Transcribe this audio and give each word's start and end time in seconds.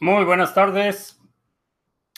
Muy 0.00 0.24
buenas 0.24 0.54
tardes. 0.54 1.20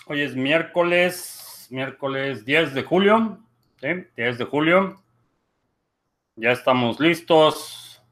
Hoy 0.05 0.21
es 0.21 0.37
miércoles, 0.37 1.67
miércoles 1.71 2.45
10 2.45 2.75
de 2.75 2.83
julio. 2.83 3.39
¿sí? 3.81 3.89
10 4.19 4.37
de 4.37 4.45
julio. 4.45 5.03
Ya 6.37 6.51
estamos 6.53 7.01
listos. 7.01 8.03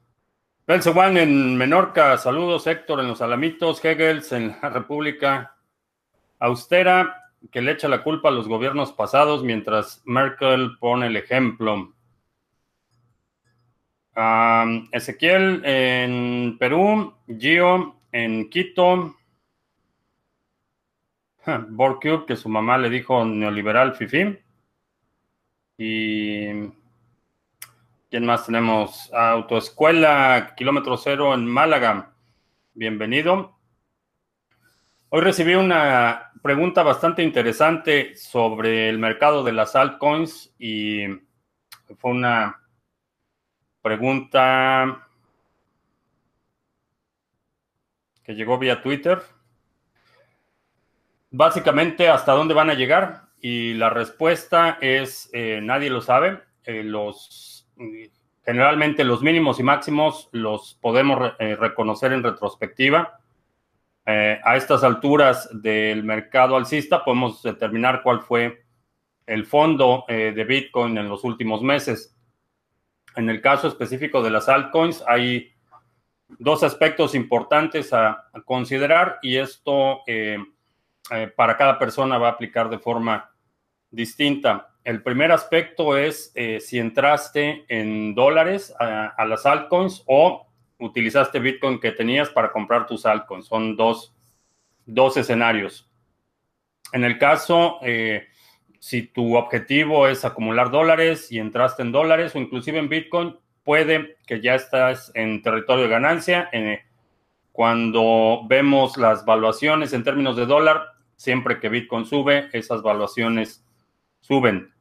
Juan 0.91 1.17
en 1.17 1.55
Menorca, 1.55 2.17
saludos. 2.17 2.65
Héctor 2.65 3.01
en 3.01 3.09
los 3.09 3.21
Alamitos, 3.21 3.85
Hegels 3.85 4.31
en 4.31 4.57
la 4.59 4.69
República 4.69 5.55
Austera, 6.39 7.31
que 7.51 7.61
le 7.61 7.73
echa 7.73 7.87
la 7.87 8.01
culpa 8.01 8.29
a 8.29 8.31
los 8.31 8.47
gobiernos 8.47 8.91
pasados 8.93 9.43
mientras 9.43 10.01
Merkel 10.03 10.79
pone 10.79 11.05
el 11.05 11.15
ejemplo. 11.15 11.93
Ezequiel 14.91 15.61
en 15.63 16.57
Perú, 16.57 17.13
Gio 17.27 17.97
en 18.11 18.49
Quito, 18.49 19.18
Borcube, 21.69 22.25
que 22.25 22.35
su 22.35 22.49
mamá 22.49 22.77
le 22.77 22.89
dijo 22.89 23.23
neoliberal 23.25 23.95
fifi. 23.95 24.37
Y 25.77 26.47
¿quién 28.09 28.25
más 28.25 28.45
tenemos? 28.45 29.11
Autoescuela 29.13 30.53
Kilómetro 30.57 30.97
Cero 30.97 31.33
en 31.33 31.45
Málaga. 31.45 32.13
Bienvenido. 32.73 33.57
Hoy 35.09 35.21
recibí 35.21 35.55
una 35.55 36.31
pregunta 36.43 36.83
bastante 36.83 37.23
interesante 37.23 38.15
sobre 38.15 38.89
el 38.89 38.99
mercado 38.99 39.43
de 39.43 39.53
las 39.53 39.75
altcoins 39.75 40.53
y 40.59 41.05
fue 41.97 42.11
una 42.11 42.61
pregunta 43.81 45.07
que 48.23 48.35
llegó 48.35 48.59
vía 48.59 48.83
Twitter 48.83 49.23
básicamente 51.31 52.09
hasta 52.09 52.33
dónde 52.33 52.53
van 52.53 52.69
a 52.69 52.73
llegar 52.73 53.29
y 53.41 53.73
la 53.73 53.89
respuesta 53.89 54.77
es 54.81 55.29
eh, 55.33 55.59
nadie 55.61 55.89
lo 55.89 56.01
sabe. 56.01 56.41
Eh, 56.63 56.83
los 56.83 57.67
generalmente 58.43 59.03
los 59.03 59.21
mínimos 59.21 59.59
y 59.59 59.63
máximos 59.63 60.29
los 60.31 60.77
podemos 60.81 61.33
eh, 61.39 61.55
reconocer 61.55 62.13
en 62.13 62.23
retrospectiva. 62.23 63.19
a 64.05 64.55
estas 64.55 64.83
alturas 64.83 65.47
del 65.53 66.03
mercado 66.03 66.55
alcista 66.55 67.03
podemos 67.05 67.43
determinar 67.43 68.01
cuál 68.01 68.21
fue 68.21 68.65
el 69.27 69.45
fondo 69.45 70.03
de 70.07 70.43
Bitcoin 70.43 70.97
en 70.97 71.07
los 71.07 71.23
últimos 71.23 71.61
meses. 71.61 72.17
En 73.15 73.29
el 73.29 73.39
caso 73.39 73.67
específico 73.67 74.23
de 74.23 74.31
las 74.31 74.49
altcoins 74.49 75.03
hay 75.07 75.51
dos 76.27 76.63
aspectos 76.63 77.13
importantes 77.13 77.93
a 77.93 78.25
considerar 78.45 79.19
y 79.21 79.37
esto 79.37 80.01
eh, 81.11 81.31
para 81.35 81.57
cada 81.57 81.79
persona 81.79 82.17
va 82.17 82.27
a 82.27 82.31
aplicar 82.31 82.69
de 82.69 82.79
forma 82.79 83.31
distinta. 83.89 84.75
El 84.83 85.01
primer 85.01 85.31
aspecto 85.31 85.97
es 85.97 86.31
eh, 86.35 86.59
si 86.59 86.79
entraste 86.79 87.65
en 87.67 88.15
dólares 88.15 88.73
a, 88.79 89.25
las 89.25 89.45
altcoins 89.45 90.03
o 90.05 90.47
utilizaste 90.79 91.39
Bitcoin 91.39 91.79
que 91.79 91.91
tenías 91.91 92.29
para 92.29 92.51
comprar 92.51 92.85
tus 92.85 93.05
altcoins. 93.05 93.47
Son 93.47 93.75
dos, 93.75 94.13
escenarios. 95.17 95.89
En 96.93 97.03
el 97.03 97.17
caso, 97.17 97.79
eh, 97.81 98.27
si 98.79 99.03
tu 99.03 99.35
objetivo 99.35 100.07
es 100.07 100.25
acumular 100.25 100.71
dólares 100.71 101.31
y 101.31 101.39
entraste 101.39 101.81
en 101.81 101.91
dólares 101.91 102.33
o 102.35 102.39
inclusive 102.39 102.79
en 102.79 102.89
Bitcoin, 102.89 103.37
puede 103.63 104.17
que 104.25 104.41
ya 104.41 104.55
estás 104.55 105.11
en 105.15 105.41
territorio 105.41 105.83
de 105.83 105.89
ganancia. 105.89 106.49
cuando 107.51 108.43
vemos 108.47 108.95
las 108.95 109.25
valuaciones 109.25 109.91
en 109.91 110.03
términos 110.05 110.37
de 110.37 110.45
dólar, 110.45 110.98
siempre 111.19 111.59
que 111.59 111.67
Bitcoin 111.67 112.05
sube, 112.05 112.47
esas 112.53 112.81
valuaciones 112.81 113.65
suben. 114.21 114.73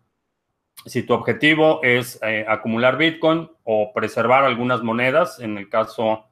Si 0.86 1.02
tu 1.02 1.12
objetivo 1.12 1.80
es 1.82 2.20
eh, 2.22 2.46
acumular 2.48 2.96
Bitcoin 2.96 3.50
o 3.64 3.92
preservar 3.92 4.44
algunas 4.44 4.84
monedas, 4.84 5.40
en 5.40 5.58
el 5.58 5.68
caso 5.68 6.26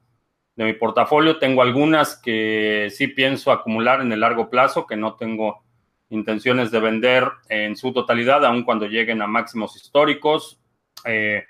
de 0.55 0.63
mi 0.63 0.71
portafolio, 0.71 1.39
tengo 1.39 1.61
algunas 1.61 2.15
que 2.15 2.87
sí 2.89 3.07
pienso 3.07 3.51
acumular 3.51 3.99
en 3.99 4.13
el 4.13 4.21
largo 4.21 4.49
plazo, 4.49 4.87
que 4.87 4.95
no 4.95 5.15
tengo 5.15 5.65
intenciones 6.09 6.71
de 6.71 6.79
vender 6.79 7.29
en 7.49 7.75
su 7.75 7.91
totalidad, 7.91 8.45
aun 8.45 8.63
cuando 8.63 8.87
lleguen 8.87 9.21
a 9.21 9.27
máximos 9.27 9.75
históricos. 9.75 10.61
Eh, 11.03 11.43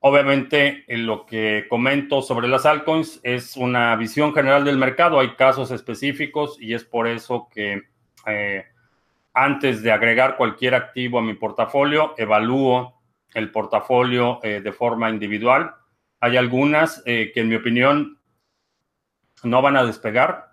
Obviamente, 0.00 0.84
lo 0.86 1.26
que 1.26 1.66
comento 1.68 2.22
sobre 2.22 2.46
las 2.46 2.66
altcoins 2.66 3.20
es 3.24 3.56
una 3.56 3.96
visión 3.96 4.32
general 4.32 4.64
del 4.64 4.78
mercado. 4.78 5.18
Hay 5.18 5.34
casos 5.34 5.72
específicos 5.72 6.56
y 6.60 6.74
es 6.74 6.84
por 6.84 7.08
eso 7.08 7.48
que 7.52 7.82
eh, 8.26 8.64
antes 9.34 9.82
de 9.82 9.90
agregar 9.90 10.36
cualquier 10.36 10.76
activo 10.76 11.18
a 11.18 11.22
mi 11.22 11.34
portafolio, 11.34 12.14
evalúo 12.16 13.00
el 13.34 13.50
portafolio 13.50 14.38
eh, 14.44 14.60
de 14.60 14.72
forma 14.72 15.10
individual. 15.10 15.74
Hay 16.20 16.36
algunas 16.36 17.02
eh, 17.04 17.32
que 17.34 17.40
en 17.40 17.48
mi 17.48 17.56
opinión 17.56 18.20
no 19.42 19.62
van 19.62 19.76
a 19.76 19.84
despegar 19.84 20.52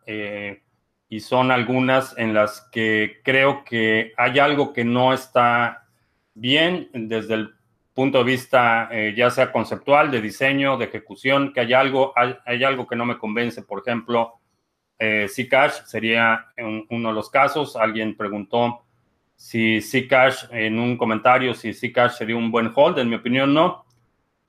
y 1.09 1.19
son 1.19 1.51
algunas 1.51 2.15
en 2.17 2.35
las 2.35 2.61
que 2.71 3.21
creo 3.23 3.63
que 3.63 4.13
hay 4.17 4.37
algo 4.37 4.73
que 4.73 4.85
no 4.85 5.13
está 5.13 5.87
bien 6.35 6.89
desde 6.93 7.33
el 7.33 7.54
punto 7.95 8.17
de 8.19 8.25
vista 8.25 8.89
eh, 8.91 9.13
ya 9.15 9.31
sea 9.31 9.51
conceptual, 9.53 10.11
de 10.11 10.21
diseño, 10.21 10.77
de 10.77 10.85
ejecución, 10.85 11.53
que 11.53 11.61
hay 11.61 11.73
algo, 11.73 12.13
hay, 12.15 12.63
algo 12.63 12.85
que 12.85 12.95
no 12.97 13.05
me 13.05 13.17
convence. 13.17 13.63
Por 13.63 13.79
ejemplo, 13.79 14.33
eh, 14.99 15.27
Zcash 15.29 15.85
sería 15.85 16.47
uno 16.89 17.09
de 17.09 17.15
los 17.15 17.29
casos. 17.29 17.77
Alguien 17.77 18.17
preguntó 18.17 18.83
si 19.35 19.81
Zcash 19.81 20.47
en 20.51 20.77
un 20.77 20.97
comentario, 20.97 21.53
si 21.53 21.73
Zcash 21.73 22.17
sería 22.17 22.35
un 22.35 22.51
buen 22.51 22.69
hold. 22.75 22.99
En 22.99 23.09
mi 23.09 23.15
opinión, 23.15 23.53
no. 23.53 23.85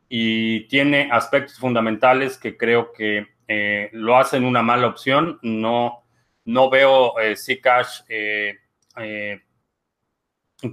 Y 0.09 0.67
tiene 0.67 1.09
aspectos 1.13 1.57
fundamentales 1.59 2.39
que 2.39 2.57
creo 2.57 2.93
que 2.93 3.29
eh, 3.47 3.91
lo 3.93 4.19
hacen 4.19 4.45
una 4.45 4.63
mala 4.63 4.89
opción. 4.89 5.39
No, 5.43 6.03
no 6.45 6.69
veo 6.69 7.19
eh, 7.21 7.37
Zcash 7.37 8.01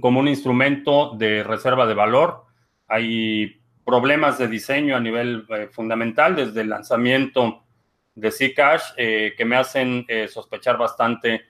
como 0.00 0.18
un 0.18 0.28
instrumento 0.28 1.14
de 1.14 1.44
reserva 1.44 1.86
de 1.86 1.94
valor 1.94 2.43
hay 2.88 3.60
problemas 3.84 4.38
de 4.38 4.48
diseño 4.48 4.96
a 4.96 5.00
nivel 5.00 5.46
eh, 5.50 5.68
fundamental 5.70 6.36
desde 6.36 6.62
el 6.62 6.70
lanzamiento 6.70 7.64
de 8.14 8.30
Zcash 8.30 8.92
eh, 8.96 9.34
que 9.36 9.44
me 9.44 9.56
hacen 9.56 10.04
eh, 10.08 10.28
sospechar 10.28 10.78
bastante 10.78 11.42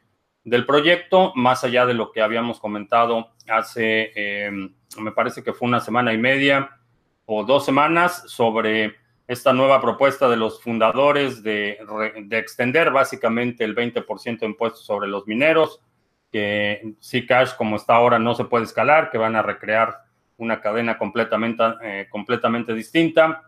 del 0.42 0.66
proyecto, 0.66 1.32
más 1.34 1.64
allá 1.64 1.86
de 1.86 1.94
lo 1.94 2.12
que 2.12 2.20
habíamos 2.20 2.60
comentado 2.60 3.32
hace, 3.48 4.12
em, 4.14 4.74
me 4.98 5.12
parece 5.12 5.42
que 5.42 5.54
fue 5.54 5.68
una 5.68 5.80
semana 5.80 6.12
y 6.12 6.18
media 6.18 6.70
o 7.24 7.44
dos 7.44 7.64
semanas 7.64 8.24
sobre 8.26 8.96
esta 9.26 9.54
nueva 9.54 9.80
propuesta 9.80 10.28
de 10.28 10.36
los 10.36 10.62
fundadores 10.62 11.42
de, 11.42 11.78
de 12.24 12.38
extender 12.38 12.90
básicamente 12.90 13.64
el 13.64 13.74
20% 13.74 14.40
de 14.40 14.46
impuestos 14.46 14.84
sobre 14.84 15.08
los 15.08 15.26
mineros, 15.26 15.80
que 16.30 16.94
Zcash 17.02 17.54
como 17.56 17.76
está 17.76 17.94
ahora 17.94 18.18
no 18.18 18.34
se 18.34 18.44
puede 18.44 18.64
escalar, 18.64 19.10
que 19.10 19.16
van 19.16 19.36
a 19.36 19.42
recrear 19.42 20.03
una 20.36 20.60
cadena 20.60 20.98
completamente, 20.98 21.62
eh, 21.82 22.06
completamente 22.10 22.74
distinta. 22.74 23.42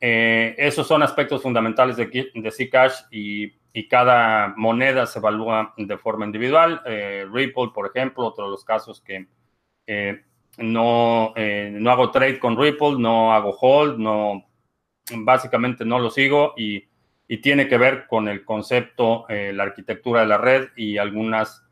Eh, 0.00 0.54
esos 0.58 0.86
son 0.86 1.02
aspectos 1.02 1.42
fundamentales 1.42 1.96
de, 1.96 2.30
de 2.34 2.50
Zcash 2.50 3.02
y, 3.10 3.52
y, 3.72 3.88
cada 3.88 4.52
moneda 4.56 5.06
se 5.06 5.18
evalúa 5.18 5.72
de 5.76 5.96
forma 5.98 6.26
individual. 6.26 6.82
Eh, 6.84 7.26
Ripple, 7.30 7.70
por 7.74 7.86
ejemplo, 7.86 8.26
otro 8.26 8.44
de 8.44 8.50
los 8.50 8.64
casos 8.64 9.00
que 9.00 9.26
no, 10.58 11.34
no 11.36 11.90
hago 11.90 12.10
trade 12.10 12.38
con 12.38 12.58
Ripple, 12.58 12.96
no 12.98 13.32
hago 13.34 13.56
hold, 13.60 13.98
no, 13.98 14.46
básicamente 15.16 15.84
no 15.84 15.98
lo 15.98 16.10
sigo 16.10 16.54
y, 16.56 16.84
y 17.28 17.38
tiene 17.38 17.68
que 17.68 17.76
ver 17.76 18.06
con 18.06 18.28
el 18.28 18.44
concepto, 18.44 19.26
la 19.28 19.62
arquitectura 19.62 20.20
de 20.20 20.26
la 20.26 20.38
red 20.38 20.68
y 20.76 20.96
algunas 20.96 21.63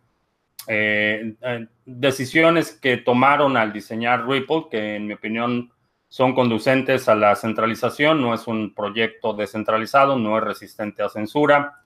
eh, 0.67 1.35
eh, 1.41 1.67
decisiones 1.85 2.73
que 2.73 2.99
tomaron 2.99 3.57
al 3.57 3.73
diseñar 3.73 4.27
Ripple, 4.27 4.67
que 4.71 4.97
en 4.97 5.07
mi 5.07 5.15
opinión 5.15 5.73
son 6.09 6.35
conducentes 6.35 7.09
a 7.09 7.15
la 7.15 7.35
centralización, 7.35 8.21
no 8.21 8.35
es 8.35 8.47
un 8.47 8.75
proyecto 8.75 9.33
descentralizado, 9.33 10.19
no 10.19 10.39
es 10.39 10.45
resistente 10.45 11.03
a 11.03 11.09
censura. 11.09 11.81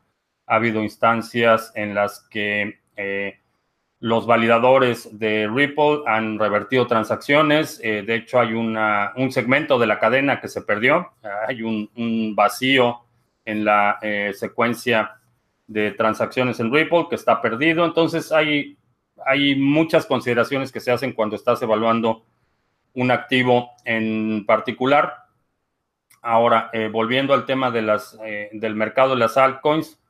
Ha 0.47 0.57
habido 0.57 0.83
instancias 0.83 1.73
en 1.75 1.95
las 1.95 2.27
que 2.29 2.81
eh, 2.97 3.39
los 4.01 4.27
validadores 4.27 5.19
de 5.19 5.49
Ripple 5.49 6.03
han 6.07 6.39
revertido 6.39 6.87
transacciones. 6.87 7.79
de 7.79 8.15
hecho, 8.15 8.41
hay 8.41 8.53
una, 8.53 9.13
un 9.17 9.33
segmento 9.33 9.79
de 9.79 9.87
la 9.87 9.99
cadena 9.99 10.41
que 10.41 10.49
se 10.49 10.63
perdió. 10.63 11.13
Hay 11.49 11.63
un, 11.63 11.91
un 11.97 12.35
vacío 12.37 13.01
en 13.45 13.65
la 13.65 13.99
secuencia 14.35 15.19
de 15.67 15.91
transacciones 15.93 16.61
en 16.61 16.73
Ripple 16.73 17.07
que 17.09 17.17
está 17.17 17.41
perdido. 17.41 17.85
Entonces 17.85 18.33
hay, 18.33 18.79
hay 19.25 19.57
muchas 19.57 20.07
consideraciones 20.07 20.73
que 20.73 20.81
se 20.81 20.93
hacen 20.93 21.13
cuando 21.13 21.37
estás 21.37 21.61
evaluando 21.63 22.25
un 22.95 23.11
activo 23.11 23.71
en 23.85 24.45
particular. 24.47 25.27
Ahora, 26.23 26.71
eh, 26.73 26.89
volviendo 26.89 27.35
al 27.35 27.45
tema 27.45 27.71
de 27.71 27.83
las, 27.83 28.19
eh, 28.25 28.49
del 28.53 28.75
mercado 28.75 29.11
de 29.11 29.21
las 29.21 29.37
altcoins, 29.37 30.03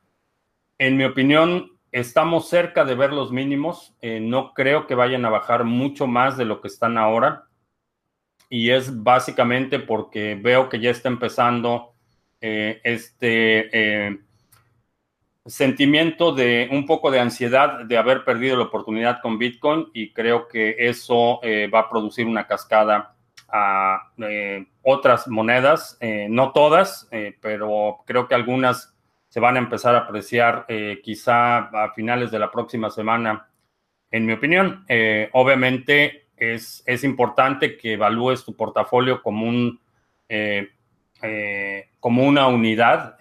En 0.79 0.95
mi 0.95 1.05
opinión, 1.05 1.71
estamos 1.91 2.49
cerca 2.49 2.85
de 2.85 2.93
ver 2.93 3.11
los 3.11 3.31
mínimos. 3.31 3.95
Eh, 4.01 4.19
no 4.19 4.53
creo 4.53 4.85
que 4.85 4.93
vayan 4.93 5.25
a 5.25 5.31
bajar 5.31 5.63
mucho 5.63 6.05
más 6.05 6.37
de 6.37 6.45
lo 6.45 6.61
que 6.61 6.67
están 6.67 6.99
ahora. 6.99 7.45
Y 8.47 8.69
es 8.69 9.03
básicamente 9.03 9.79
porque 9.79 10.35
veo 10.39 10.69
que 10.69 10.79
ya 10.79 10.91
está 10.91 11.09
empezando 11.09 11.93
este 12.39 14.19
sentimiento 15.47 16.33
de 16.33 16.67
un 16.71 16.85
poco 16.85 17.09
de 17.09 17.19
ansiedad 17.19 17.85
de 17.85 17.97
haber 17.97 18.23
perdido 18.23 18.57
la 18.57 18.63
oportunidad 18.63 19.21
con 19.21 19.37
Bitcoin 19.37 19.87
y 19.93 20.11
creo 20.11 20.47
que 20.47 20.75
eso 20.77 21.41
va 21.73 21.79
a 21.79 21.89
producir 21.89 22.27
una 22.27 22.45
cascada 22.45 23.15
a 23.49 24.11
otras 24.83 25.27
monedas, 25.27 25.97
no 26.29 26.51
todas, 26.51 27.09
pero 27.41 28.03
creo 28.05 28.27
que 28.27 28.35
algunas 28.35 28.97
se 29.29 29.39
van 29.39 29.55
a 29.55 29.59
empezar 29.59 29.95
a 29.95 29.99
apreciar 29.99 30.65
eh, 30.67 30.99
quizá 31.03 31.57
a 31.57 31.93
finales 31.93 32.31
de 32.31 32.39
la 32.39 32.49
próxima 32.49 32.89
semana, 32.89 33.47
en 34.09 34.25
mi 34.25 34.33
opinión. 34.33 34.85
Eh, 34.87 35.29
obviamente 35.33 36.27
es, 36.35 36.83
es, 36.85 37.03
importante 37.03 37.77
que 37.77 37.93
evalúes 37.93 38.45
tu 38.45 38.55
portafolio 38.55 39.21
como, 39.21 39.45
un, 39.47 39.79
eh, 40.29 40.69
como 41.99 42.23
una 42.23 42.47
unidad. 42.47 43.17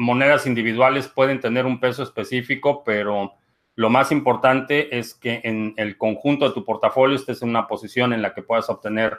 Monedas 0.00 0.46
individuales 0.46 1.08
pueden 1.08 1.40
tener 1.40 1.66
un 1.66 1.78
peso 1.78 2.02
específico, 2.02 2.82
pero 2.84 3.34
lo 3.76 3.90
más 3.90 4.12
importante 4.12 4.98
es 4.98 5.14
que 5.14 5.40
en 5.44 5.74
el 5.76 5.96
conjunto 5.96 6.48
de 6.48 6.54
tu 6.54 6.64
portafolio 6.64 7.16
estés 7.16 7.42
en 7.42 7.50
una 7.50 7.66
posición 7.66 8.12
en 8.12 8.22
la 8.22 8.34
que 8.34 8.42
puedas 8.42 8.68
obtener 8.68 9.18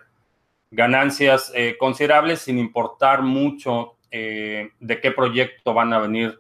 ganancias 0.71 1.51
considerables 1.79 2.39
sin 2.39 2.57
importar 2.57 3.21
mucho 3.21 3.97
eh, 4.13 4.71
de 4.81 4.99
qué 4.99 5.11
proyecto 5.11 5.73
van 5.73 5.93
a 5.93 5.99
venir 5.99 6.37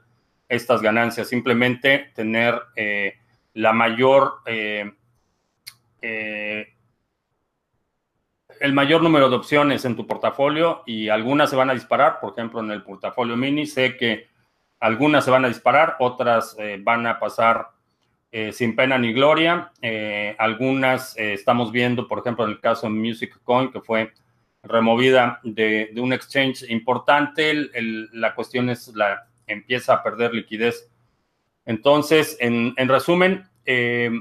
estas 0.49 0.81
ganancias. 0.81 1.29
Simplemente 1.29 2.11
tener 2.13 2.61
eh, 2.75 3.15
la 3.53 3.71
mayor, 3.71 4.41
eh, 4.45 4.91
el 8.59 8.73
mayor 8.73 9.01
número 9.01 9.29
de 9.29 9.37
opciones 9.37 9.85
en 9.85 9.95
tu 9.95 10.05
portafolio 10.05 10.83
y 10.85 11.07
algunas 11.07 11.49
se 11.49 11.55
van 11.55 11.69
a 11.69 11.73
disparar. 11.73 12.19
Por 12.19 12.33
ejemplo, 12.33 12.59
en 12.59 12.71
el 12.71 12.83
portafolio 12.83 13.37
mini 13.37 13.65
sé 13.65 13.95
que 13.95 14.27
algunas 14.81 15.23
se 15.23 15.31
van 15.31 15.45
a 15.45 15.47
disparar, 15.47 15.95
otras 15.99 16.57
van 16.81 17.07
a 17.07 17.19
pasar 17.19 17.69
sin 18.51 18.75
pena 18.75 18.97
ni 18.97 19.13
gloria. 19.13 19.71
algunas 20.37 21.17
estamos 21.17 21.71
viendo, 21.71 22.07
por 22.07 22.19
ejemplo, 22.19 22.45
en 22.45 22.51
el 22.51 22.59
caso 22.59 22.87
de 22.87 22.93
Music 22.93 23.39
Coin, 23.43 23.71
que 23.71 23.79
fue 23.79 24.11
removida 24.63 25.39
de, 25.43 25.91
un 25.97 26.13
exchange 26.13 26.69
importante, 26.69 27.69
la 28.13 28.35
cuestión 28.35 28.69
es 28.69 28.89
la 28.89 29.27
empieza 29.47 29.93
a 29.93 30.03
perder 30.03 30.33
liquidez. 30.33 30.89
Entonces, 31.65 32.37
en, 32.39 32.75
resumen, 32.87 33.47
eh, 33.65 34.11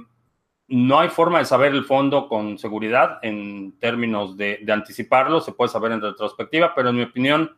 no 0.69 1.01
hay 1.01 1.09
forma 1.09 1.39
de 1.39 1.45
saber 1.45 1.73
el 1.73 1.85
fondo 1.85 2.29
con 2.29 2.59
seguridad 2.59 3.19
en 3.23 3.79
términos 3.79 4.37
de, 4.37 4.65
anticiparlo, 4.69 5.41
se 5.41 5.53
puede 5.53 5.71
saber 5.71 5.93
en 5.93 6.03
retrospectiva, 6.03 6.75
pero 6.75 6.91
en 6.91 6.97
mi 6.97 7.03
opinión, 7.03 7.57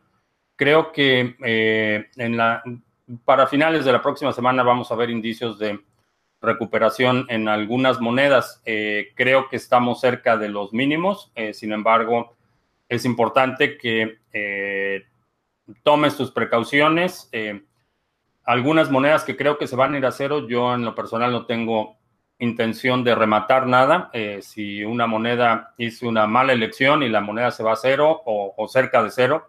creo 0.55 0.91
que 0.91 1.35
eh, 1.43 2.09
en 2.17 2.37
la, 2.37 2.63
para 3.25 3.47
finales 3.47 3.85
de 3.85 3.91
la 3.91 4.01
próxima 4.01 4.33
semana 4.33 4.63
vamos 4.63 4.91
a 4.91 4.95
ver 4.95 5.09
indicios 5.09 5.59
de 5.59 5.79
recuperación 6.41 7.25
en 7.29 7.47
algunas 7.47 8.01
monedas. 8.01 8.61
Eh, 8.65 9.11
creo 9.15 9.49
que 9.49 9.55
estamos 9.55 10.01
cerca 10.01 10.37
de 10.37 10.49
los 10.49 10.73
mínimos, 10.73 11.31
sin 11.53 11.71
embargo, 11.71 12.35
es 12.89 13.05
importante 13.05 13.77
que 13.77 14.19
eh, 14.31 15.03
tomes 15.83 16.15
tus 16.15 16.31
precauciones. 16.31 17.29
Eh, 17.31 17.63
algunas 18.43 18.91
monedas 18.91 19.23
que 19.23 19.37
creo 19.37 19.57
que 19.57 19.67
se 19.67 19.75
van 19.75 19.93
a 19.93 19.97
ir 19.97 20.05
a 20.05 20.11
cero, 20.11 20.47
yo 20.47 20.73
en 20.73 20.83
lo 20.83 20.95
personal 20.95 21.31
no 21.31 21.45
tengo 21.45 21.97
intención 22.39 23.03
de 23.03 23.15
rematar 23.15 23.67
nada. 23.67 24.09
Eh, 24.13 24.39
si 24.41 24.83
una 24.83 25.07
moneda 25.07 25.73
hizo 25.77 26.07
una 26.07 26.27
mala 26.27 26.53
elección 26.53 27.03
y 27.03 27.09
la 27.09 27.21
moneda 27.21 27.51
se 27.51 27.63
va 27.63 27.73
a 27.73 27.77
cero 27.77 28.21
o, 28.25 28.67
cerca 28.67 29.01
de 29.01 29.11
cero, 29.11 29.47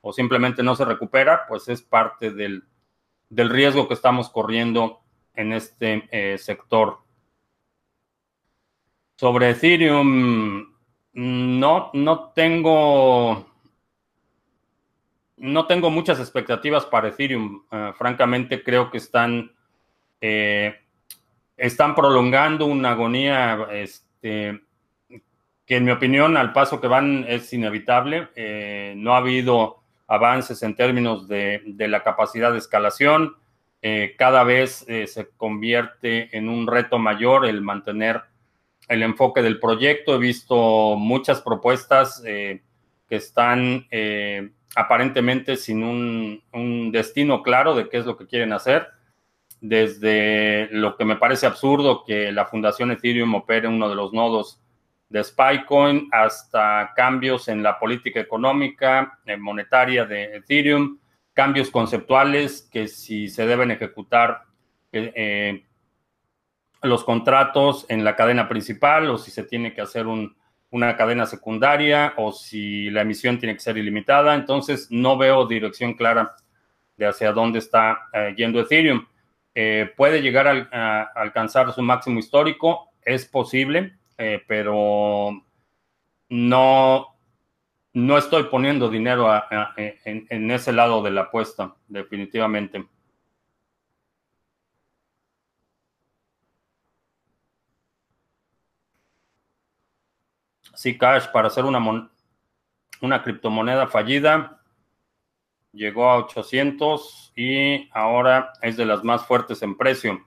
o 0.00 0.12
simplemente 0.12 0.62
no 0.62 0.76
se 0.76 0.84
recupera, 0.84 1.46
pues 1.48 1.68
es 1.68 1.82
parte 1.82 2.30
del, 2.30 2.62
del 3.28 3.50
riesgo 3.50 3.88
que 3.88 3.94
estamos 3.94 4.30
corriendo 4.30 5.00
en 5.34 5.52
este 5.52 6.38
sector. 6.38 6.98
Sobre 9.16 9.50
Ethereum, 9.50 10.76
no, 11.16 11.90
no 11.94 12.32
tengo. 12.34 13.46
No 15.38 15.66
tengo 15.66 15.90
muchas 15.90 16.20
expectativas 16.20 16.84
para 16.84 17.08
Ethereum. 17.08 17.62
Eh, 17.70 17.92
francamente, 17.96 18.62
creo 18.62 18.90
que 18.90 18.98
están. 18.98 19.52
Eh, 20.20 20.74
están 21.56 21.94
prolongando 21.94 22.66
una 22.66 22.90
agonía 22.90 23.66
este, 23.72 24.60
que, 25.64 25.76
en 25.76 25.84
mi 25.84 25.90
opinión, 25.90 26.36
al 26.36 26.52
paso 26.52 26.82
que 26.82 26.88
van 26.88 27.24
es 27.26 27.50
inevitable. 27.54 28.28
Eh, 28.36 28.92
no 28.98 29.14
ha 29.14 29.18
habido 29.18 29.82
avances 30.06 30.62
en 30.62 30.76
términos 30.76 31.28
de, 31.28 31.62
de 31.66 31.88
la 31.88 32.02
capacidad 32.02 32.52
de 32.52 32.58
escalación. 32.58 33.36
cada 34.18 34.42
vez 34.42 34.84
se 35.06 35.28
convierte 35.36 36.36
en 36.36 36.48
un 36.48 36.66
reto 36.66 36.98
mayor 36.98 37.46
el 37.46 37.60
mantener 37.60 38.22
el 38.88 39.02
enfoque 39.02 39.42
del 39.42 39.58
proyecto. 39.58 40.14
He 40.14 40.18
visto 40.18 40.96
muchas 40.96 41.40
propuestas 41.40 42.22
eh, 42.24 42.62
que 43.08 43.16
están 43.16 43.86
eh, 43.90 44.50
aparentemente 44.74 45.56
sin 45.56 45.82
un, 45.82 46.92
destino 46.92 47.42
claro 47.42 47.74
de 47.74 47.88
qué 47.88 47.98
es 47.98 48.06
lo 48.06 48.16
que 48.16 48.26
quieren 48.26 48.52
hacer. 48.52 48.88
Desde 49.60 50.68
lo 50.70 50.96
que 50.96 51.04
me 51.04 51.16
parece 51.16 51.46
absurdo 51.46 52.04
que 52.04 52.30
la 52.30 52.46
Fundación 52.46 52.90
Ethereum 52.90 53.34
opere 53.34 53.68
uno 53.68 53.88
de 53.88 53.94
los 53.94 54.12
nodos 54.12 54.60
de 55.08 55.22
Spycoin 55.22 56.08
hasta 56.12 56.92
cambios 56.96 57.48
en 57.48 57.62
la 57.62 57.78
política 57.78 58.20
económica, 58.20 59.18
eh, 59.24 59.36
monetaria 59.36 60.04
de 60.04 60.36
Ethereum, 60.36 60.98
cambios 61.32 61.70
conceptuales 61.70 62.68
que 62.72 62.88
si 62.88 63.28
se 63.28 63.46
deben 63.46 63.70
ejecutar 63.70 64.42
los 66.82 67.04
contratos 67.04 67.84
en 67.90 68.02
la 68.02 68.16
cadena 68.16 68.48
principal 68.48 69.10
o 69.10 69.18
si 69.18 69.30
se 69.30 69.42
tiene 69.42 69.74
que 69.74 69.82
hacer 69.82 70.06
una 70.70 70.96
cadena 70.96 71.26
secundaria 71.26 72.14
o 72.16 72.32
si 72.32 72.88
la 72.90 73.02
emisión 73.02 73.38
tiene 73.38 73.54
que 73.54 73.60
ser 73.60 73.76
ilimitada. 73.76 74.34
Entonces, 74.34 74.88
no 74.90 75.18
veo 75.18 75.46
dirección 75.46 75.94
clara 75.94 76.34
de 76.96 77.06
hacia 77.06 77.32
dónde 77.32 77.58
está 77.58 78.08
eh, 78.12 78.34
yendo 78.36 78.60
Ethereum. 78.60 79.06
Eh, 79.54 79.92
puede 79.96 80.20
llegar 80.20 80.48
a, 80.48 81.02
alcanzar 81.14 81.72
su 81.72 81.82
máximo 81.82 82.18
histórico, 82.18 82.90
es 83.02 83.24
posible, 83.24 83.96
eh, 84.18 84.42
pero 84.46 85.44
no, 86.28 87.06
no 87.92 88.18
estoy 88.18 88.44
poniendo 88.44 88.88
dinero 88.88 89.28
en 89.76 90.50
ese 90.50 90.72
lado 90.72 91.02
de 91.02 91.10
la 91.10 91.22
apuesta, 91.22 91.76
definitivamente. 91.88 92.86
Zcash 100.76 101.28
para 101.32 101.48
hacer 101.48 101.64
una, 101.64 102.10
una 103.00 103.22
criptomoneda 103.22 103.86
fallida 103.86 104.60
llegó 105.72 106.08
a 106.08 106.18
800 106.18 107.32
y 107.36 107.88
ahora 107.92 108.52
es 108.62 108.76
de 108.76 108.86
las 108.86 109.04
más 109.04 109.26
fuertes 109.26 109.62
en 109.62 109.76
precio. 109.76 110.25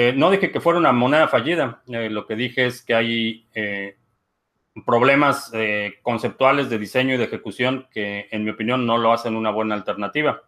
Eh, 0.00 0.12
no 0.12 0.30
dije 0.30 0.52
que 0.52 0.60
fuera 0.60 0.78
una 0.78 0.92
moneda 0.92 1.26
fallida, 1.26 1.82
eh, 1.88 2.08
lo 2.08 2.24
que 2.24 2.36
dije 2.36 2.66
es 2.66 2.82
que 2.82 2.94
hay 2.94 3.48
eh, 3.52 3.96
problemas 4.86 5.50
conceptuales 6.02 6.70
de 6.70 6.78
diseño 6.78 7.14
y 7.14 7.16
de 7.16 7.24
ejecución 7.24 7.88
que 7.90 8.28
en 8.30 8.44
mi 8.44 8.50
opinión 8.50 8.86
no 8.86 8.96
lo 8.96 9.12
hacen 9.12 9.34
una 9.34 9.50
buena 9.50 9.74
alternativa. 9.74 10.42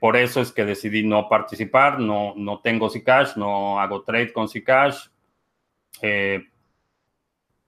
por 0.00 0.16
eso 0.16 0.40
es 0.40 0.52
que 0.52 0.64
decidí 0.64 1.02
no 1.02 1.28
participar, 1.28 1.98
no, 1.98 2.34
no 2.36 2.60
tengo 2.60 2.88
Zcash, 2.88 3.34
no 3.36 3.80
hago 3.80 4.02
trade 4.02 4.32
con 4.32 4.48
Zcash. 4.48 5.08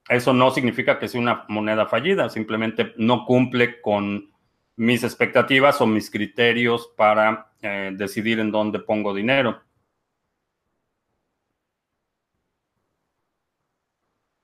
Eso 0.09 0.33
no 0.33 0.51
significa 0.53 0.97
que 1.01 1.09
sea 1.09 1.21
una 1.21 1.45
moneda 1.49 1.87
fallida, 1.87 2.29
simplemente 2.31 2.93
no 2.99 3.25
cumple 3.27 3.81
con 3.81 4.31
mis 4.77 5.03
expectativas 5.03 5.81
o 5.81 5.87
mis 5.87 6.09
criterios 6.09 6.89
para 6.97 7.51
decidir 7.95 8.39
en 8.39 8.53
dónde 8.53 8.79
pongo 8.79 9.13
dinero. 9.13 9.68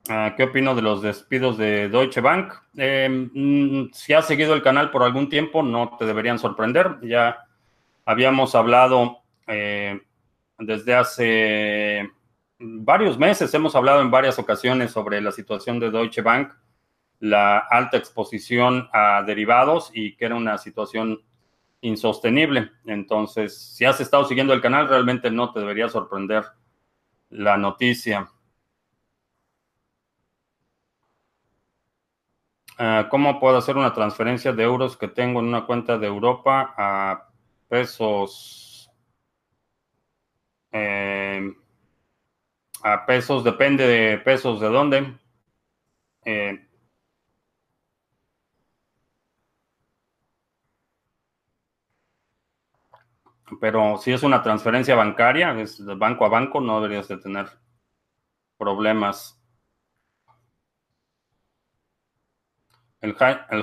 ¿Qué 0.04 0.42
opino 0.42 0.74
de 0.74 0.82
los 0.82 1.00
despidos 1.00 1.56
de 1.56 1.88
Deutsche 1.88 2.20
Bank? 2.20 2.52
Em, 2.76 3.30
mm, 3.32 3.90
si 3.92 4.12
has 4.12 4.26
seguido 4.26 4.52
el 4.52 4.62
canal 4.62 4.90
por 4.90 5.02
algún 5.02 5.30
tiempo, 5.30 5.62
no 5.62 5.96
te 5.98 6.04
deberían 6.04 6.38
sorprender. 6.38 6.98
Ya 7.02 7.46
habíamos 8.04 8.54
hablado 8.54 9.22
eh, 9.46 10.00
desde 10.58 10.94
hace 10.94 12.10
varios 12.58 13.18
meses 13.18 13.52
hemos 13.54 13.74
hablado 13.74 14.00
en 14.00 14.10
varias 14.10 14.38
ocasiones 14.38 14.92
sobre 14.92 15.20
la 15.20 15.32
situación 15.32 15.80
de 15.80 15.90
Deutsche 15.90 16.22
Bank, 16.22 16.52
la 17.20 17.58
alta 17.58 17.96
exposición 17.96 18.88
a 18.92 19.22
derivados 19.26 19.90
y 19.92 20.16
que 20.16 20.26
era 20.26 20.34
una 20.34 20.58
situación 20.58 21.22
insostenible. 21.80 22.70
Entonces, 22.86 23.56
si 23.56 23.84
has 23.84 24.00
estado 24.00 24.24
siguiendo 24.24 24.52
el 24.52 24.60
canal, 24.60 24.88
realmente 24.88 25.30
no 25.30 25.52
te 25.52 25.60
debería 25.60 25.88
sorprender 25.88 26.44
la 27.30 27.56
noticia. 27.56 28.28
Ah, 32.78 33.06
¿Cómo 33.10 33.38
puedo 33.38 33.56
hacer 33.58 33.76
una 33.76 33.92
transferencia 33.94 34.52
de 34.52 34.62
euros 34.64 34.96
que 34.96 35.08
tengo 35.08 35.40
en 35.40 35.46
una 35.46 35.66
cuenta 35.66 35.96
de 35.98 36.06
Europa 36.06 36.74
a 36.76 37.28
pesos? 37.68 38.90
Eh, 40.72 41.54
a 42.84 43.04
pesos, 43.06 43.42
depende 43.44 43.86
de 43.86 44.18
pesos 44.18 44.60
de 44.60 44.68
dónde. 44.68 45.18
Eh, 46.24 46.58
pero 53.60 53.96
si 53.98 54.12
es 54.12 54.22
una 54.22 54.42
transferencia 54.42 54.94
bancaria, 54.94 55.58
es 55.60 55.84
de 55.84 55.94
banco 55.94 56.24
a 56.24 56.28
banco, 56.28 56.60
no 56.60 56.80
deberías 56.80 57.08
de 57.08 57.18
tener 57.18 57.46
problemas. 58.58 59.43
El, 63.04 63.14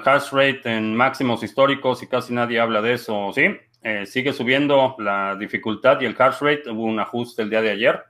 hash 0.06 0.32
rate 0.32 0.62
en 0.66 0.96
máximos 0.96 1.42
históricos 1.42 2.04
y 2.04 2.08
casi 2.08 2.32
nadie 2.32 2.60
habla 2.60 2.80
de 2.82 2.94
eso, 2.94 3.32
¿sí? 3.34 3.58
Eh, 3.82 4.06
sigue 4.06 4.34
subiendo 4.34 4.96
la 5.00 5.36
dificultad 5.36 6.00
y 6.00 6.06
el 6.06 6.16
hash 6.18 6.42
rate. 6.42 6.70
Hubo 6.70 6.84
un 6.84 7.00
ajuste 7.00 7.42
el 7.42 7.50
día 7.50 7.62
de 7.62 7.72
ayer. 7.72 8.04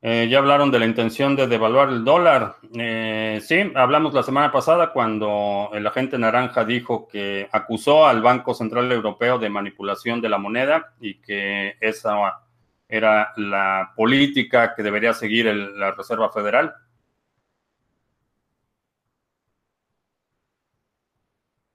Eh, 0.00 0.28
ya 0.30 0.38
hablaron 0.38 0.70
de 0.70 0.78
la 0.78 0.86
intención 0.86 1.36
de 1.36 1.48
devaluar 1.48 1.90
el 1.90 2.02
dólar. 2.02 2.56
Eh, 2.78 3.40
sí, 3.42 3.72
hablamos 3.74 4.14
la 4.14 4.22
semana 4.22 4.50
pasada 4.50 4.90
cuando 4.92 5.68
el 5.74 5.86
agente 5.86 6.16
naranja 6.16 6.64
dijo 6.64 7.06
que 7.06 7.46
acusó 7.52 8.06
al 8.06 8.22
Banco 8.22 8.54
Central 8.54 8.90
Europeo 8.90 9.38
de 9.38 9.50
manipulación 9.50 10.22
de 10.22 10.30
la 10.30 10.38
moneda 10.38 10.94
y 10.98 11.20
que 11.20 11.76
esa 11.80 12.40
era 12.88 13.32
la 13.36 13.92
política 13.96 14.74
que 14.74 14.82
debería 14.82 15.12
seguir 15.12 15.46
la 15.46 15.92
Reserva 15.92 16.30
Federal. 16.30 16.72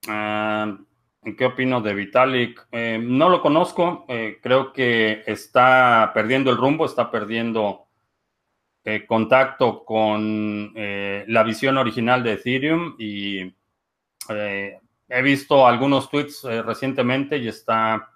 Ah, 0.07 0.77
¿En 1.23 1.35
qué 1.35 1.45
opino 1.45 1.81
de 1.81 1.93
Vitalik? 1.93 2.67
Eh, 2.71 2.99
no 3.01 3.29
lo 3.29 3.41
conozco. 3.41 4.05
creo 4.41 4.73
que 4.73 5.23
está 5.27 6.11
perdiendo 6.13 6.49
el 6.49 6.57
rumbo, 6.57 6.85
está 6.85 7.11
perdiendo 7.11 7.87
eh, 8.83 9.05
contacto 9.05 9.85
con 9.85 10.73
eh, 10.75 11.23
la 11.27 11.43
visión 11.43 11.77
original 11.77 12.23
de 12.23 12.33
Ethereum 12.33 12.95
y 12.97 13.53
eh, 14.29 14.79
he 15.07 15.21
visto 15.21 15.67
algunos 15.67 16.09
tweets 16.09 16.43
recientemente 16.65 17.37
y 17.37 17.47
está, 17.47 18.09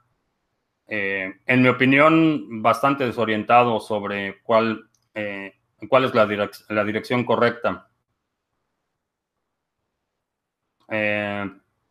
en 0.88 1.62
mi 1.62 1.68
opinión, 1.68 2.64
bastante 2.64 3.06
desorientado 3.06 3.80
sobre 3.80 4.42
cuál, 4.42 4.90
cuál 5.88 6.06
es 6.06 6.16
la, 6.16 6.50
la 6.70 6.84
dirección 6.84 7.26
correcta. 7.26 7.90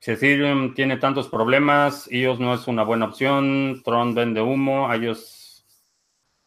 Si 0.05 0.11
Ethereum 0.11 0.75
tiene 0.75 0.99
tantos 0.99 1.31
problemas, 1.31 2.13
iOS 2.13 2.39
no 2.39 2.53
es 2.53 2.69
una 2.69 2.83
buena 2.83 3.07
opción, 3.07 3.81
Tron 3.83 4.15
vende 4.15 4.43
humo, 4.43 4.95
iOS 4.95 5.65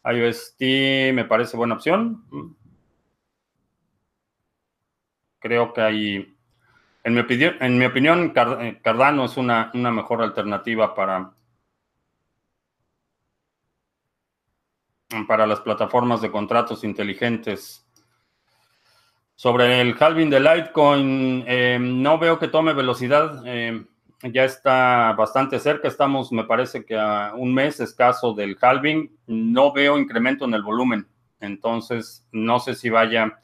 iOS 0.04 0.54
me 0.60 1.24
parece 1.24 1.56
buena 1.56 1.74
opción. 1.74 2.24
Creo 5.40 5.72
que 5.72 5.80
hay, 5.80 6.36
en 7.02 7.14
mi 7.14 7.18
opinión, 7.18 7.56
en 7.58 7.78
mi 7.78 7.86
opinión 7.86 8.32
eh, 8.36 8.80
Cardano 8.80 9.24
es 9.24 9.36
una, 9.36 9.72
una 9.74 9.90
mejor 9.90 10.22
alternativa 10.22 10.94
para, 10.94 11.32
para 15.26 15.48
las 15.48 15.58
plataformas 15.62 16.22
de 16.22 16.30
contratos 16.30 16.84
inteligentes. 16.84 17.87
Sobre 19.38 19.80
el 19.80 19.94
halving 19.96 20.30
de 20.30 20.40
Litecoin, 20.40 21.44
eh, 21.46 21.78
no 21.80 22.18
veo 22.18 22.40
que 22.40 22.48
tome 22.48 22.72
velocidad. 22.72 23.40
Eh, 23.46 23.84
ya 24.24 24.42
está 24.42 25.12
bastante 25.12 25.60
cerca, 25.60 25.86
estamos 25.86 26.32
me 26.32 26.42
parece 26.42 26.84
que 26.84 26.98
a 26.98 27.34
un 27.36 27.54
mes 27.54 27.78
escaso 27.78 28.34
del 28.34 28.58
halving, 28.60 29.16
no 29.28 29.72
veo 29.72 29.96
incremento 29.96 30.44
en 30.44 30.54
el 30.54 30.64
volumen, 30.64 31.06
entonces 31.38 32.26
no 32.32 32.58
sé 32.58 32.74
si 32.74 32.90
vaya 32.90 33.40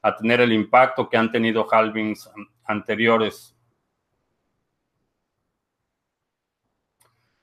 a 0.00 0.16
tener 0.16 0.40
el 0.40 0.50
impacto 0.50 1.10
que 1.10 1.18
han 1.18 1.30
tenido 1.30 1.68
halvings 1.70 2.30
anteriores. 2.64 3.54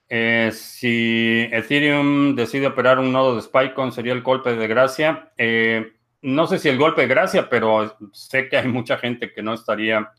Eh, 0.10 0.50
si 0.52 1.48
Ethereum 1.52 2.36
decide 2.36 2.66
operar 2.66 2.98
un 2.98 3.12
nodo 3.12 3.36
de 3.36 3.44
SpyCon, 3.44 3.92
sería 3.92 4.14
el 4.14 4.24
golpe 4.24 4.56
de 4.56 4.68
gracia. 4.68 5.32
Eh, 5.38 6.01
no 6.22 6.48
sé 6.48 6.60
si 6.60 6.70
el 6.70 6.78
golpe 6.78 7.02
de 7.02 7.08
gracia, 7.08 7.50
pero 7.50 7.98
sé 8.14 8.48
que 8.48 8.58
hay 8.58 8.68
mucha 8.68 8.98
gente 8.98 9.32
que 9.34 9.42
no 9.42 9.54
estaría 9.54 10.12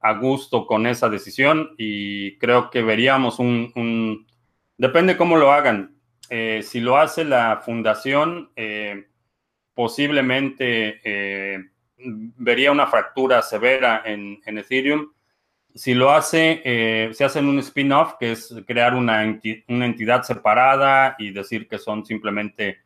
a 0.00 0.12
gusto 0.14 0.66
con 0.66 0.86
esa 0.86 1.08
decisión 1.08 1.74
y 1.78 2.36
creo 2.38 2.70
que 2.70 2.82
veríamos 2.82 3.38
un, 3.38 4.26
depende 4.76 5.16
cómo 5.16 5.36
lo 5.36 5.52
hagan. 5.52 5.96
Eh, 6.30 6.62
si 6.62 6.80
lo 6.80 6.98
hace 6.98 7.24
la 7.24 7.62
fundación, 7.64 8.50
eh, 8.56 9.08
posiblemente 9.74 11.00
eh, 11.04 11.58
vería 11.96 12.72
una 12.72 12.86
fractura 12.86 13.42
severa 13.42 14.02
en, 14.04 14.40
Ethereum. 14.44 15.12
Si 15.74 15.94
lo 15.94 16.12
hace, 16.12 17.10
se 17.12 17.24
hace 17.24 17.40
en 17.40 17.48
un 17.48 17.58
spin-off, 17.58 18.14
que 18.20 18.32
es 18.32 18.54
crear 18.64 18.94
una, 18.94 19.40
una 19.66 19.86
entidad 19.86 20.22
separada 20.22 21.16
y 21.18 21.30
decir 21.32 21.66
que 21.66 21.78
son 21.78 22.06
simplemente 22.06 22.83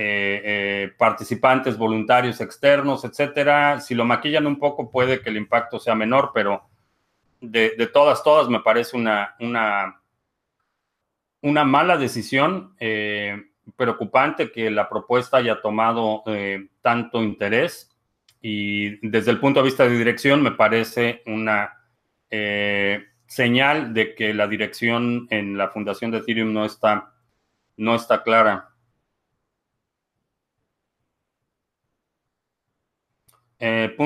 eh, 0.00 0.42
eh, 0.44 0.92
participantes 0.96 1.76
voluntarios 1.76 2.40
externos, 2.40 3.04
etcétera. 3.04 3.80
Si 3.80 3.96
lo 3.96 4.04
maquillan 4.04 4.46
un 4.46 4.56
poco, 4.56 4.92
puede 4.92 5.20
que 5.20 5.30
el 5.30 5.36
impacto 5.36 5.80
sea 5.80 5.96
menor, 5.96 6.30
pero 6.32 6.68
de, 7.40 7.70
todas, 7.92 8.22
todas 8.22 8.48
me 8.48 8.60
parece 8.60 8.96
una, 8.96 9.34
una, 9.40 11.64
mala 11.64 11.96
decisión. 11.96 12.76
Eh, 12.78 13.42
preocupante 13.74 14.52
que 14.52 14.70
la 14.70 14.88
propuesta 14.88 15.38
haya 15.38 15.60
tomado 15.60 16.22
tanto 16.80 17.20
interés 17.20 17.90
y 18.40 19.04
desde 19.06 19.32
el 19.32 19.40
punto 19.40 19.60
de 19.60 19.64
vista 19.64 19.82
de 19.82 19.98
dirección 19.98 20.42
me 20.42 20.52
parece 20.52 21.22
una 21.26 21.76
señal 23.26 23.92
de 23.92 24.14
que 24.14 24.32
la 24.32 24.46
dirección 24.46 25.26
en 25.30 25.58
la 25.58 25.70
fundación 25.70 26.12
de 26.12 26.18
Ethereum 26.18 26.52
no 26.52 26.64
está, 26.64 27.14
no 27.76 27.96
está 27.96 28.22
clara. 28.22 28.67
Eh, 33.60 33.96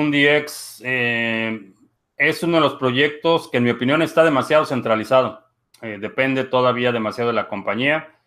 eh, 0.81 1.73
es 2.17 2.43
uno 2.43 2.57
de 2.57 2.61
los 2.61 2.75
proyectos 2.75 3.49
que 3.49 3.57
en 3.57 3.63
mi 3.63 3.69
opinión 3.69 4.01
está 4.01 4.23
demasiado 4.23 4.65
centralizado. 4.65 5.45
Eh, 5.81 5.97
depende 5.99 6.43
todavía 6.45 6.91
demasiado 6.91 7.29
de 7.29 7.35
la 7.35 7.47
compañía 7.47 8.19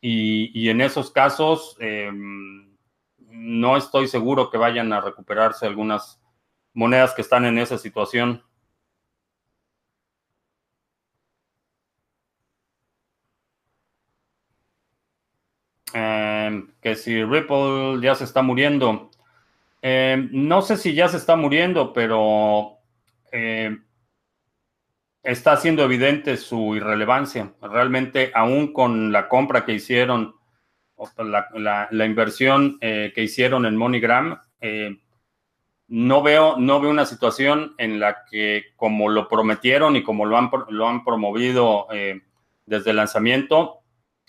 y, 0.00 0.68
en 0.68 0.80
esos 0.80 1.10
casos 1.10 1.78
no 3.18 3.76
estoy 3.76 4.08
seguro 4.08 4.50
que 4.50 4.58
vayan 4.58 4.92
a 4.92 5.00
recuperarse 5.00 5.66
algunas 5.66 6.20
monedas 6.74 7.14
que 7.14 7.22
están 7.22 7.44
en 7.46 7.58
esa 7.58 7.78
situación. 7.78 8.42
que 16.80 16.96
si 16.96 17.24
Ripple 17.24 18.00
ya 18.02 18.14
se 18.14 18.24
está 18.24 18.42
muriendo. 18.42 19.10
Eh, 19.86 20.30
no 20.30 20.62
sé 20.62 20.78
si 20.78 20.94
ya 20.94 21.08
se 21.08 21.18
está 21.18 21.36
muriendo, 21.36 21.92
pero 21.92 22.78
eh, 23.30 23.76
está 25.22 25.52
haciendo 25.52 25.84
evidente 25.84 26.38
su 26.38 26.74
irrelevancia. 26.74 27.52
Realmente, 27.60 28.32
aún 28.34 28.72
con 28.72 29.12
la 29.12 29.28
compra 29.28 29.66
que 29.66 29.74
hicieron, 29.74 30.36
la, 31.18 32.06
inversión 32.06 32.78
eh, 32.80 33.12
que 33.14 33.24
hicieron 33.24 33.66
en 33.66 33.76
MoneyGram, 33.76 34.40
no, 35.88 36.22
veo, 36.22 36.56
no 36.56 36.80
veo 36.80 36.90
una 36.90 37.04
situación 37.04 37.74
en 37.76 38.00
la 38.00 38.24
que, 38.30 38.64
como 38.76 39.10
lo 39.10 39.28
prometieron 39.28 39.96
y 39.96 40.02
como 40.02 40.24
lo 40.24 40.38
han, 40.38 40.50
lo 40.70 40.88
han 40.88 41.04
promovido 41.04 41.88
desde 42.64 42.90
el 42.90 42.96
lanzamiento, 42.96 43.80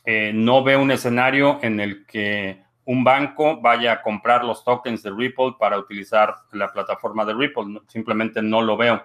no 0.06 0.64
veo 0.66 0.82
un 0.82 0.92
escenario 0.92 1.60
en 1.62 1.80
el 1.80 2.06
que 2.06 2.65
un 2.86 3.04
banco 3.04 3.60
vaya 3.62 3.94
a 3.94 4.02
comprar 4.02 4.46
los 4.46 4.64
tokens 4.64 5.04
de 5.04 5.12
Ripple 5.12 5.56
para 5.60 5.78
utilizar 5.78 6.36
la 6.52 6.72
plataforma 6.72 7.26
de 7.26 7.34
Ripple. 7.34 7.82
Simplemente 7.88 8.42
no 8.42 8.62
lo 8.62 8.78
veo. 8.78 9.04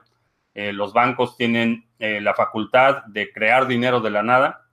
Eh, 0.54 0.72
los 0.72 0.92
bancos 0.92 1.36
tienen 1.36 1.88
eh, 1.98 2.20
la 2.20 2.34
facultad 2.34 3.04
de 3.06 3.32
crear 3.32 3.66
dinero 3.66 4.00
de 4.00 4.10
la 4.10 4.22
nada 4.22 4.66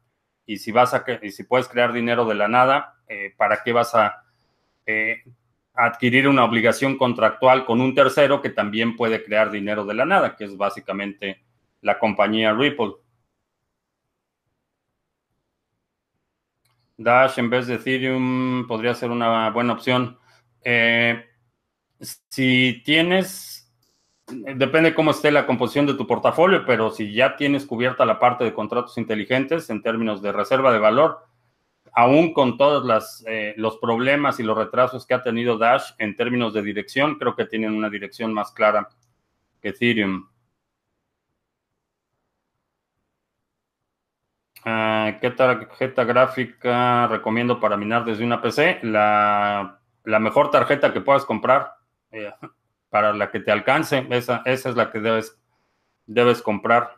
y 0.46 0.58
si 0.58 0.72
vas 0.72 0.94
a 0.94 1.04
y 1.22 1.32
si 1.32 1.44
puedes 1.44 1.68
crear 1.68 1.94
dinero 1.94 2.26
de 2.26 2.36
la 2.36 2.48
nada, 2.48 2.96
eh, 3.08 3.34
¿para 3.38 3.64
qué 3.64 3.74
vas 3.74 3.96
a 3.96 4.24
adquirir 5.74 6.28
una 6.28 6.46
obligación 6.46 6.98
contractual 6.98 7.66
con 7.66 7.82
un 7.82 7.94
tercero 7.94 8.42
que 8.42 8.50
también 8.50 8.96
puede 8.96 9.24
crear 9.24 9.52
dinero 9.52 9.86
de 9.86 9.94
la 9.94 10.06
nada, 10.06 10.36
que 10.36 10.46
es 10.46 10.56
básicamente 10.56 11.44
la 11.82 12.00
compañía 12.00 12.54
Ripple. 12.54 12.94
Dash 16.98 17.38
en 17.38 17.50
vez 17.50 17.68
de 17.68 17.76
Ethereum 17.76 18.66
podría 18.68 18.96
ser 18.96 19.12
una 19.12 19.50
buena 19.52 19.74
opción. 19.74 20.18
Eh, 20.64 21.24
si 22.30 22.82
tienes, 22.84 23.72
depende 24.28 24.96
cómo 24.96 25.12
esté 25.12 25.32
la 25.32 25.46
composición 25.46 25.86
de 25.86 25.94
tu 25.94 26.08
portafolio, 26.08 26.66
pero 26.66 26.90
si 26.90 27.14
ya 27.14 27.36
tienes 27.36 27.66
cubierta 27.66 28.06
la 28.06 28.20
parte 28.20 28.44
de 28.44 28.54
contratos 28.54 28.98
inteligentes 28.98 29.70
en 29.70 29.82
términos 29.82 30.22
de 30.22 30.32
reserva 30.32 30.74
de 30.74 30.80
valor, 30.80 31.26
aún 31.94 32.34
con 32.34 32.58
todos 32.58 33.24
eh, 33.28 33.54
los 33.58 33.78
problemas 33.78 34.40
y 34.40 34.44
los 34.44 34.58
retrasos 34.58 35.06
que 35.06 35.14
ha 35.14 35.24
tenido 35.24 35.58
Dash 35.58 35.92
en 36.00 36.16
términos 36.16 36.54
de 36.54 36.62
dirección, 36.62 37.16
creo 37.16 37.36
que 37.36 37.46
tienen 37.46 37.74
una 37.74 37.90
dirección 37.90 38.34
más 38.34 38.52
clara 38.52 38.90
que 39.62 39.70
Ethereum. 39.70 40.28
Ah, 44.66 45.18
¿Qué 45.22 45.32
tarjeta 45.32 46.04
gráfica 46.04 47.08
recomiendo 47.08 47.60
para 47.60 47.78
minar 47.78 48.06
desde 48.06 48.26
una 48.26 48.42
PC? 48.42 48.80
La, 48.84 49.80
mejor 50.04 50.52
tarjeta 50.52 50.92
que 50.94 51.02
puedas 51.02 51.26
comprar 51.26 51.74
eh, 52.12 52.32
para 52.90 53.14
la 53.14 53.32
que 53.32 53.40
te 53.40 53.52
alcance, 53.52 54.06
esa, 54.10 54.42
esa 54.46 54.70
es 54.70 54.76
la 54.76 54.92
que 54.92 55.00
debes, 55.00 55.40
debes 56.06 56.42
comprar. 56.42 56.98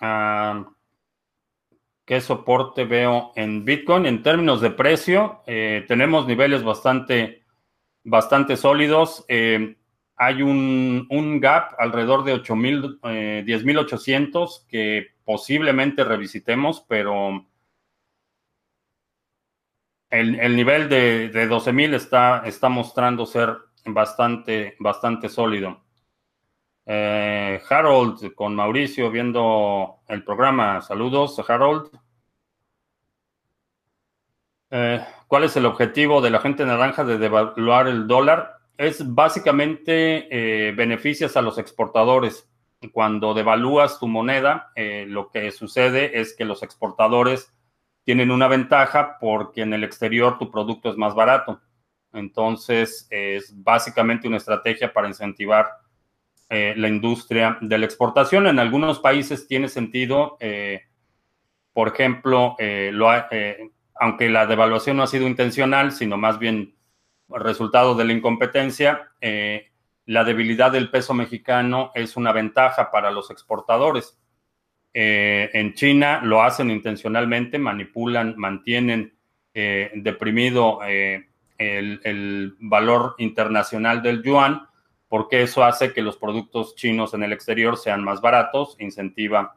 Ah, 0.00 0.64
¿Qué 2.10 2.20
soporte 2.20 2.84
veo 2.84 3.32
en 3.36 3.64
Bitcoin? 3.64 4.04
En 4.04 4.24
términos 4.24 4.60
de 4.60 4.70
precio, 4.70 5.42
eh, 5.46 5.84
tenemos 5.86 6.26
niveles 6.26 6.64
bastante, 6.64 7.44
bastante 8.02 8.56
sólidos. 8.56 9.24
Eh, 9.28 9.76
hay 10.22 10.42
un, 10.42 11.40
gap 11.40 11.74
alrededor 11.78 12.24
de 12.24 12.34
8.000, 12.34 13.00
eh, 13.04 13.42
10.800 13.46 14.66
que 14.68 15.14
posiblemente 15.24 16.04
revisitemos, 16.04 16.84
pero 16.86 17.46
el, 20.10 20.54
nivel 20.54 20.90
de, 20.90 21.30
de 21.30 21.48
12.000 21.48 21.94
está, 21.94 22.42
está 22.44 22.68
mostrando 22.68 23.24
ser 23.24 23.56
bastante, 23.86 24.76
bastante 24.78 25.30
sólido. 25.30 25.84
Eh, 26.84 27.62
Harold 27.70 28.34
con 28.34 28.54
Mauricio 28.54 29.10
viendo 29.10 30.02
el 30.06 30.22
programa. 30.22 30.82
Saludos, 30.82 31.42
Harold. 31.48 31.98
Eh, 34.68 35.02
¿Cuál 35.26 35.44
es 35.44 35.56
el 35.56 35.64
objetivo 35.64 36.20
de 36.20 36.28
la 36.28 36.40
gente 36.40 36.66
naranja 36.66 37.04
de 37.04 37.16
devaluar 37.16 37.88
el 37.88 38.06
dólar? 38.06 38.59
Es 38.80 39.14
básicamente 39.14 40.28
eh, 40.30 40.72
beneficias 40.72 41.36
a 41.36 41.42
los 41.42 41.58
exportadores. 41.58 42.48
Cuando 42.92 43.34
devalúas 43.34 44.00
tu 44.00 44.08
moneda, 44.08 44.72
lo 44.74 45.30
que 45.30 45.50
sucede 45.50 46.18
es 46.18 46.34
que 46.34 46.46
los 46.46 46.62
exportadores 46.62 47.52
tienen 48.04 48.30
una 48.30 48.48
ventaja 48.48 49.18
porque 49.20 49.60
en 49.60 49.74
el 49.74 49.84
exterior 49.84 50.38
tu 50.38 50.50
producto 50.50 50.88
es 50.88 50.96
más 50.96 51.14
barato. 51.14 51.60
Entonces, 52.14 53.06
es 53.10 53.52
básicamente 53.62 54.28
una 54.28 54.38
estrategia 54.38 54.94
para 54.94 55.08
incentivar 55.08 55.68
eh, 56.52 56.74
la 56.76 56.88
industria 56.88 57.58
de 57.60 57.78
la 57.78 57.84
exportación. 57.84 58.48
En 58.48 58.58
algunos 58.58 58.98
países 58.98 59.46
tiene 59.46 59.68
sentido, 59.68 60.36
eh, 60.40 60.82
por 61.72 61.86
ejemplo, 61.86 62.56
eh, 62.58 62.90
aunque 63.94 64.28
la 64.28 64.46
devaluación 64.46 64.96
no 64.96 65.04
ha 65.04 65.06
sido 65.06 65.28
intencional, 65.28 65.92
sino 65.92 66.16
más 66.16 66.40
bien 66.40 66.74
resultado 67.34 67.94
de 67.94 68.04
la 68.04 68.12
incompetencia, 68.12 69.12
la 69.20 70.24
debilidad 70.24 70.72
del 70.72 70.90
peso 70.90 71.14
mexicano 71.14 71.92
es 71.94 72.16
una 72.16 72.32
ventaja 72.32 72.90
para 72.90 73.10
los 73.10 73.30
exportadores. 73.30 74.18
en 74.92 75.74
China 75.74 76.20
lo 76.22 76.42
hacen 76.42 76.70
intencionalmente, 76.70 77.58
manipulan, 77.58 78.34
mantienen 78.36 79.14
deprimido 79.52 80.80
el, 81.60 82.56
valor 82.60 83.14
internacional 83.18 84.02
del 84.02 84.22
yuan 84.22 84.66
porque 85.10 85.42
eso 85.42 85.64
hace 85.64 85.92
que 85.92 86.02
los 86.02 86.16
productos 86.16 86.76
chinos 86.76 87.14
en 87.14 87.24
el 87.24 87.32
exterior 87.32 87.76
sean 87.76 88.04
más 88.04 88.20
baratos, 88.20 88.76
incentiva 88.78 89.56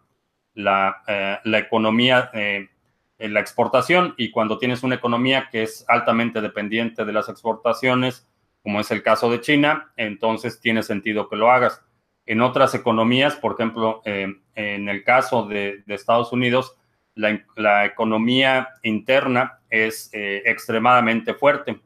la, 0.56 1.04
eh, 1.08 1.38
economía, 1.46 2.32
eh, 2.34 2.70
la 3.18 3.40
exportación, 3.40 4.16
y 4.18 4.32
cuando 4.32 4.58
tienes 4.58 4.84
una 4.84 4.96
economía 4.96 5.50
que 5.52 5.64
es 5.64 5.86
altamente 5.88 6.42
dependiente 6.42 7.06
de 7.06 7.14
las 7.14 7.30
exportaciones, 7.30 8.28
como 8.62 8.80
es 8.80 8.92
el 8.92 9.04
caso 9.04 9.30
de 9.30 9.42
China, 9.42 9.92
entonces 9.98 10.60
tiene 10.60 10.84
sentido 10.84 11.30
que 11.30 11.36
lo 11.36 11.52
hagas. 11.52 11.82
En 12.26 12.42
otras 12.42 12.74
economías, 12.76 13.36
por 13.36 13.54
ejemplo, 13.54 14.02
eh, 14.06 14.28
en 14.56 14.90
el 14.90 15.04
caso 15.04 15.48
de, 15.48 15.84
Estados 15.88 16.32
Unidos, 16.32 16.76
la, 17.16 17.86
economía 17.86 18.70
interna 18.82 19.60
es 19.70 20.10
extremadamente 20.14 21.34
fuerte. 21.34 21.80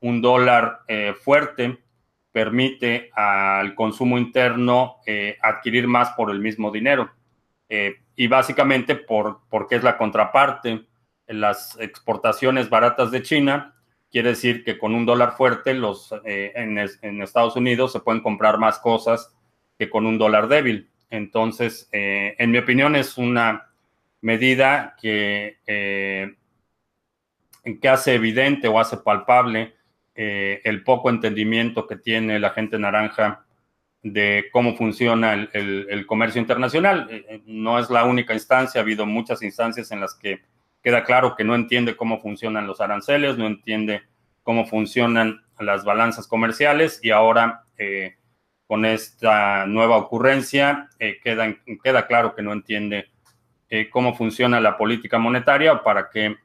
un 0.00 0.20
dólar 0.20 0.80
fuerte 1.22 1.78
permite 2.36 3.08
al 3.14 3.74
consumo 3.74 4.18
interno 4.18 4.96
eh, 5.06 5.38
adquirir 5.40 5.88
más 5.88 6.10
por 6.10 6.30
el 6.30 6.38
mismo 6.38 6.70
dinero. 6.70 7.10
Eh, 7.66 7.94
y 8.16 8.26
básicamente 8.26 8.96
por, 8.96 9.42
porque 9.48 9.76
es 9.76 9.84
la 9.84 9.98
contraparte. 9.98 10.86
Las 11.26 11.76
exportaciones 11.80 12.70
baratas 12.70 13.10
de 13.10 13.22
China, 13.22 13.74
quiere 14.10 14.30
decir 14.30 14.64
que 14.64 14.78
con 14.78 14.94
un 14.94 15.04
dólar 15.04 15.36
fuerte 15.36 15.74
los, 15.74 16.14
eh, 16.24 16.52
en, 16.54 17.22
Estados 17.22 17.56
Unidos 17.56 17.92
se 17.92 18.00
pueden 18.00 18.22
comprar 18.22 18.58
más 18.58 18.78
cosas 18.78 19.34
que 19.78 19.90
con 19.90 20.06
un 20.06 20.18
dólar 20.18 20.48
débil. 20.48 20.88
Entonces, 21.10 21.88
en 21.92 22.50
mi 22.50 22.58
opinión, 22.58 22.96
es 22.96 23.16
una 23.16 23.70
medida 24.20 24.96
que, 25.00 25.58
que 25.64 26.36
hace 27.88 28.14
evidente 28.14 28.66
o 28.66 28.80
hace 28.80 28.96
palpable 28.96 29.76
eh, 30.18 30.62
el 30.64 30.82
poco 30.82 31.10
entendimiento 31.10 31.86
que 31.86 31.96
tiene 31.96 32.38
la 32.38 32.50
gente 32.50 32.78
naranja 32.78 33.44
de 34.02 34.46
cómo 34.52 34.76
funciona 34.76 35.34
el, 35.34 36.06
comercio 36.06 36.40
internacional. 36.40 37.08
Eh, 37.10 37.26
eh, 37.28 37.42
no 37.46 37.78
es 37.78 37.90
la 37.90 38.04
única 38.04 38.34
instancia, 38.34 38.80
ha 38.80 38.84
habido 38.84 39.06
muchas 39.06 39.42
instancias 39.42 39.90
en 39.90 40.00
las 40.00 40.14
que 40.14 40.42
queda 40.82 41.04
claro 41.04 41.34
que 41.34 41.44
no 41.44 41.54
entiende 41.54 41.96
cómo 41.96 42.20
funcionan 42.20 42.66
los 42.66 42.80
aranceles, 42.80 43.36
no 43.36 43.46
entiende 43.46 44.02
cómo 44.42 44.66
funcionan 44.66 45.44
las 45.58 45.84
balanzas 45.84 46.28
comerciales 46.28 47.00
y 47.02 47.10
ahora 47.10 47.64
con 48.68 48.84
esta 48.84 49.66
nueva 49.66 49.96
ocurrencia 49.96 50.88
queda, 51.24 51.56
queda, 51.82 52.06
claro 52.06 52.34
que 52.36 52.42
no 52.42 52.52
entiende 52.52 53.10
cómo 53.90 54.14
funciona 54.14 54.60
la 54.60 54.76
política 54.76 55.18
monetaria 55.18 55.72
o 55.72 55.82
para 55.82 56.08
qué 56.08 56.36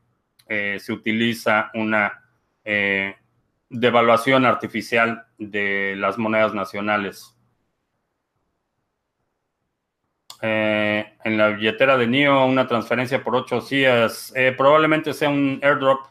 se 0.79 0.91
utiliza 0.91 1.69
una 1.75 2.23
devaluación 3.69 4.45
artificial 4.45 5.25
de 5.37 5.95
las 5.97 6.17
monedas 6.17 6.55
nacionales. 6.55 7.35
Eh, 10.41 11.05
en 11.23 11.37
la 11.37 11.49
billetera 11.49 11.97
de 11.97 12.07
NIO, 12.07 12.45
una 12.45 12.67
transferencia 12.67 13.23
por 13.23 13.35
8 13.35 13.61
días, 13.61 14.33
eh, 14.35 14.53
probablemente 14.57 15.13
sea 15.13 15.29
un 15.29 15.59
airdrop. 15.63 16.07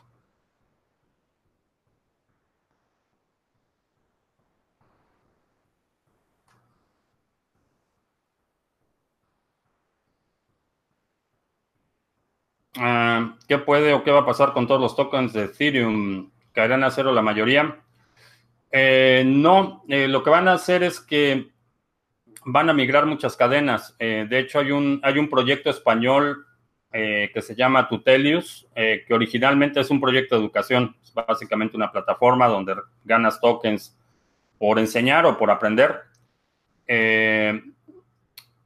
Ah, 12.77 13.37
¿Qué 13.49 13.59
puede 13.59 13.93
o 13.93 14.03
qué 14.05 14.11
va 14.11 14.21
a 14.21 14.27
pasar 14.27 14.53
con 14.53 14.67
todos 14.67 14.81
los 14.81 14.97
tokens 14.97 15.33
de 15.33 15.45
Ethereum? 15.45 16.31
caerán 16.53 16.85
a 16.85 16.91
cero 16.91 17.13
la 17.13 17.23
mayoría. 17.23 17.81
Eh, 18.73 19.25
no, 19.27 19.85
lo 19.87 20.23
que 20.23 20.31
van 20.31 20.49
a 20.49 20.55
hacer 20.55 20.83
es 20.83 21.01
que 21.01 21.51
van 22.45 22.71
a 22.71 22.73
migrar 22.73 23.07
muchas 23.07 23.37
cadenas. 23.37 23.95
Eh, 23.99 24.27
de 24.29 24.39
hecho, 24.39 24.59
hay 24.59 24.71
un, 24.71 25.01
hay 25.03 25.19
un 25.19 25.29
proyecto 25.29 25.71
español 25.71 26.47
que 26.93 27.41
se 27.41 27.55
llama 27.55 27.89
Tutelius, 27.89 28.67
que 28.75 29.07
originalmente 29.15 29.79
es 29.79 29.91
un 29.91 30.01
proyecto 30.01 30.35
de 30.35 30.41
educación. 30.41 30.97
Es 31.01 31.15
básicamente 31.15 31.77
una 31.77 31.93
plataforma 31.93 32.49
donde 32.49 32.75
ganas 33.05 33.41
tokens 33.41 33.97
por 34.59 34.77
enseñar 34.81 35.25
o 35.25 35.39
por 35.39 35.53
aprender. 35.53 36.01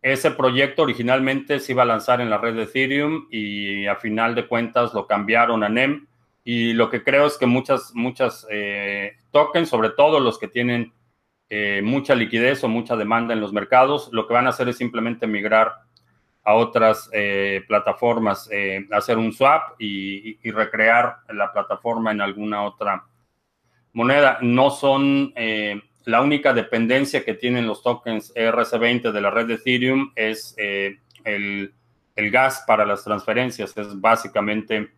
ese 0.00 0.30
proyecto 0.30 0.84
originalmente 0.84 1.60
se 1.60 1.72
iba 1.72 1.82
a 1.82 1.84
lanzar 1.84 2.22
en 2.22 2.30
la 2.30 2.38
red 2.38 2.54
de 2.54 2.62
Ethereum 2.62 3.26
y 3.30 3.84
a 3.84 3.96
final 3.96 4.34
de 4.34 4.48
cuentas 4.48 4.94
lo 4.94 5.06
cambiaron 5.06 5.62
a 5.62 5.68
NEM 5.68 6.06
y 6.44 6.74
lo 6.74 6.90
que 6.90 7.02
creo 7.02 7.26
es 7.26 7.38
que 7.38 7.46
muchas, 7.46 7.92
muchas 7.94 8.46
eh, 8.50 9.16
tokens, 9.30 9.70
sobre 9.70 9.90
todo 9.90 10.20
los 10.20 10.38
que 10.38 10.46
tienen 10.46 10.92
eh, 11.56 11.82
mucha 11.82 12.16
liquidez 12.16 12.64
o 12.64 12.68
mucha 12.68 12.96
demanda 12.96 13.32
en 13.32 13.40
los 13.40 13.52
mercados, 13.52 14.08
lo 14.10 14.26
que 14.26 14.34
van 14.34 14.48
a 14.48 14.50
hacer 14.50 14.68
es 14.68 14.76
simplemente 14.76 15.28
migrar 15.28 15.72
a 16.42 16.54
otras 16.54 17.08
eh, 17.12 17.62
plataformas, 17.68 18.50
hacer 18.90 19.18
un 19.18 19.32
swap 19.32 19.80
y, 19.80 20.50
recrear 20.50 21.18
la 21.28 21.52
plataforma 21.52 22.10
en 22.10 22.22
alguna 22.22 22.64
otra 22.64 23.04
moneda. 23.92 24.38
No 24.40 24.70
son 24.70 25.32
eh, 25.36 25.80
la 26.06 26.22
única 26.22 26.52
dependencia 26.52 27.24
que 27.24 27.34
tienen 27.34 27.68
los 27.68 27.84
tokens 27.84 28.34
ERC20 28.34 29.12
de 29.12 29.20
la 29.20 29.30
red 29.30 29.46
de 29.46 29.54
Ethereum 29.54 30.10
es 30.16 30.56
el, 30.58 31.72
el, 32.16 32.30
gas 32.32 32.64
para 32.66 32.84
las 32.84 33.04
transferencias. 33.04 33.76
Es 33.76 34.00
básicamente 34.00 34.90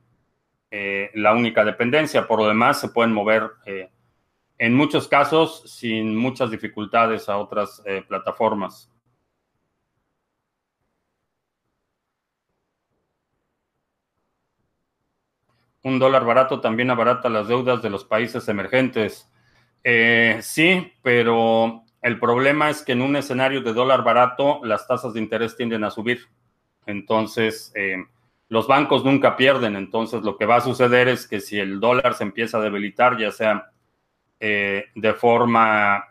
la 0.71 1.35
única 1.35 1.67
dependencia. 1.67 2.27
Por 2.27 2.39
lo 2.39 2.49
demás, 2.49 2.81
se 2.81 2.89
pueden 2.89 3.13
mover 3.13 3.51
en 4.59 4.75
muchos 4.75 5.09
casos 5.09 5.63
sin 5.67 6.17
muchas 6.17 6.51
dificultades 6.51 7.29
a 7.29 7.39
otras 7.39 7.83
plataformas. 8.09 8.91
un 15.87 16.01
dólar 16.01 16.25
barato 16.25 16.61
también 16.61 16.91
abarata 16.91 17.29
las 17.29 17.47
deudas 17.47 17.81
de 17.81 17.91
los 17.91 18.05
países 18.05 18.49
emergentes. 18.49 19.31
Eh, 19.85 20.39
sí, 20.43 20.93
pero 21.01 21.85
el 22.03 22.19
problema 22.19 22.71
es 22.71 22.83
que 22.83 22.91
en 22.91 23.03
un 23.03 23.15
escenario 23.15 23.61
de 23.61 23.73
dólar 23.73 24.03
barato 24.03 24.59
las 24.65 24.89
tasas 24.89 25.15
de 25.15 25.21
interés 25.21 25.57
tienden 25.57 25.85
a 25.85 25.93
subir. 25.93 26.27
Entonces, 26.87 27.71
eh, 27.77 28.05
los 28.49 28.67
bancos 28.67 29.05
nunca 29.05 29.37
pierden. 29.37 29.77
Entonces, 29.77 30.23
lo 30.23 30.37
que 30.37 30.45
va 30.45 30.57
a 30.57 30.61
suceder 30.61 31.07
es 31.07 31.29
que 31.29 31.39
si 31.39 31.57
el 31.61 31.79
dólar 31.79 32.15
se 32.15 32.25
empieza 32.25 32.59
a 32.59 32.63
debilitar, 32.63 33.17
ya 33.17 33.31
sea 33.31 33.71
eh, 34.41 34.87
de 34.95 35.15
forma 35.15 36.05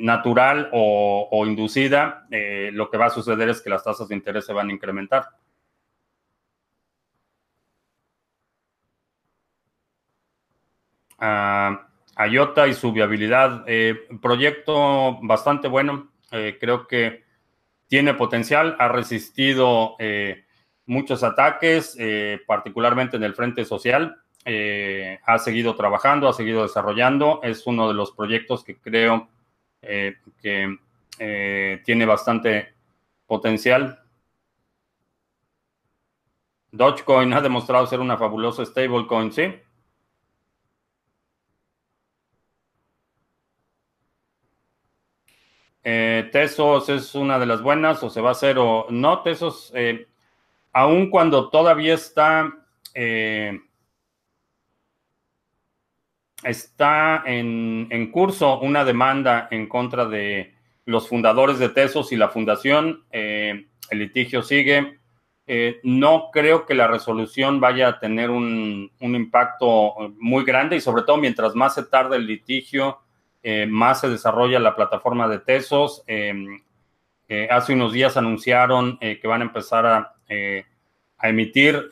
natural 0.00 0.68
o, 0.72 1.44
inducida, 1.46 2.26
lo 2.72 2.90
que 2.90 2.98
va 2.98 3.06
a 3.06 3.10
suceder 3.10 3.48
es 3.48 3.62
que 3.62 3.70
las 3.70 3.82
tasas 3.82 4.06
de 4.08 4.14
interés 4.14 4.44
se 4.44 4.52
van 4.52 4.68
a 4.68 4.72
incrementar. 4.72 5.30
a, 11.20 11.86
IOTA 12.28 12.68
y 12.68 12.74
su 12.74 12.92
viabilidad. 12.92 13.64
Eh, 13.66 13.94
proyecto 14.20 15.18
bastante 15.22 15.68
bueno, 15.68 16.12
eh, 16.32 16.58
creo 16.60 16.86
que 16.86 17.24
tiene 17.86 18.14
potencial, 18.14 18.76
ha 18.78 18.88
resistido 18.88 19.96
eh, 19.98 20.44
muchos 20.86 21.22
ataques, 21.22 21.96
particularmente 22.46 23.16
en 23.16 23.24
el 23.24 23.34
frente 23.34 23.64
social. 23.64 24.19
Ha 24.44 25.38
seguido 25.38 25.74
trabajando, 25.76 26.28
ha 26.28 26.32
seguido 26.32 26.62
desarrollando. 26.62 27.40
Es 27.42 27.66
uno 27.66 27.88
de 27.88 27.94
los 27.94 28.12
proyectos 28.12 28.64
que 28.64 28.76
creo 28.76 29.28
que 29.80 30.78
tiene 31.84 32.06
bastante 32.06 32.74
potencial. 33.26 34.00
Dogecoin 36.72 37.32
ha 37.34 37.40
demostrado 37.40 37.86
ser 37.86 38.00
una 38.00 38.16
fabulosa 38.16 38.64
stablecoin, 38.64 39.32
sí. 39.32 39.54
Eh, 45.82 46.28
Tesos 46.30 46.88
es 46.90 47.14
una 47.14 47.38
de 47.38 47.46
las 47.46 47.62
buenas 47.62 48.02
o 48.02 48.10
se 48.10 48.20
va 48.20 48.30
a 48.30 48.32
hacer 48.32 48.58
o 48.58 48.86
no. 48.90 49.22
Tesos, 49.22 49.72
eh, 49.74 50.08
aun 50.72 51.10
cuando 51.10 51.48
todavía 51.48 51.94
está, 51.94 52.52
eh, 52.94 53.58
está 56.42 57.22
en, 57.26 57.88
en, 57.90 58.10
curso 58.10 58.60
una 58.60 58.84
demanda 58.84 59.48
en 59.50 59.68
contra 59.68 60.06
de 60.06 60.54
los 60.84 61.08
fundadores 61.08 61.58
de 61.58 61.68
Tesos 61.68 62.12
y 62.12 62.16
la 62.16 62.28
fundación, 62.28 63.04
el 63.10 63.66
litigio 63.90 64.42
sigue. 64.42 64.98
no 65.84 66.30
creo 66.32 66.66
que 66.66 66.74
la 66.74 66.88
resolución 66.88 67.60
vaya 67.60 67.88
a 67.88 67.98
tener 68.00 68.30
un, 68.30 68.90
un 69.00 69.14
impacto 69.14 69.94
muy 70.18 70.44
grande 70.44 70.76
y 70.76 70.80
sobre 70.80 71.02
todo 71.02 71.18
mientras 71.18 71.54
más 71.54 71.74
se 71.74 71.84
tarde 71.84 72.16
el 72.16 72.26
litigio, 72.26 72.98
eh, 73.42 73.66
más 73.66 74.00
se 74.00 74.08
desarrolla 74.08 74.58
la 74.58 74.76
plataforma 74.76 75.28
de 75.28 75.38
Tesos. 75.38 76.02
Eh, 76.06 77.48
hace 77.50 77.72
unos 77.72 77.92
días 77.92 78.16
anunciaron 78.16 78.98
eh, 79.00 79.18
que 79.20 79.28
van 79.28 79.40
a 79.40 79.44
empezar 79.44 79.86
a, 79.86 80.14
a 81.18 81.28
emitir 81.28 81.88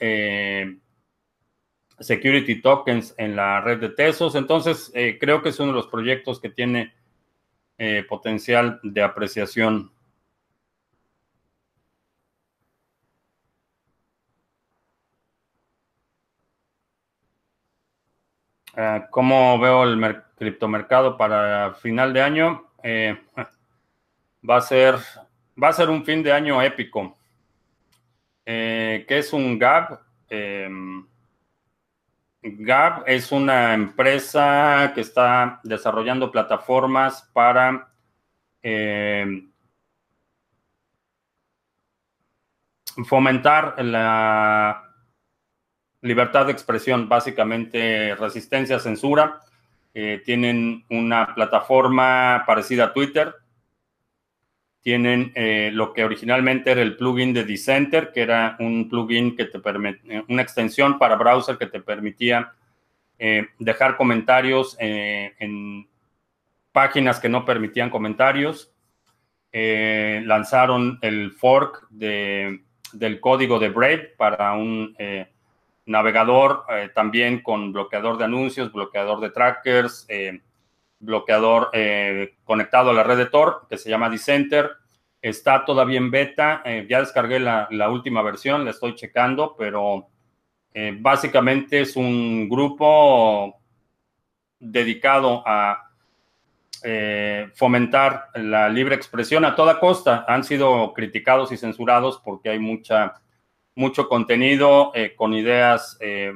security 2.00 2.60
tokens 2.60 3.14
en 3.18 3.36
la 3.36 3.60
red 3.60 3.80
de 3.80 3.90
Tesos. 3.90 4.34
Entonces, 4.34 4.92
creo 5.20 5.42
que 5.42 5.50
es 5.50 5.60
uno 5.60 5.72
de 5.72 5.76
los 5.78 5.88
proyectos 5.88 6.40
que 6.40 6.50
tiene 6.50 6.94
potencial 8.08 8.80
de 8.82 9.02
apreciación. 9.02 9.92
¿Cómo 19.10 19.58
veo 19.58 19.84
el 19.84 19.96
mercado? 19.96 20.28
criptomercado 20.38 21.16
para 21.16 21.74
final 21.74 22.12
de 22.12 22.22
año 22.22 22.64
eh, 22.82 23.18
va 24.48 24.56
a 24.56 24.60
ser 24.60 24.94
va 25.60 25.68
a 25.68 25.72
ser 25.72 25.90
un 25.90 26.04
fin 26.04 26.22
de 26.22 26.32
año 26.32 26.62
épico. 26.62 27.16
Eh, 28.46 29.04
¿Qué 29.08 29.18
es 29.18 29.32
un 29.32 29.58
GAB? 29.58 29.98
GAB 32.42 33.04
es 33.06 33.32
una 33.32 33.74
empresa 33.74 34.92
que 34.94 35.00
está 35.00 35.60
desarrollando 35.64 36.30
plataformas 36.30 37.28
para 37.32 37.88
em, 38.62 39.50
fomentar 43.04 43.82
la 43.84 44.84
libertad 46.02 46.46
de 46.46 46.52
expresión, 46.52 47.08
básicamente 47.08 48.14
resistencia 48.14 48.76
a 48.76 48.80
censura 48.80 49.40
eh, 50.00 50.22
tienen 50.24 50.84
una 50.90 51.34
plataforma 51.34 52.44
parecida 52.46 52.84
a 52.84 52.92
Twitter. 52.92 53.34
Tienen 54.80 55.32
eh, 55.34 55.70
lo 55.72 55.92
que 55.92 56.04
originalmente 56.04 56.70
era 56.70 56.82
el 56.82 56.96
plugin 56.96 57.32
de 57.34 57.44
Dissenter, 57.44 58.12
que 58.12 58.22
era 58.22 58.56
un 58.60 58.88
plugin 58.88 59.36
que 59.36 59.46
te 59.46 59.58
permite, 59.58 60.24
una 60.28 60.42
extensión 60.42 60.98
para 60.98 61.16
browser 61.16 61.58
que 61.58 61.66
te 61.66 61.80
permitía 61.80 62.52
eh, 63.18 63.48
dejar 63.58 63.96
comentarios 63.96 64.76
en 64.78 65.88
páginas 66.72 67.18
que 67.18 67.28
no 67.28 67.44
permitían 67.44 67.90
comentarios. 67.90 68.72
lanzaron 69.52 70.98
el 71.02 71.32
fork 71.32 71.88
de, 71.90 72.62
del 72.92 73.20
código 73.20 73.58
de 73.58 73.70
Brave 73.70 74.14
para 74.16 74.52
un 74.52 74.94
navegador 75.88 76.64
eh, 76.68 76.90
también 76.94 77.42
con 77.42 77.72
bloqueador 77.72 78.18
de 78.18 78.24
anuncios, 78.24 78.72
bloqueador 78.72 79.20
de 79.20 79.30
trackers, 79.30 80.04
eh, 80.08 80.40
bloqueador 81.00 81.70
eh, 81.72 82.36
conectado 82.44 82.90
a 82.90 82.94
la 82.94 83.02
red 83.02 83.16
de 83.16 83.26
Tor, 83.26 83.66
que 83.68 83.78
se 83.78 83.90
llama 83.90 84.10
Dissenter. 84.10 84.70
Está 85.20 85.64
todavía 85.64 85.98
en 85.98 86.10
beta. 86.10 86.62
ya 86.88 87.00
descargué 87.00 87.40
la, 87.40 87.68
última 87.90 88.22
versión, 88.22 88.64
la 88.64 88.70
estoy 88.70 88.94
checando, 88.94 89.56
pero 89.58 90.08
básicamente 91.00 91.80
es 91.80 91.96
un 91.96 92.48
grupo 92.48 93.60
dedicado 94.60 95.42
a 95.44 95.90
fomentar 97.56 98.28
la 98.34 98.68
libre 98.68 98.94
expresión 98.94 99.44
a 99.44 99.56
toda 99.56 99.80
costa. 99.80 100.24
Han 100.28 100.44
sido 100.44 100.94
criticados 100.94 101.50
y 101.50 101.56
censurados 101.56 102.22
porque 102.24 102.50
hay 102.50 102.60
mucha 102.60 103.20
mucho 103.78 104.08
contenido 104.08 104.90
eh, 104.92 105.14
con 105.14 105.32
ideas 105.34 105.96
eh, 106.00 106.32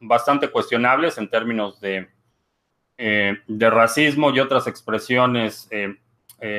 bastante 0.00 0.50
cuestionables 0.50 1.16
en 1.16 1.30
términos 1.30 1.80
de, 1.80 2.08
eh, 2.98 3.38
de 3.46 3.70
racismo 3.70 4.30
y 4.30 4.40
otras 4.40 4.66
expresiones 4.66 5.68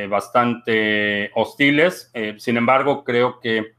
bastante 0.09 1.31
hostiles. 1.35 2.11
sin 2.37 2.57
embargo, 2.57 3.05
creo 3.05 3.39
que 3.39 3.75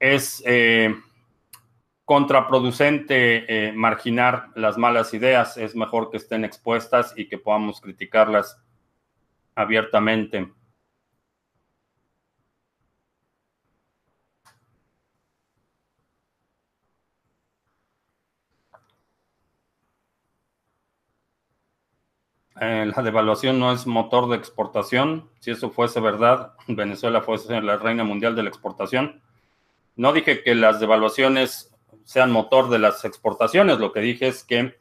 es 0.00 0.42
contraproducente 2.04 3.72
marginar 3.74 4.48
las 4.56 4.76
malas 4.76 5.14
ideas. 5.14 5.56
Es 5.56 5.76
mejor 5.76 6.10
que 6.10 6.16
estén 6.16 6.44
expuestas 6.44 7.14
y 7.16 7.28
que 7.28 7.38
podamos 7.38 7.80
criticarlas 7.80 8.60
abiertamente. 9.54 10.48
Eh, 22.60 22.90
la 22.94 23.02
devaluación 23.02 23.58
no 23.58 23.72
es 23.72 23.86
motor 23.86 24.28
de 24.28 24.36
exportación. 24.36 25.28
Si 25.40 25.50
eso 25.50 25.70
fuese 25.70 26.00
verdad, 26.00 26.54
Venezuela 26.68 27.20
fuese 27.20 27.60
la 27.60 27.76
reina 27.76 28.04
mundial 28.04 28.34
de 28.34 28.42
la 28.42 28.48
exportación. 28.48 29.22
No 29.94 30.12
dije 30.12 30.42
que 30.42 30.54
las 30.54 30.80
devaluaciones 30.80 31.72
sean 32.04 32.30
motor 32.30 32.70
de 32.70 32.78
las 32.78 33.04
exportaciones. 33.04 33.78
Lo 33.78 33.92
que 33.92 34.00
dije 34.00 34.28
es 34.28 34.44
que 34.44 34.78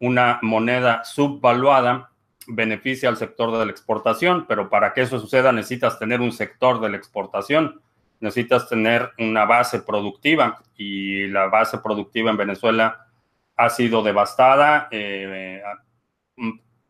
una 0.00 0.38
moneda 0.42 1.04
subvaluada 1.04 2.10
beneficia 2.46 3.08
al 3.08 3.16
sector 3.16 3.56
de 3.56 3.64
la 3.64 3.70
exportación, 3.70 4.46
pero 4.46 4.68
para 4.68 4.92
que 4.92 5.02
eso 5.02 5.18
suceda 5.18 5.52
necesitas 5.52 5.98
tener 5.98 6.20
un 6.20 6.32
sector 6.32 6.80
de 6.80 6.90
la 6.90 6.96
exportación, 6.96 7.80
necesitas 8.20 8.68
tener 8.68 9.12
una 9.18 9.44
base 9.44 9.80
productiva 9.80 10.62
y 10.76 11.26
la 11.28 11.46
base 11.46 11.78
productiva 11.78 12.30
en 12.30 12.36
Venezuela 12.36 13.06
ha 13.56 13.70
sido 13.70 14.02
devastada, 14.02 14.88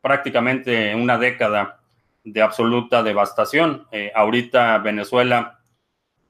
prácticamente 0.05 0.95
una 0.95 1.17
década 1.17 1.81
de 2.25 2.43
absoluta 2.43 3.03
devastación. 3.03 3.87
ahorita 4.15 4.77
Venezuela 4.79 5.61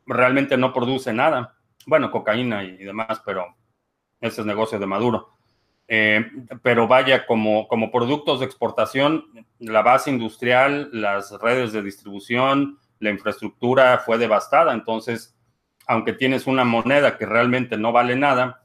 realmente 0.07 0.57
no 0.57 0.73
produce 0.73 1.13
nada. 1.13 1.57
Bueno, 1.85 2.13
cocaína 2.13 2.63
y, 2.63 2.77
demás, 2.77 3.21
pero 3.27 3.57
ese 4.21 4.43
es 4.43 4.47
negocio 4.47 4.79
de 4.79 4.87
Maduro. 4.87 5.31
Eh, 5.89 6.25
pero 6.63 6.87
vaya, 6.87 7.27
como, 7.27 7.67
como 7.67 7.91
productos 7.91 8.39
de 8.39 8.47
exportación, 8.47 9.25
la 9.59 9.83
base 9.83 10.09
industrial, 10.11 10.89
las 10.93 11.33
redes 11.33 11.73
de 11.73 11.83
distribución, 11.83 12.79
la 13.01 13.11
infraestructura 13.11 13.99
fue 13.99 14.19
devastada. 14.19 14.73
Entonces, 14.73 15.37
aunque 15.89 16.13
tienes 16.13 16.47
una 16.47 16.65
moneda 16.65 17.19
que 17.19 17.27
realmente 17.27 17.77
no 17.77 17.91
vale 17.91 18.15
nada, 18.15 18.63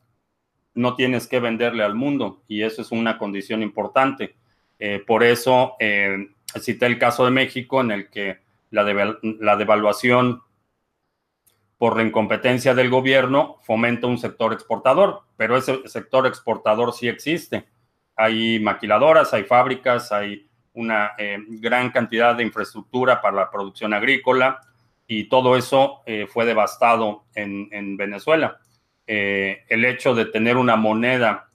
no 0.76 0.96
tienes 0.96 1.28
que 1.28 1.40
venderle 1.40 1.84
al 1.84 1.96
mundo 1.96 2.44
y 2.48 2.62
eso 2.62 2.84
es 2.84 2.92
una 2.92 3.18
condición 3.18 3.64
importante. 3.64 4.38
Eh, 4.80 5.04
por 5.06 5.24
eso 5.24 5.76
eh, 5.80 6.30
cité 6.60 6.86
el 6.86 6.98
caso 6.98 7.26
de 7.26 7.32
México 7.32 7.82
en 7.82 7.92
el 7.92 8.10
que 8.10 8.40
la, 8.72 8.84
devaluación 8.86 10.42
por 11.78 11.98
la 11.98 12.04
incompetencia 12.04 12.74
del 12.74 12.90
gobierno, 12.90 13.58
fomenta 13.64 14.08
un 14.08 14.18
sector 14.18 14.54
exportador, 14.54 15.22
pero 15.38 15.58
ese 15.58 15.88
sector 15.88 16.28
exportador 16.28 16.94
sí 16.94 17.08
existe. 17.08 17.66
Hay 18.16 18.60
maquiladoras, 18.60 19.34
hay 19.34 19.44
fábricas, 19.44 20.12
hay 20.12 20.50
una 20.74 21.12
eh, 21.18 21.38
gran 21.48 21.90
cantidad 21.92 22.36
de 22.36 22.44
infraestructura 22.44 23.22
para 23.22 23.36
la 23.36 23.52
producción 23.52 23.94
agrícola 23.94 24.62
y 25.08 25.26
todo 25.26 25.58
eso 25.58 26.02
eh, 26.06 26.28
fue 26.28 26.46
devastado 26.46 27.24
en, 27.34 27.98
Venezuela. 27.98 28.60
El 29.08 29.86
hecho 29.86 30.14
de 30.14 30.26
tener 30.26 30.56
una 30.56 30.76
moneda 30.76 31.49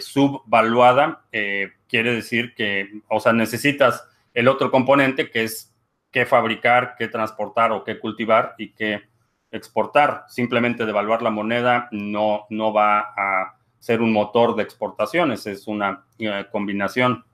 subvaluada 0.00 1.24
quiere 1.30 2.14
decir 2.14 2.54
que, 2.54 3.00
o 3.08 3.20
sea, 3.20 3.32
necesitas 3.32 4.06
el 4.34 4.48
otro 4.48 4.70
componente 4.70 5.30
que 5.30 5.44
es 5.44 5.72
qué 6.10 6.26
fabricar, 6.26 6.94
qué 6.98 7.08
transportar 7.08 7.72
o 7.72 7.84
qué 7.84 7.98
cultivar 7.98 8.54
y 8.58 8.72
qué 8.72 9.02
exportar. 9.50 10.24
Simplemente 10.28 10.86
devaluar 10.86 11.22
la 11.22 11.30
moneda 11.30 11.88
no, 11.90 12.46
no 12.50 12.72
va 12.72 13.00
a 13.16 13.56
ser 13.78 14.00
un 14.00 14.12
motor 14.12 14.54
de 14.54 14.62
exportaciones, 14.62 15.46
es 15.46 15.66
una 15.66 16.04
eh, 16.18 16.46
combinación. 16.52 17.24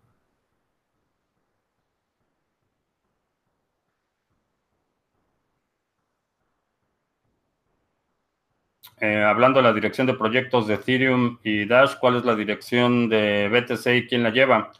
Eh, 9.00 9.22
hablando 9.22 9.60
de 9.60 9.64
la 9.64 9.72
dirección 9.72 10.06
de 10.06 10.14
proyectos 10.14 10.66
de 10.66 10.74
Ethereum 10.74 11.38
y 11.42 11.66
Dash, 11.66 11.94
¿cuál 12.00 12.16
es 12.16 12.24
la 12.24 12.34
dirección 12.34 13.08
de 13.08 13.48
BTC 13.48 13.86
y 13.94 14.06
quién 14.06 14.22
la 14.22 14.30
lleva? 14.30 14.72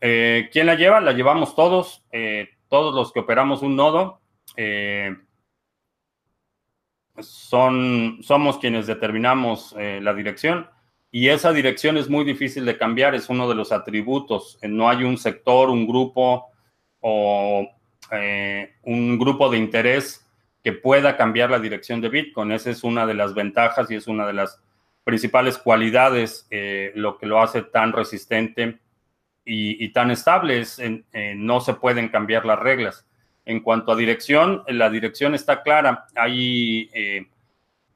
Eh, 0.00 0.48
¿Quién 0.52 0.66
la 0.66 0.74
lleva? 0.74 1.00
La 1.00 1.12
llevamos 1.12 1.54
todos, 1.56 2.04
todos 2.68 2.94
los 2.94 3.12
que 3.12 3.20
operamos 3.20 3.62
un 3.62 3.76
nodo 3.76 4.20
son, 7.22 8.18
somos 8.22 8.58
quienes 8.58 8.86
determinamos 8.86 9.74
eh, 9.78 10.00
la 10.02 10.14
dirección 10.14 10.68
y 11.10 11.28
esa 11.28 11.52
dirección 11.52 11.96
es 11.96 12.08
muy 12.08 12.24
difícil 12.24 12.64
de 12.64 12.76
cambiar, 12.76 13.14
es 13.14 13.28
uno 13.30 13.48
de 13.48 13.54
los 13.54 13.72
atributos. 13.72 14.58
Eh, 14.60 14.68
no 14.68 14.88
hay 14.88 15.04
un 15.04 15.16
sector, 15.16 15.70
un 15.70 15.86
grupo 15.86 16.48
o 17.00 17.66
eh, 18.12 18.74
un 18.82 19.18
grupo 19.18 19.50
de 19.50 19.58
interés 19.58 20.27
que 20.62 20.72
pueda 20.72 21.16
cambiar 21.16 21.50
la 21.50 21.58
dirección 21.58 22.00
de 22.00 22.08
Bitcoin. 22.08 22.52
Esa 22.52 22.70
es 22.70 22.84
una 22.84 23.06
de 23.06 23.14
las 23.14 23.34
ventajas 23.34 23.90
y 23.90 23.94
es 23.94 24.06
una 24.06 24.26
de 24.26 24.32
las 24.32 24.60
principales 25.04 25.56
cualidades, 25.56 26.46
lo 26.94 27.16
que 27.16 27.26
lo 27.26 27.40
hace 27.40 27.62
tan 27.62 27.92
resistente 27.92 28.78
y, 29.44 29.88
tan 29.90 30.10
estable. 30.10 30.60
Es, 30.60 30.80
no 31.36 31.60
se 31.60 31.74
pueden 31.74 32.08
cambiar 32.08 32.44
las 32.44 32.58
reglas. 32.58 33.06
En 33.48 33.60
cuanto 33.60 33.92
a 33.92 33.96
dirección, 33.96 34.62
la 34.68 34.90
dirección 34.90 35.34
está 35.34 35.62
clara. 35.62 36.06
Hay 36.14 36.90
eh, 36.92 37.28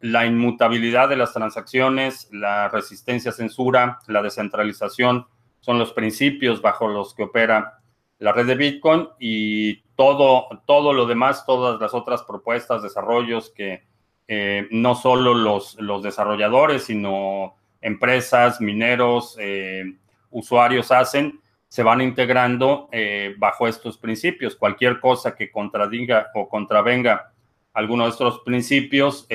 la 0.01 0.25
inmutabilidad 0.25 1.11
de 1.11 1.17
las 1.17 1.35
transacciones, 1.35 2.31
la 2.33 2.71
resistencia 2.71 3.33
a 3.33 3.35
censura, 3.35 3.99
la 4.07 4.23
descentralización, 4.23 5.27
son 5.61 5.79
los 5.79 5.93
principios 5.93 6.63
bajo 6.63 6.89
los 6.89 7.15
que 7.15 7.25
opera 7.25 7.82
la 8.23 8.33
red 8.33 8.47
de 8.47 8.55
Bitcoin 8.55 9.09
y 9.19 9.83
todo, 9.97 10.47
todo 10.65 10.93
lo 10.93 11.07
demás, 11.07 11.45
todas 11.45 11.81
las 11.81 11.93
otras 11.93 12.23
propuestas, 12.23 12.81
desarrollos 12.81 13.51
que 13.51 13.83
eh, 14.29 14.69
no 14.71 14.95
solo 14.95 15.35
los, 15.35 15.75
los, 15.81 16.05
desarrolladores, 16.05 16.85
sino 16.85 17.57
empresas, 17.81 18.61
mineros, 18.61 19.37
eh, 19.41 19.97
usuarios 20.31 20.93
hacen, 20.93 21.41
se 21.67 21.83
van 21.83 22.01
integrando 22.01 22.89
eh, 22.93 23.35
bajo 23.39 23.67
estos 23.67 23.99
principios. 23.99 24.55
Cualquier 24.55 25.01
cosa 25.01 25.35
que 25.35 25.51
contradiga 25.51 26.29
o 26.35 26.49
contravenga 26.49 27.33
alguno 27.73 28.05
de 28.05 28.11
estos 28.11 28.39
principios 28.41 29.27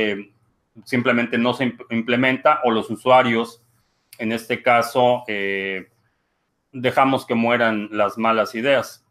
simplemente 0.85 1.37
no 1.37 1.53
se 1.53 1.75
implementa 1.89 2.61
o 2.63 2.71
los 2.71 2.89
usuarios, 2.89 3.61
en 4.17 4.31
este 4.31 4.61
caso, 4.61 5.23
dejamos 6.71 7.25
que 7.25 7.35
mueran 7.35 7.89
las 7.91 8.17
malas 8.17 8.55
ideas. 8.55 9.05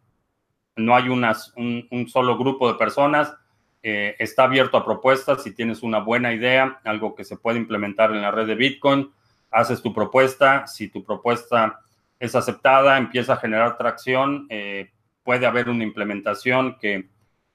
No 0.76 0.94
hay 0.94 1.08
un, 1.08 2.08
solo 2.08 2.36
grupo 2.36 2.70
de 2.70 2.78
personas. 2.78 3.34
está 3.82 4.44
abierto 4.44 4.76
a 4.76 4.84
propuestas. 4.84 5.42
Si 5.42 5.54
tienes 5.54 5.82
una 5.82 5.98
buena 6.00 6.32
idea, 6.32 6.80
algo 6.84 7.14
que 7.14 7.24
se 7.24 7.36
puede 7.36 7.58
implementar 7.58 8.10
en 8.10 8.22
la 8.22 8.30
red 8.30 8.46
de 8.46 8.54
Bitcoin, 8.54 9.10
haces 9.50 9.80
tu 9.82 9.94
propuesta. 9.94 10.66
Si 10.66 10.88
tu 10.88 11.02
propuesta 11.02 11.80
es 12.18 12.34
aceptada, 12.34 12.98
empieza 12.98 13.34
a 13.34 13.38
generar 13.38 13.76
tracción, 13.78 14.46
eh, 14.50 14.90
puede 15.22 15.46
haber 15.46 15.68
una 15.68 15.84
implementación 15.84 16.76
que 16.78 17.08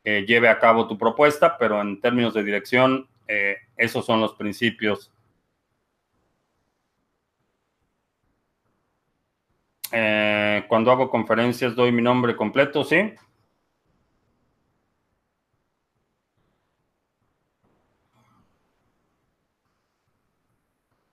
lleve 0.03 0.49
a 0.49 0.57
cabo 0.57 0.87
tu 0.87 0.97
propuesta, 0.97 1.57
pero 1.59 1.79
en 1.79 2.01
términos 2.01 2.33
de 2.33 2.43
dirección, 2.43 3.07
eh, 3.27 3.57
esos 3.77 4.05
son 4.05 4.19
los 4.19 4.33
principios. 4.33 5.11
Eh, 9.91 10.63
cuando 10.67 10.91
hago 10.91 11.09
conferencias 11.09 11.75
doy 11.75 11.91
mi 11.91 12.01
nombre 12.01 12.35
completo, 12.35 12.83
¿sí? 12.83 13.13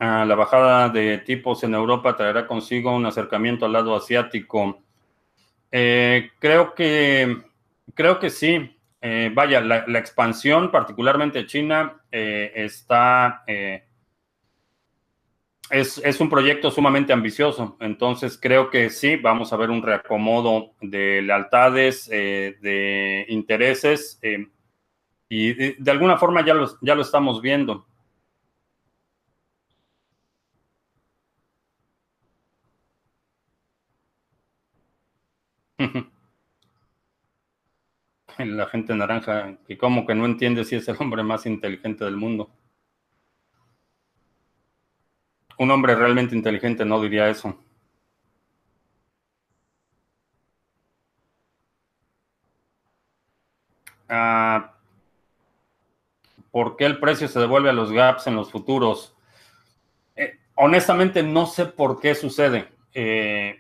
la 0.01 0.35
bajada 0.37 0.89
de 0.91 1.19
tipos 1.19 1.65
en 1.65 1.75
Europa 1.75 2.15
traerá 2.17 2.47
consigo 2.47 2.95
un 2.95 3.07
acercamiento 3.07 3.67
al 3.67 3.73
lado 3.73 3.97
asiático. 3.97 4.81
Eh, 5.73 6.31
creo 6.39 6.75
que 6.75 7.37
creo 7.95 8.19
que 8.21 8.31
sí. 8.31 8.77
Eh, 9.01 9.31
vaya, 9.35 9.61
la, 9.61 9.99
expansión, 9.99 10.71
particularmente 10.71 11.47
China, 11.47 12.01
está 12.11 13.43
es, 15.71 15.99
es, 15.99 16.21
un 16.21 16.31
proyecto 16.31 16.71
sumamente 16.71 17.13
ambicioso. 17.13 17.77
Entonces 17.81 18.39
creo 18.41 18.71
que 18.71 18.91
sí, 18.91 19.17
vamos 19.17 19.53
a 19.53 19.57
ver 19.57 19.71
un 19.71 19.83
reacomodo 19.83 20.73
de 20.81 21.23
lealtades, 21.23 22.09
de 22.09 23.27
intereses, 23.29 24.21
y 25.29 25.55
de, 25.55 25.91
alguna 25.91 26.17
forma 26.19 26.45
ya 26.45 26.55
ya 26.81 26.95
lo 26.95 27.03
estamos 27.03 27.43
viendo. 27.43 27.87
La 38.39 38.67
gente 38.67 38.95
naranja, 38.95 39.59
que 39.67 39.77
como 39.77 40.07
que 40.07 40.15
no 40.15 40.25
entiende 40.25 40.65
si 40.65 40.77
es 40.77 40.89
el 40.89 40.97
hombre 41.01 41.23
más 41.23 41.45
inteligente 41.47 42.05
del 42.05 42.17
mundo. 42.17 42.51
Un 45.59 45.71
hombre 45.71 45.95
realmente 45.95 46.35
inteligente 46.37 46.85
no 46.85 47.01
diría 47.01 47.29
eso. 47.29 47.57
Ah, 54.09 54.75
¿Por 56.51 56.77
qué 56.77 56.87
el 56.87 56.99
precio 56.99 57.29
se 57.29 57.41
devuelve 57.41 57.71
a 57.71 57.75
los 57.75 57.93
gaps 57.93 58.27
en 58.27 58.37
los 58.37 58.51
futuros? 58.51 59.15
Eh, 60.17 60.39
honestamente, 60.55 61.23
no 61.23 61.47
sé 61.47 61.67
por 61.67 62.01
qué 62.01 62.15
sucede. 62.15 62.69
Eh, 62.95 63.59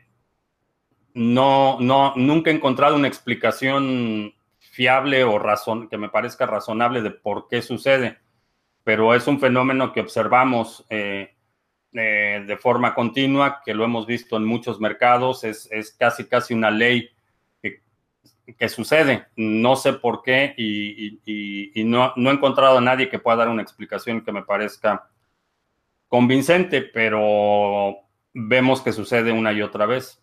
no, 1.14 1.78
no, 1.80 2.14
nunca 2.16 2.50
he 2.50 2.54
encontrado 2.54 2.96
una 2.96 3.08
explicación 3.08 4.34
fiable 4.58 5.24
o 5.24 5.38
razón, 5.38 5.88
que 5.88 5.98
me 5.98 6.08
parezca 6.08 6.46
razonable 6.46 7.02
de 7.02 7.10
por 7.10 7.48
qué 7.48 7.60
sucede, 7.62 8.18
pero 8.84 9.14
es 9.14 9.26
un 9.26 9.40
fenómeno 9.40 9.92
que 9.92 10.00
observamos 10.00 10.86
eh, 10.90 11.34
eh, 11.92 12.44
de 12.46 12.56
forma 12.56 12.94
continua, 12.94 13.62
que 13.64 13.74
lo 13.74 13.84
hemos 13.84 14.06
visto 14.06 14.36
en 14.36 14.44
muchos 14.44 14.80
mercados, 14.80 15.44
es, 15.44 15.68
casi 15.98 16.26
casi 16.26 16.54
una 16.54 16.70
ley 16.70 17.10
que, 17.60 18.68
sucede. 18.68 19.26
No 19.36 19.76
sé 19.76 19.92
por 19.94 20.22
qué 20.22 20.54
y, 20.56 21.84
no, 21.84 22.12
no, 22.16 22.30
he 22.30 22.34
encontrado 22.34 22.78
a 22.78 22.82
nadie 22.82 23.08
que 23.08 23.18
pueda 23.18 23.38
dar 23.38 23.48
una 23.48 23.62
explicación 23.62 24.22
que 24.22 24.32
me 24.32 24.42
parezca 24.42 25.08
convincente, 26.08 26.82
pero 26.82 27.96
vemos 28.32 28.80
que 28.80 28.92
sucede 28.92 29.32
una 29.32 29.52
y 29.52 29.62
otra 29.62 29.86
vez. 29.86 30.22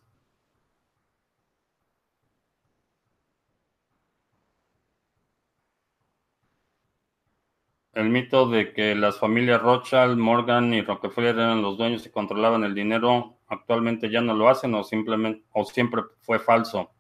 El 7.96 8.10
mito 8.10 8.50
de 8.50 8.74
que 8.74 8.94
las 8.94 9.18
familias 9.18 9.62
Rothschild, 9.62 10.18
Morgan 10.18 10.74
y 10.74 10.82
Rockefeller 10.82 11.36
eran 11.36 11.62
los 11.62 11.78
dueños 11.78 12.06
y 12.06 12.10
controlaban 12.12 12.66
el 12.66 12.76
dinero, 12.76 13.38
actualmente 13.48 14.10
ya 14.10 14.20
no 14.20 14.34
lo 14.34 14.50
hacen 14.50 14.76
o 14.76 14.84
simplemente 14.84 15.46
o 15.54 15.64
siempre 15.64 16.02
fue 16.20 16.38
falso. 16.40 16.92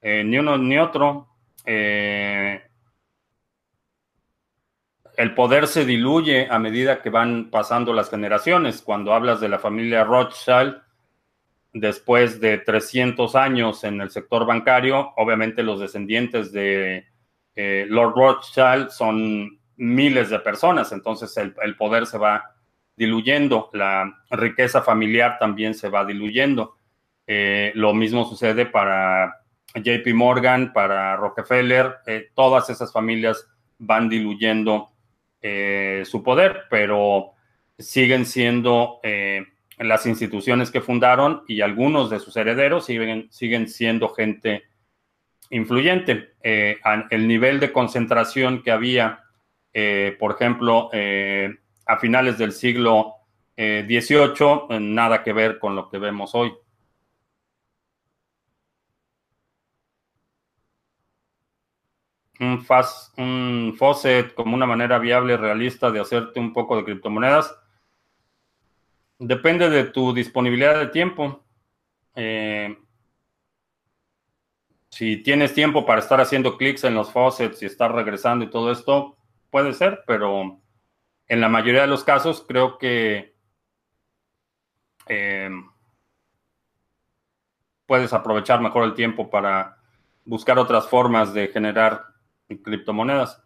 Eh, 0.00 0.22
ni 0.24 0.38
uno 0.38 0.56
ni 0.56 0.78
otro. 0.78 1.26
Eh, 1.66 2.62
el 5.16 5.34
poder 5.34 5.66
se 5.66 5.84
diluye 5.84 6.46
a 6.48 6.58
medida 6.60 7.02
que 7.02 7.10
van 7.10 7.50
pasando 7.50 7.92
las 7.92 8.08
generaciones. 8.08 8.80
Cuando 8.80 9.12
hablas 9.12 9.40
de 9.40 9.48
la 9.48 9.58
familia 9.58 10.04
Rothschild, 10.04 10.80
después 11.72 12.40
de 12.40 12.58
300 12.58 13.34
años 13.34 13.82
en 13.82 14.00
el 14.00 14.10
sector 14.10 14.46
bancario, 14.46 15.12
obviamente 15.16 15.64
los 15.64 15.80
descendientes 15.80 16.52
de 16.52 17.06
eh, 17.56 17.86
Lord 17.88 18.14
Rothschild 18.14 18.90
son 18.90 19.58
miles 19.82 20.30
de 20.30 20.38
personas, 20.38 20.92
entonces 20.92 21.36
el, 21.36 21.76
poder 21.76 22.06
se 22.06 22.16
va 22.16 22.54
diluyendo, 22.96 23.68
la 23.72 24.22
riqueza 24.30 24.80
familiar 24.80 25.38
también 25.40 25.74
se 25.74 25.88
va 25.88 26.04
diluyendo. 26.04 26.76
Eh, 27.26 27.72
lo 27.74 27.92
mismo 27.92 28.24
sucede 28.24 28.64
para 28.64 29.42
JP 29.74 30.14
Morgan, 30.14 30.72
para 30.72 31.16
Rockefeller, 31.16 31.96
eh, 32.06 32.30
todas 32.32 32.70
esas 32.70 32.92
familias 32.92 33.44
van 33.78 34.08
diluyendo 34.08 34.90
eh, 35.40 36.04
su 36.06 36.22
poder, 36.22 36.62
pero 36.70 37.32
siguen 37.76 38.24
siendo 38.24 39.00
las 39.78 40.06
instituciones 40.06 40.70
que 40.70 40.80
fundaron 40.80 41.42
y 41.48 41.60
algunos 41.60 42.08
de 42.08 42.20
sus 42.20 42.36
herederos 42.36 42.86
siguen, 42.86 43.26
siguen 43.32 43.66
siendo 43.66 44.10
gente 44.10 44.62
influyente. 45.50 46.34
El 46.40 47.26
nivel 47.26 47.58
de 47.58 47.72
concentración 47.72 48.62
que 48.62 48.70
había, 48.70 49.21
por 50.18 50.32
ejemplo, 50.32 50.90
a 51.86 51.98
finales 51.98 52.38
del 52.38 52.52
siglo 52.52 53.14
XVIII, 53.56 54.80
nada 54.80 55.22
que 55.22 55.32
ver 55.32 55.58
con 55.58 55.74
lo 55.76 55.88
que 55.88 55.98
vemos 55.98 56.34
hoy. 56.34 56.52
un, 63.16 63.74
faucet 63.76 64.34
como 64.34 64.54
una 64.54 64.66
manera 64.66 64.98
viable, 64.98 65.36
realista 65.36 65.90
de 65.90 66.00
hacerte 66.00 66.40
un 66.40 66.52
poco 66.52 66.76
de 66.76 66.84
criptomonedas? 66.84 67.56
Depende 69.18 69.70
de 69.70 69.84
tu 69.84 70.12
disponibilidad 70.12 70.78
de 70.78 70.88
tiempo. 70.88 71.44
Eh, 72.16 72.76
si 74.90 75.18
tienes 75.18 75.54
tiempo 75.54 75.86
para 75.86 76.00
estar 76.00 76.20
haciendo 76.20 76.58
clics 76.58 76.84
en 76.84 76.94
los 76.94 77.12
faucets 77.12 77.62
y 77.62 77.66
estar 77.66 77.94
regresando 77.94 78.44
y 78.44 78.50
todo 78.50 78.72
esto, 78.72 79.16
puede 79.52 79.74
ser, 79.74 80.02
pero 80.06 80.62
en 81.28 81.40
la 81.40 81.48
mayoría 81.50 81.82
de 81.82 81.86
los 81.86 82.04
casos 82.04 82.44
creo 82.48 82.78
que 82.78 83.36
eh, 85.06 85.50
puedes 87.86 88.12
aprovechar 88.14 88.62
mejor 88.62 88.84
el 88.84 88.94
tiempo 88.94 89.28
para 89.28 89.76
buscar 90.24 90.58
otras 90.58 90.88
formas 90.88 91.34
de 91.34 91.48
generar 91.48 92.02
criptomonedas. 92.64 93.42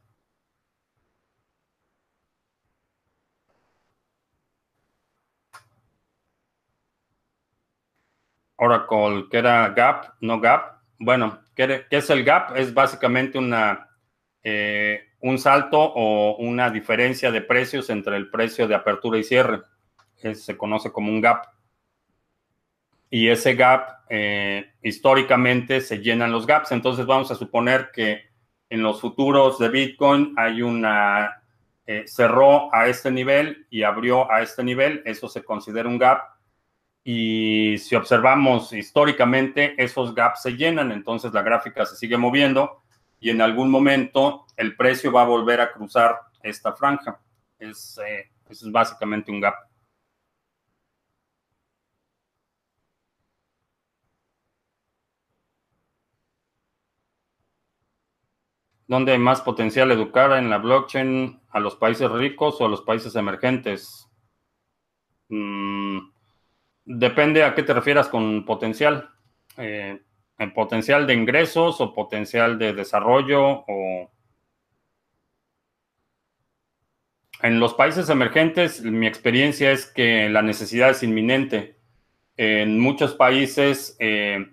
Oracle, 8.58 9.26
que 9.28 9.38
era 9.38 9.68
Gap, 9.70 10.14
no 10.20 10.40
Gap. 10.40 10.82
Bueno, 10.98 11.40
¿qué, 11.56 11.86
es 11.90 12.10
el 12.10 12.24
Gap? 12.24 12.56
Es 12.56 12.72
básicamente 12.72 13.38
una, 13.38 13.85
eh, 14.48 15.08
un 15.22 15.40
salto 15.40 15.80
o 15.80 16.36
una 16.36 16.70
diferencia 16.70 17.32
de 17.32 17.40
precios 17.40 17.90
entre 17.90 18.16
el 18.16 18.30
precio 18.30 18.68
de 18.68 18.76
apertura 18.76 19.18
y 19.18 19.24
cierre. 19.24 19.62
se 20.14 20.56
conoce 20.56 20.92
como 20.92 21.10
un 21.10 21.20
Gap. 21.20 21.46
Y 23.10 23.26
ese 23.26 23.56
Gap, 23.56 24.04
eh, 24.08 24.70
históricamente, 24.84 25.80
se 25.80 25.98
llenan 25.98 26.30
los 26.30 26.46
gaps. 26.46 26.70
Entonces 26.70 27.06
vamos 27.06 27.32
a 27.32 27.34
suponer 27.34 27.90
que 27.92 28.22
en 28.70 28.84
los 28.84 29.00
futuros 29.00 29.58
de 29.58 29.68
Bitcoin 29.68 30.32
hay 30.36 30.62
una, 30.62 31.42
eh, 31.84 32.04
cerró 32.06 32.72
a 32.72 32.86
este 32.86 33.10
nivel 33.10 33.66
y 33.68 33.82
abrió 33.82 34.30
a 34.30 34.42
este 34.42 34.62
nivel, 34.62 35.02
eso 35.06 35.28
se 35.28 35.42
considera 35.42 35.88
un 35.88 35.98
gap. 35.98 36.22
Y 37.02 37.78
si 37.78 37.96
observamos 37.96 38.72
históricamente, 38.72 39.74
esos 39.76 40.14
gaps 40.14 40.42
se 40.42 40.56
llenan, 40.56 40.92
entonces 40.92 41.32
la 41.32 41.42
gráfica 41.42 41.84
se 41.84 41.96
sigue 41.96 42.16
moviendo 42.16 42.84
y 43.20 43.30
en 43.30 43.40
algún 43.40 43.70
momento 43.70 44.46
el 44.56 44.76
precio 44.76 45.12
va 45.12 45.22
a 45.22 45.26
volver 45.26 45.60
a 45.60 45.72
cruzar 45.72 46.20
esta 46.42 46.72
franja. 46.74 47.20
Es, 47.58 47.98
eh, 48.06 48.30
es 48.48 48.70
básicamente 48.70 49.30
un 49.30 49.40
gap. 49.40 49.54
¿Dónde 58.88 59.12
hay 59.12 59.18
más 59.18 59.40
potencial 59.40 59.90
educar 59.90 60.32
en 60.32 60.48
la 60.48 60.58
blockchain 60.58 61.40
a 61.50 61.58
los 61.58 61.74
países 61.74 62.08
ricos 62.10 62.60
o 62.60 62.66
a 62.66 62.68
los 62.68 62.82
países 62.82 63.16
emergentes? 63.16 64.08
Mm, 65.28 65.98
depende 66.84 67.42
a 67.42 67.54
qué 67.54 67.64
te 67.64 67.74
refieras 67.74 68.08
con 68.08 68.44
potencial. 68.44 69.10
Eh, 69.56 70.00
¿En 70.38 70.52
potencial 70.52 71.06
de 71.06 71.14
ingresos 71.14 71.80
o 71.80 71.94
potencial 71.94 72.58
de 72.58 72.72
desarrollo 72.72 73.64
o... 73.66 74.10
En 77.42 77.60
los 77.60 77.74
países 77.74 78.08
emergentes, 78.08 78.82
mi 78.82 79.06
experiencia 79.06 79.70
es 79.70 79.86
que 79.86 80.28
la 80.30 80.42
necesidad 80.42 80.90
es 80.90 81.02
inminente. 81.02 81.76
En 82.36 82.78
muchos 82.78 83.14
países, 83.14 83.94
eh, 83.98 84.46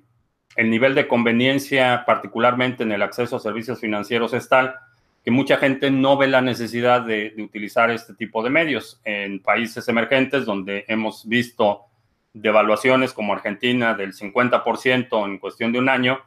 el 0.56 0.70
nivel 0.70 0.94
de 0.94 1.08
conveniencia, 1.08 2.04
particularmente 2.06 2.84
en 2.84 2.92
el 2.92 3.02
acceso 3.02 3.38
a 3.38 3.40
servicios 3.40 3.80
financieros, 3.80 4.34
es 4.34 4.50
tal 4.50 4.76
que 5.24 5.32
mucha 5.32 5.58
gente 5.58 5.90
no 5.90 6.18
ve 6.18 6.28
la 6.28 6.42
necesidad 6.42 7.02
de, 7.02 7.34
utilizar 7.38 7.90
este 7.90 8.14
tipo 8.14 8.44
de 8.44 8.50
medios. 8.50 9.00
En 9.06 9.42
países 9.42 9.88
emergentes 9.88 10.46
donde 10.46 10.84
hemos 10.88 11.28
visto 11.28 11.86
devaluaciones 12.34 13.14
como 13.14 13.34
Argentina 13.34 13.94
del 13.94 14.14
50% 14.14 15.26
en 15.26 15.38
cuestión 15.38 15.72
de 15.72 15.80
un 15.80 15.90
año, 15.90 16.20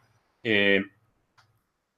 eh, 0.43 0.83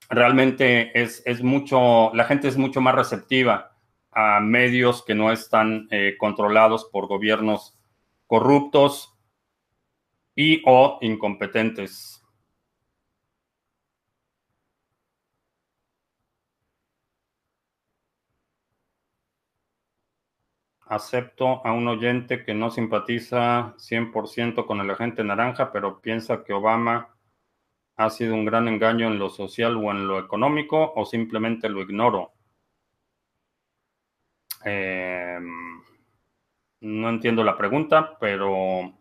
realmente 0.09 0.91
es, 1.01 1.43
mucho, 1.43 2.11
la 2.15 2.25
gente 2.25 2.49
es 2.49 2.57
mucho 2.57 2.81
más 2.81 2.95
receptiva 2.95 3.77
a 4.11 4.41
medios 4.41 5.05
que 5.05 5.15
no 5.15 5.31
están 5.31 5.87
eh, 5.91 6.17
controlados 6.19 6.87
por 6.87 7.07
gobiernos 7.07 7.79
corruptos 8.27 9.15
y 10.35 10.63
o 10.65 10.99
incompetentes. 11.03 12.18
Acepto 20.89 21.65
a 21.67 21.73
un 21.73 21.87
oyente 21.89 22.45
que 22.45 22.55
no 22.55 22.71
simpatiza 22.71 23.75
100% 23.79 24.67
con 24.67 24.81
el 24.81 24.91
agente 24.91 25.23
naranja, 25.23 25.71
pero 25.73 26.01
piensa 26.01 26.45
que 26.45 26.53
Obama 26.53 27.15
ha 27.97 28.11
sido 28.11 28.35
un 28.35 28.45
gran 28.45 28.69
engaño 28.69 29.09
en 29.09 29.19
lo 29.19 29.29
social 29.29 29.77
o 29.77 29.91
en 29.91 30.07
lo 30.07 30.19
económico, 30.19 30.93
o 30.95 31.05
simplemente 31.05 31.69
lo 31.69 31.83
ignoro. 31.83 32.33
Em, 34.65 35.83
no 36.81 37.09
entiendo 37.09 37.45
la 37.45 37.57
pregunta, 37.57 38.17
pero 38.19 38.93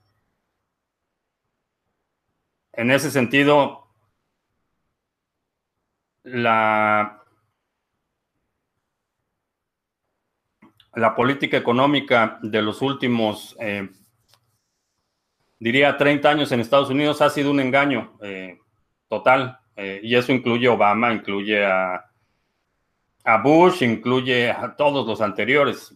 en 2.74 2.92
ese 2.92 3.12
sentido, 3.12 3.88
la 6.24 7.17
la 10.98 11.14
política 11.14 11.58
económica 11.58 12.40
de 12.42 12.60
los 12.60 12.82
últimos, 12.82 13.56
eh, 13.60 13.88
diría, 15.60 15.96
30 15.96 16.28
años 16.28 16.52
en 16.52 16.60
Estados 16.60 16.90
Unidos 16.90 17.22
ha 17.22 17.30
sido 17.30 17.52
un 17.52 17.60
engaño 17.60 18.18
eh, 18.22 18.58
total. 19.08 19.60
Eh, 19.76 20.00
y 20.02 20.16
eso 20.16 20.32
incluye 20.32 20.68
Obama, 20.68 21.14
incluye 21.14 21.64
a, 21.64 22.04
Bush, 23.44 23.84
incluye 23.84 24.50
a 24.50 24.76
todos 24.76 25.06
los 25.06 25.22
anteriores. 25.22 25.96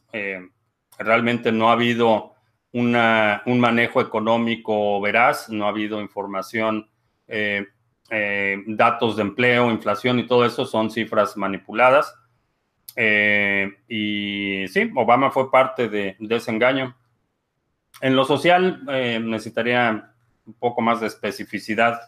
realmente 0.99 1.51
no 1.51 1.69
ha 1.69 1.73
habido 1.73 2.33
una, 2.73 3.41
un 3.45 3.59
manejo 3.59 4.01
económico 4.01 5.01
veraz, 5.01 5.49
no 5.49 5.65
ha 5.65 5.69
habido 5.69 6.01
información, 6.01 6.89
datos 8.67 9.15
de 9.15 9.21
empleo, 9.21 9.71
inflación 9.71 10.19
y 10.19 10.27
todo 10.27 10.45
eso 10.45 10.65
son 10.65 10.91
cifras 10.91 11.37
manipuladas. 11.37 12.13
Y 12.95 14.63
Y 14.63 14.67
sí, 14.67 14.91
Obama 14.95 15.31
fue 15.31 15.51
parte 15.51 15.89
de, 15.89 16.17
ese 16.29 16.51
engaño. 16.51 16.95
En 18.01 18.15
lo 18.15 18.23
social 18.25 18.83
eh, 18.89 19.19
necesitaría 19.21 20.13
un 20.45 20.53
poco 20.55 20.81
más 20.81 21.01
de 21.01 21.07
especificidad. 21.07 21.99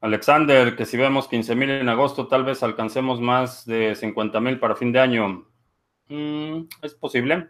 Alexander, 0.00 0.76
que 0.76 0.84
si 0.84 0.96
vemos 0.98 1.28
15 1.28 1.54
mil 1.54 1.70
en 1.70 1.88
agosto, 1.88 2.28
tal 2.28 2.44
vez 2.44 2.62
alcancemos 2.62 3.20
más 3.20 3.64
de 3.64 3.94
50 3.94 4.38
mil 4.40 4.58
para 4.58 4.76
fin 4.76 4.92
de 4.92 5.00
año. 5.00 5.46
Mm, 6.08 6.68
es 6.82 6.94
posible. 6.94 7.48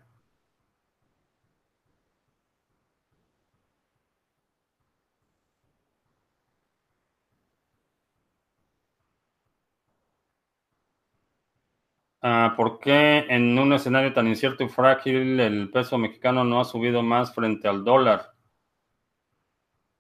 Ah, 12.27 12.55
¿Por 12.57 12.79
qué 12.79 13.27
en 13.29 13.59
un 13.59 13.75
escenario 13.75 14.15
tan 14.15 14.27
incierto 14.27 14.65
y 14.65 14.69
frágil 14.71 15.39
el 15.39 15.71
peso 15.71 15.99
mexicano 15.99 16.43
no 16.43 16.59
ha 16.59 16.65
subido 16.65 17.03
más 17.03 17.35
frente 17.35 17.69
al 17.69 17.85
dólar? 17.85 18.33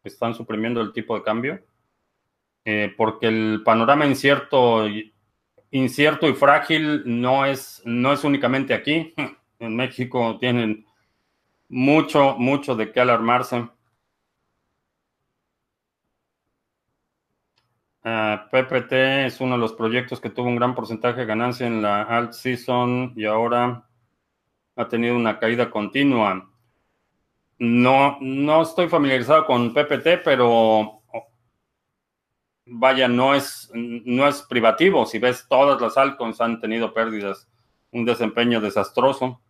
¿Están 0.03 0.35
suprimiendo 0.35 0.81
el 0.81 0.95
tipo 0.95 1.15
de 1.15 1.23
cambio? 1.23 1.61
Eh, 2.65 2.95
porque 2.97 3.27
el 3.27 3.61
panorama 3.63 4.07
incierto, 4.07 4.87
incierto 5.71 6.27
y 6.27 6.33
frágil 6.33 7.03
no 7.05 7.45
es, 7.45 7.83
no 7.85 8.15
es 8.15 8.25
únicamente 8.25 8.73
aquí. 8.73 9.13
En 9.61 9.77
México 9.77 10.37
tienen 10.39 10.85
mucho, 11.69 12.37
mucho 12.39 12.75
de 12.75 12.91
qué 12.91 13.01
alarmarse. 13.01 13.69
PPT 18.05 18.93
es 19.25 19.41
uno 19.41 19.55
de 19.55 19.61
los 19.61 19.73
proyectos 19.73 20.21
que 20.21 20.29
tuvo 20.29 20.49
un 20.49 20.57
gran 20.57 20.75
porcentaje 20.75 21.21
de 21.21 21.27
ganancia 21.27 21.67
en 21.67 21.81
la 21.81 22.03
alt 22.03 22.33
season 22.33 23.15
y 23.17 23.25
ahora 23.25 23.89
ha 24.77 24.89
tenido 24.89 25.17
una 25.17 25.39
caída 25.39 25.71
continua. 25.71 26.51
No, 27.59 28.19
no 28.21 28.63
estoy 28.63 28.89
familiarizado 28.89 29.47
con 29.47 29.73
PPT, 29.73 30.23
pero 30.23 31.01
vaya, 32.67 33.09
no 33.09 33.35
es, 33.35 33.71
no 33.73 34.29
es 34.29 34.43
privativo. 34.43 35.07
Si 35.07 35.19
ves, 35.19 35.47
todas 35.49 35.81
las 35.81 35.97
altcoins 35.97 36.43
han 36.43 36.61
tenido 36.61 36.93
pérdidas, 36.93 37.49
un 37.91 38.05
desempeño 38.05 38.61
desastroso. 38.61 39.41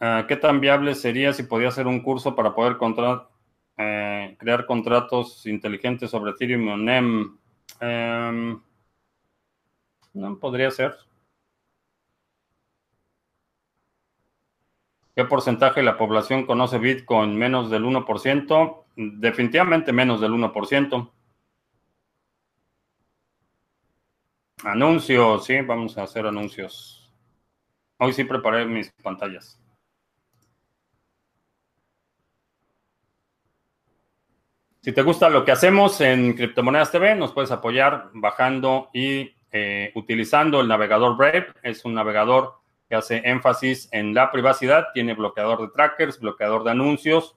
Ah, 0.00 0.24
¿Qué 0.26 0.36
tan 0.36 0.60
viable 0.60 0.94
sería 0.94 1.34
si 1.34 1.42
podía 1.42 1.68
hacer 1.68 1.86
un 1.86 2.00
curso 2.00 2.34
para 2.34 2.54
poder 2.54 2.78
controlar 2.78 3.31
eh, 3.76 4.36
crear 4.38 4.66
contratos 4.66 5.46
inteligentes 5.46 6.10
sobre 6.10 6.32
Ethereum 6.32 6.68
o 6.68 6.76
NEM. 6.76 7.38
Em, 7.80 8.60
no, 10.14 10.38
podría 10.38 10.70
ser. 10.70 10.94
¿Qué 15.14 15.24
porcentaje 15.24 15.80
de 15.80 15.86
la 15.86 15.98
población 15.98 16.46
conoce 16.46 16.78
Bitcoin? 16.78 17.36
¿Menos 17.36 17.70
del 17.70 17.84
1%? 17.84 18.84
Definitivamente 18.96 19.92
menos 19.92 20.20
del 20.20 20.32
1%. 20.32 21.12
Anuncios, 24.64 25.44
sí, 25.44 25.60
vamos 25.60 25.98
a 25.98 26.04
hacer 26.04 26.26
anuncios. 26.26 27.12
Hoy 27.98 28.12
sí 28.12 28.24
preparé 28.24 28.64
mis 28.64 28.90
pantallas. 29.02 29.61
Si 34.84 34.90
te 34.90 35.02
gusta 35.02 35.30
lo 35.30 35.44
que 35.44 35.52
hacemos 35.52 36.00
en 36.00 36.34
Criptomonedas 36.34 36.90
TV, 36.90 37.14
nos 37.14 37.30
puedes 37.30 37.52
apoyar 37.52 38.10
bajando 38.14 38.90
y 38.92 39.32
eh, 39.52 39.92
utilizando 39.94 40.60
el 40.60 40.66
navegador 40.66 41.16
Brave. 41.16 41.46
Es 41.62 41.84
un 41.84 41.94
navegador 41.94 42.54
que 42.88 42.96
hace 42.96 43.22
énfasis 43.24 43.88
en 43.92 44.12
la 44.12 44.32
privacidad, 44.32 44.86
tiene 44.92 45.14
bloqueador 45.14 45.60
de 45.60 45.68
trackers, 45.68 46.18
bloqueador 46.18 46.64
de 46.64 46.72
anuncios. 46.72 47.36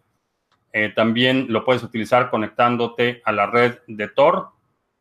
Eh, 0.73 0.91
también 0.95 1.45
lo 1.49 1.63
puedes 1.63 1.83
utilizar 1.83 2.31
conectándote 2.31 3.21
a 3.23 3.31
la 3.31 3.45
red 3.45 3.77
de 3.85 4.07
Tor. 4.07 4.49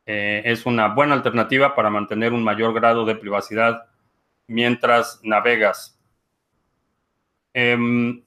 Eh, 0.05 0.43
es 0.45 0.67
una 0.67 0.89
buena 0.89 1.15
alternativa 1.15 1.75
para 1.75 1.89
mantener 1.89 2.35
un 2.35 2.45
mayor 2.45 2.75
grado 2.75 3.07
de 3.07 3.17
privacidad 3.17 3.87
mientras 4.49 5.19
navegas. 5.23 5.99
Em, 7.55 8.24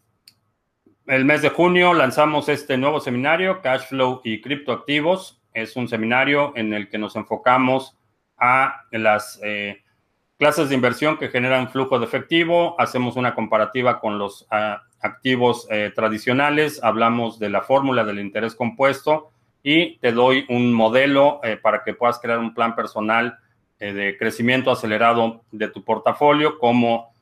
el 1.07 1.23
mes 1.23 1.41
de 1.41 1.49
junio 1.49 1.93
lanzamos 1.93 2.49
este 2.49 2.77
nuevo 2.77 2.99
seminario, 2.99 3.61
Cashflow 3.61 4.21
y 4.23 4.41
Criptoactivos. 4.41 5.41
Es 5.53 5.75
un 5.77 5.87
seminario 5.87 6.51
en 6.55 6.73
el 6.73 6.89
que 6.89 6.97
nos 6.97 7.15
enfocamos 7.15 7.97
a 8.37 8.83
las 8.91 9.39
eh, 9.41 9.83
clases 10.37 10.69
de 10.69 10.75
inversión 10.75 11.17
que 11.17 11.29
generan 11.29 11.69
flujo 11.69 11.97
de 11.97 12.05
efectivo. 12.05 12.75
Hacemos 12.79 13.15
una 13.15 13.33
comparativa 13.33 14.01
con 14.01 14.19
los 14.19 14.45
ah, 14.51 14.83
activos 14.99 15.65
eh, 15.71 15.91
tradicionales. 15.95 16.83
Hablamos 16.83 17.39
de 17.39 17.49
la 17.49 17.61
fórmula 17.61 18.03
del 18.03 18.19
interés 18.19 18.53
compuesto 18.53 19.31
y 19.63 19.97
te 19.99 20.11
doy 20.11 20.45
un 20.49 20.73
modelo 20.73 21.39
eh, 21.41 21.55
para 21.55 21.83
que 21.83 21.93
puedas 21.93 22.19
crear 22.19 22.39
un 22.39 22.53
plan 22.53 22.75
personal 22.75 23.39
de 23.79 24.17
crecimiento 24.17 24.71
acelerado 24.71 25.43
de 25.51 25.67
tu 25.67 25.83
portafolio, 25.83 26.57
cómo 26.57 27.13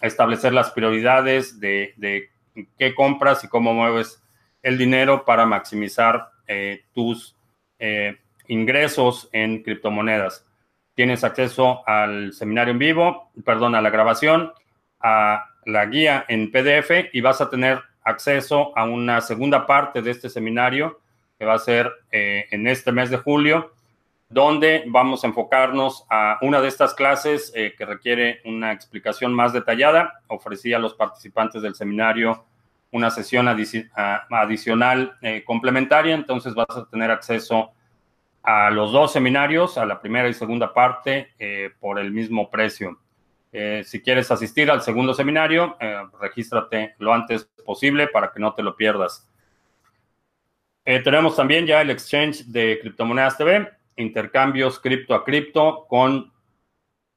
establecer 0.00 0.52
las 0.52 0.70
prioridades 0.70 1.58
de, 1.58 1.94
de 1.96 2.30
qué 2.78 2.94
compras 2.94 3.44
y 3.44 3.48
cómo 3.48 3.74
mueves 3.74 4.22
el 4.62 4.78
dinero 4.78 5.24
para 5.24 5.46
maximizar 5.46 6.30
eh, 6.46 6.84
tus 6.92 7.36
eh, 7.78 8.16
ingresos 8.48 9.28
en 9.32 9.62
criptomonedas. 9.62 10.46
Tienes 10.94 11.22
acceso 11.22 11.86
al 11.86 12.32
seminario 12.32 12.72
en 12.72 12.78
vivo, 12.78 13.30
perdón, 13.44 13.74
a 13.74 13.82
la 13.82 13.90
grabación, 13.90 14.52
a 15.00 15.44
la 15.64 15.86
guía 15.86 16.24
en 16.28 16.50
PDF 16.50 16.90
y 17.12 17.20
vas 17.20 17.40
a 17.40 17.50
tener 17.50 17.80
acceso 18.02 18.76
a 18.76 18.84
una 18.84 19.20
segunda 19.20 19.66
parte 19.66 20.02
de 20.02 20.10
este 20.10 20.28
seminario 20.28 21.00
que 21.38 21.44
va 21.44 21.54
a 21.54 21.58
ser 21.58 21.92
eh, 22.10 22.46
en 22.50 22.66
este 22.66 22.90
mes 22.90 23.10
de 23.10 23.18
julio, 23.18 23.74
donde 24.28 24.84
vamos 24.88 25.22
a 25.22 25.28
enfocarnos 25.28 26.04
a 26.10 26.38
una 26.42 26.60
de 26.60 26.68
estas 26.68 26.94
clases 26.94 27.52
que 27.52 27.84
requiere 27.86 28.40
una 28.44 28.72
explicación 28.72 29.32
más 29.32 29.52
detallada. 29.54 30.20
Ofrecí 30.26 30.74
a 30.74 30.78
los 30.78 30.94
participantes 30.94 31.62
del 31.62 31.74
seminario 31.74 32.44
una 32.90 33.10
sesión 33.10 33.48
adicional 33.48 35.16
eh, 35.20 35.44
complementaria, 35.44 36.14
entonces 36.14 36.54
vas 36.54 36.70
a 36.70 36.86
tener 36.86 37.10
acceso 37.10 37.72
a 38.42 38.70
los 38.70 38.92
dos 38.92 39.12
seminarios, 39.12 39.76
a 39.76 39.84
la 39.84 40.00
primera 40.00 40.28
y 40.28 40.34
segunda 40.34 40.72
parte, 40.72 41.28
eh, 41.38 41.70
por 41.80 41.98
el 41.98 42.12
mismo 42.12 42.50
precio. 42.50 42.98
Eh, 43.52 43.82
si 43.84 44.00
quieres 44.00 44.30
asistir 44.30 44.70
al 44.70 44.82
segundo 44.82 45.12
seminario, 45.12 45.76
regístrate 46.20 46.94
lo 46.98 47.12
antes 47.12 47.44
posible 47.64 48.06
para 48.06 48.30
que 48.30 48.40
no 48.40 48.54
te 48.54 48.62
lo 48.62 48.76
pierdas. 48.76 49.28
tenemos 50.84 51.36
también 51.36 51.66
ya 51.66 51.82
el 51.82 51.90
exchange 51.90 52.46
de 52.46 52.78
criptomonedas 52.80 53.36
TV, 53.36 53.70
intercambios 53.96 54.78
cripto 54.80 55.14
a 55.14 55.22
cripto 55.22 55.86
con 55.86 56.32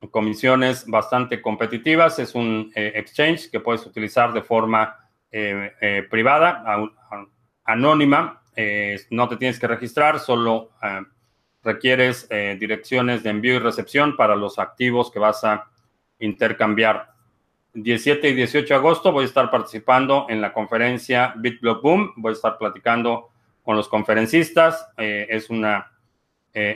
comisiones 0.10 0.86
bastante 0.86 1.42
competitivas. 1.42 2.20
Es 2.20 2.36
un 2.36 2.72
exchange 2.76 3.50
que 3.50 3.62
puedes 3.62 3.86
utilizar 3.86 4.34
de 4.34 4.42
forma 4.42 5.01
eh, 5.34 5.72
eh, 5.80 6.06
privada, 6.10 6.62
anónima, 7.64 8.44
eh, 8.54 9.00
no 9.12 9.30
te 9.30 9.38
tienes 9.38 9.60
que 9.60 9.68
registrar, 9.68 10.20
solo 10.20 10.72
requieres 11.64 12.28
direcciones 12.60 13.24
de 13.24 13.30
envío 13.30 13.56
y 13.56 13.60
recepción 13.60 14.18
para 14.18 14.36
los 14.36 14.60
activos 14.60 15.10
que 15.10 15.20
vas 15.20 15.44
a 15.44 15.70
intercambiar. 16.20 17.12
17 17.74 18.28
y 18.28 18.34
18 18.34 18.68
de 18.68 18.76
agosto 18.78 19.14
voy 19.14 19.24
a 19.24 19.28
estar 19.28 19.50
participando 19.50 20.26
en 20.28 20.42
la 20.42 20.52
conferencia 20.52 21.34
BitBlock 21.38 21.82
Boom, 21.82 22.14
voy 22.18 22.32
a 22.32 22.34
estar 22.34 22.58
platicando 22.58 23.30
con 23.64 23.78
los 23.78 23.88
conferencistas, 23.88 24.90
es 24.98 25.50
una, 25.50 25.92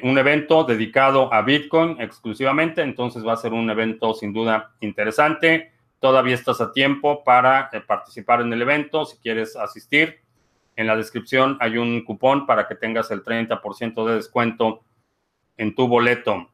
un 0.03 0.17
evento 0.17 0.63
dedicado 0.63 1.33
a 1.33 1.41
Bitcoin 1.41 1.99
exclusivamente, 1.99 2.83
entonces 2.83 3.25
va 3.25 3.33
a 3.33 3.37
ser 3.37 3.51
un 3.51 3.69
evento 3.69 4.13
sin 4.13 4.31
duda 4.31 4.75
interesante. 4.79 5.74
Todavía 6.05 6.35
estás 6.35 6.61
a 6.61 6.71
tiempo 6.71 7.23
para 7.23 7.67
eh, 7.73 7.81
participar 7.81 8.39
en 8.41 8.53
el 8.53 8.61
evento. 8.61 9.05
Si 9.05 9.17
quieres 9.17 9.55
asistir, 9.55 10.19
en 10.75 10.85
la 10.85 10.95
descripción 10.95 11.57
hay 11.59 11.79
un 11.79 12.05
cupón 12.05 12.45
para 12.45 12.67
que 12.67 12.75
tengas 12.75 13.09
el 13.09 13.23
30% 13.23 14.05
de 14.05 14.13
descuento 14.13 14.83
en 15.57 15.73
tu 15.73 15.87
boleto. 15.87 16.51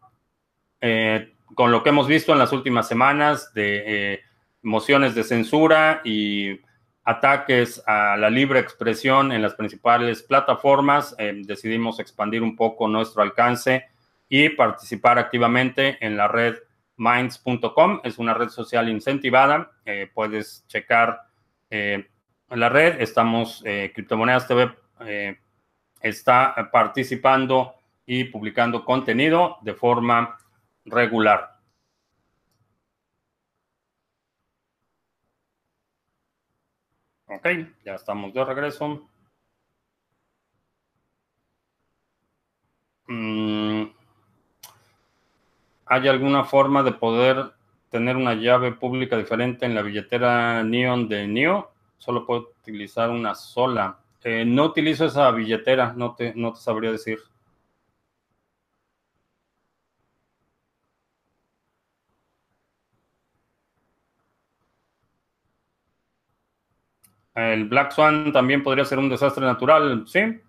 Eh, 0.80 1.34
con 1.54 1.70
lo 1.70 1.84
que 1.84 1.90
hemos 1.90 2.08
visto 2.08 2.32
en 2.32 2.40
las 2.40 2.54
últimas 2.54 2.88
semanas 2.88 3.54
de 3.54 3.84
eh, 4.14 4.22
mociones 4.62 5.16
de 5.16 5.26
censura 5.26 6.00
y 6.06 6.62
ataques 7.04 7.84
a 7.86 8.16
la 8.16 8.30
libre 8.30 8.62
expresión 8.62 9.34
en 9.34 9.42
las 9.42 9.56
principales 9.56 10.24
plataformas, 10.24 11.14
decidimos 11.18 12.00
expandir 12.00 12.42
un 12.42 12.56
poco 12.56 12.88
nuestro 12.88 13.22
alcance 13.22 13.84
y 14.30 14.48
participar 14.48 15.20
activamente 15.20 15.98
en 16.00 16.16
la 16.16 16.30
red 16.30 16.56
minds.com. 16.98 18.02
Es 18.04 18.18
una 18.18 18.34
red 18.34 18.50
social 18.50 18.90
incentivada. 18.90 19.72
Eh, 19.86 20.10
puedes 20.14 20.66
checar 20.68 21.22
eh, 21.70 22.08
la 22.50 22.70
red. 22.70 23.02
Estamos, 23.02 23.62
eh, 23.66 23.92
Criptomonedas 23.94 24.48
TV 24.48 24.76
está 26.02 26.70
participando 26.72 27.74
y 28.06 28.26
publicando 28.26 28.86
contenido 28.86 29.58
de 29.62 29.74
forma 29.74 30.38
regular. 30.86 31.60
Ok, 37.28 37.48
ya 37.86 37.96
estamos 37.96 38.34
de 38.34 38.44
regreso. 38.46 39.08
Mm, 43.08 43.71
¿Hay 45.94 46.08
alguna 46.08 46.46
forma 46.46 46.84
de 46.84 46.94
poder 46.94 47.52
tener 47.90 48.16
una 48.16 48.34
llave 48.34 48.72
pública 48.72 49.18
diferente 49.18 49.66
en 49.66 49.76
la 49.76 49.82
billetera 49.82 50.64
Neon 50.64 51.10
de 51.10 51.28
Neo? 51.28 51.74
Solo 51.98 52.26
puedo 52.26 52.54
utilizar 52.62 53.10
una 53.10 53.36
sola. 53.36 54.00
Eh, 54.24 54.46
no 54.46 54.64
utilizo 54.64 55.04
esa 55.06 55.30
billetera, 55.32 55.92
no 55.94 56.16
te, 56.16 56.34
no 56.34 56.54
te 56.54 56.62
sabría 56.62 56.94
decir. 56.94 57.20
El 67.36 67.66
Black 67.68 67.92
Swan 67.92 68.32
también 68.32 68.64
podría 68.64 68.86
ser 68.86 68.98
un 68.98 69.10
desastre 69.10 69.46
natural, 69.46 70.06
¿sí? 70.08 70.40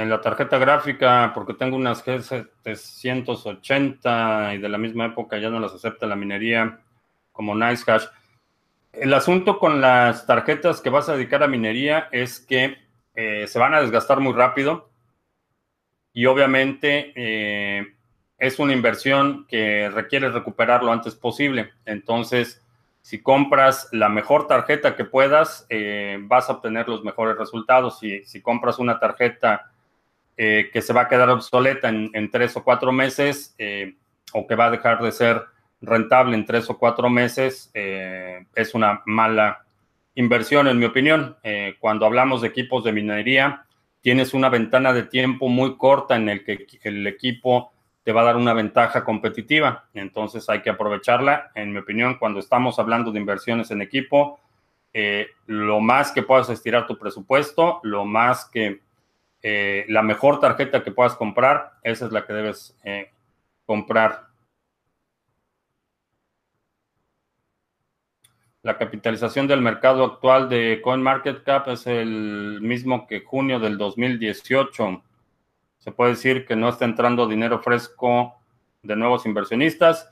En 0.00 0.08
la 0.08 0.22
tarjeta 0.22 0.56
gráfica, 0.56 1.32
porque 1.34 1.52
tengo 1.52 1.76
unas 1.76 2.02
G780 2.02 4.54
y 4.54 4.58
de 4.58 4.68
la 4.70 4.78
misma 4.78 5.04
época 5.06 5.38
ya 5.38 5.50
no 5.50 5.60
las 5.60 5.74
acepta 5.74 6.06
la 6.06 6.16
minería 6.16 6.80
como 7.30 7.54
NiceHash. 7.54 8.06
El 8.94 9.12
asunto 9.12 9.58
con 9.58 9.82
las 9.82 10.26
tarjetas 10.26 10.80
que 10.80 10.88
vas 10.88 11.10
a 11.10 11.14
dedicar 11.14 11.42
a 11.42 11.46
minería 11.46 12.08
es 12.10 12.40
que 12.40 12.78
eh, 13.14 13.46
se 13.46 13.58
van 13.58 13.74
a 13.74 13.82
desgastar 13.82 14.20
muy 14.20 14.32
rápido 14.32 14.88
y 16.14 16.24
obviamente 16.24 17.12
eh, 17.14 17.94
es 18.38 18.58
una 18.58 18.72
inversión 18.72 19.46
que 19.46 19.90
requiere 19.90 20.30
recuperar 20.30 20.82
lo 20.82 20.92
antes 20.92 21.14
posible. 21.14 21.72
Entonces, 21.84 22.64
si 23.02 23.20
compras 23.20 23.90
la 23.92 24.08
mejor 24.08 24.46
tarjeta 24.46 24.96
que 24.96 25.04
puedas, 25.04 25.66
eh, 25.68 26.16
vas 26.22 26.48
a 26.48 26.54
obtener 26.54 26.88
los 26.88 27.04
mejores 27.04 27.36
resultados. 27.36 27.98
Si, 27.98 28.24
si 28.24 28.40
compras 28.40 28.78
una 28.78 28.98
tarjeta 28.98 29.71
que 30.72 30.82
se 30.82 30.92
va 30.92 31.02
a 31.02 31.08
quedar 31.08 31.30
obsoleta 31.30 31.88
en, 31.88 32.30
tres 32.30 32.56
o 32.56 32.64
cuatro 32.64 32.90
meses 32.90 33.54
o 34.32 34.46
que 34.46 34.54
va 34.54 34.66
a 34.66 34.70
dejar 34.70 35.02
de 35.02 35.12
ser 35.12 35.42
rentable 35.82 36.36
en 36.36 36.46
tres 36.46 36.70
o 36.70 36.78
cuatro 36.78 37.10
meses, 37.10 37.70
eh, 37.74 38.46
es 38.54 38.74
una 38.74 39.02
mala 39.04 39.64
inversión, 40.14 40.68
en 40.68 40.78
mi 40.78 40.86
opinión. 40.86 41.36
Eh, 41.42 41.74
cuando 41.80 42.06
hablamos 42.06 42.40
de 42.40 42.48
equipos 42.48 42.84
de 42.84 42.92
minería, 42.92 43.64
tienes 44.00 44.32
una 44.32 44.48
ventana 44.48 44.92
de 44.92 45.02
tiempo 45.02 45.48
muy 45.48 45.76
corta 45.76 46.16
en 46.16 46.28
el 46.28 46.44
que 46.44 46.66
el 46.84 47.06
equipo 47.06 47.72
te 48.04 48.12
va 48.12 48.22
a 48.22 48.24
dar 48.24 48.36
una 48.36 48.52
ventaja 48.52 49.04
competitiva. 49.04 49.88
Entonces 49.94 50.48
hay 50.48 50.62
que 50.62 50.70
aprovecharla. 50.70 51.50
En 51.54 51.72
mi 51.72 51.78
opinión, 51.78 52.16
cuando 52.18 52.40
estamos 52.40 52.78
hablando 52.78 53.12
de 53.12 53.20
inversiones 53.20 53.70
en 53.70 53.82
equipo, 53.82 54.40
eh, 54.92 55.28
lo 55.46 55.80
más 55.80 56.12
que 56.12 56.22
puedas 56.22 56.48
estirar 56.50 56.86
tu 56.86 56.98
presupuesto, 56.98 57.80
lo 57.82 58.04
más 58.04 58.44
que 58.46 58.80
la 59.42 60.02
mejor 60.02 60.40
tarjeta 60.40 60.82
que 60.84 60.92
puedas 60.92 61.16
comprar, 61.16 61.72
esa 61.82 62.06
es 62.06 62.12
la 62.12 62.26
que 62.26 62.32
debes 62.32 62.78
comprar. 63.66 64.32
La 68.62 68.78
capitalización 68.78 69.48
del 69.48 69.60
mercado 69.60 70.04
actual 70.04 70.48
de 70.48 70.80
CoinMarketCap 70.84 71.66
es 71.66 71.84
el 71.88 72.60
mismo 72.60 73.08
que 73.08 73.22
junio 73.22 73.58
del 73.58 73.76
2018. 73.76 75.02
Se 75.78 75.90
puede 75.90 76.12
decir 76.12 76.46
que 76.46 76.54
no 76.54 76.68
está 76.68 76.84
entrando 76.84 77.26
dinero 77.26 77.60
fresco 77.60 78.36
de 78.82 78.94
nuevos 78.94 79.26
inversionistas. 79.26 80.08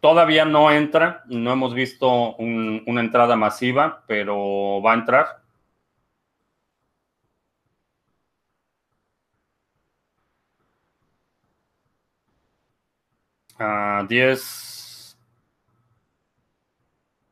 Todavía 0.00 0.44
no 0.44 0.70
entra, 0.70 1.24
no 1.28 1.52
hemos 1.52 1.72
visto 1.72 2.36
una 2.36 3.00
entrada 3.00 3.36
masiva, 3.36 4.04
pero 4.06 4.82
va 4.82 4.92
a 4.92 4.96
entrar. 4.96 5.40
Uh, 13.60 14.06
10 14.08 14.70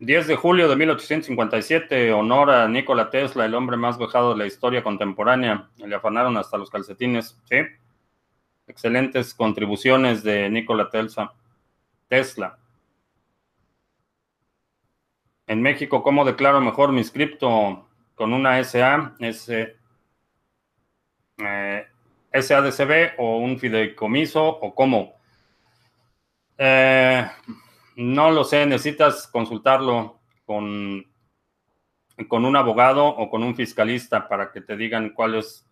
10 0.01 0.27
de 0.29 0.37
julio 0.37 0.69
de 0.69 0.77
1857, 0.77 2.13
honor 2.13 2.51
a 2.51 2.69
Nikola 2.69 3.11
Tesla, 3.11 3.47
el 3.47 3.55
hombre 3.55 3.77
más 3.77 3.99
vejado 3.99 4.33
de 4.33 4.39
la 4.39 4.47
historia 4.47 4.85
contemporánea. 4.85 5.71
Le 5.77 5.95
afanaron 5.95 6.37
hasta 6.37 6.57
los 6.57 6.71
calcetines, 6.71 7.37
¿sí? 7.49 7.57
Excelentes 8.69 9.35
contribuciones 9.35 10.23
de 10.23 10.49
Nikola 10.51 10.89
Tesla. 10.89 11.35
Tesla. 12.07 12.59
En 15.49 15.63
México, 15.63 16.03
¿cómo 16.03 16.25
declaro 16.25 16.61
mejor 16.61 16.93
mi 16.93 17.03
cripto? 17.05 17.89
¿Con 18.15 18.33
una 18.33 18.63
SA, 18.63 19.17
S, 19.19 19.77
eh, 21.39 21.87
SADCB 22.33 23.15
o 23.19 23.39
un 23.39 23.59
fideicomiso 23.59 24.47
o 24.47 24.75
cómo? 24.75 25.18
Eh, 26.59 27.25
no 27.95 28.31
lo 28.33 28.43
sé, 28.43 28.67
necesitas 28.67 29.29
consultarlo 29.29 30.21
con, 30.45 31.07
con 32.27 32.45
un 32.45 32.57
abogado 32.57 33.07
o 33.07 33.31
con 33.31 33.45
un 33.45 33.55
fiscalista 33.55 34.29
para 34.29 34.51
que 34.51 34.61
te 34.61 34.77
digan 34.77 35.11
cuál 35.11 35.37
es 35.37 35.67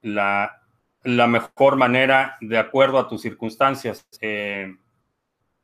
la, 0.00 0.62
mejor 1.04 1.76
manera 1.76 2.38
de 2.40 2.58
acuerdo 2.58 2.98
a 2.98 3.08
tus 3.08 3.20
circunstancias. 3.20 4.06
Eh, 4.22 4.74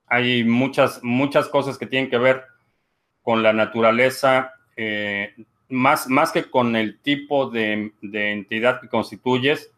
hay 0.06 0.44
muchas, 0.44 1.02
muchas 1.02 1.48
cosas 1.48 1.78
que 1.78 1.86
tienen 1.86 2.10
que 2.10 2.18
ver 2.18 2.44
con 3.22 3.42
la 3.42 3.54
naturaleza, 3.54 4.52
eh, 4.76 5.34
más, 5.68 6.08
más 6.08 6.32
que 6.32 6.50
con 6.50 6.76
el 6.76 7.00
tipo 7.00 7.48
de, 7.48 7.92
entidad 8.02 8.80
que 8.80 8.88
constituyes, 8.88 9.72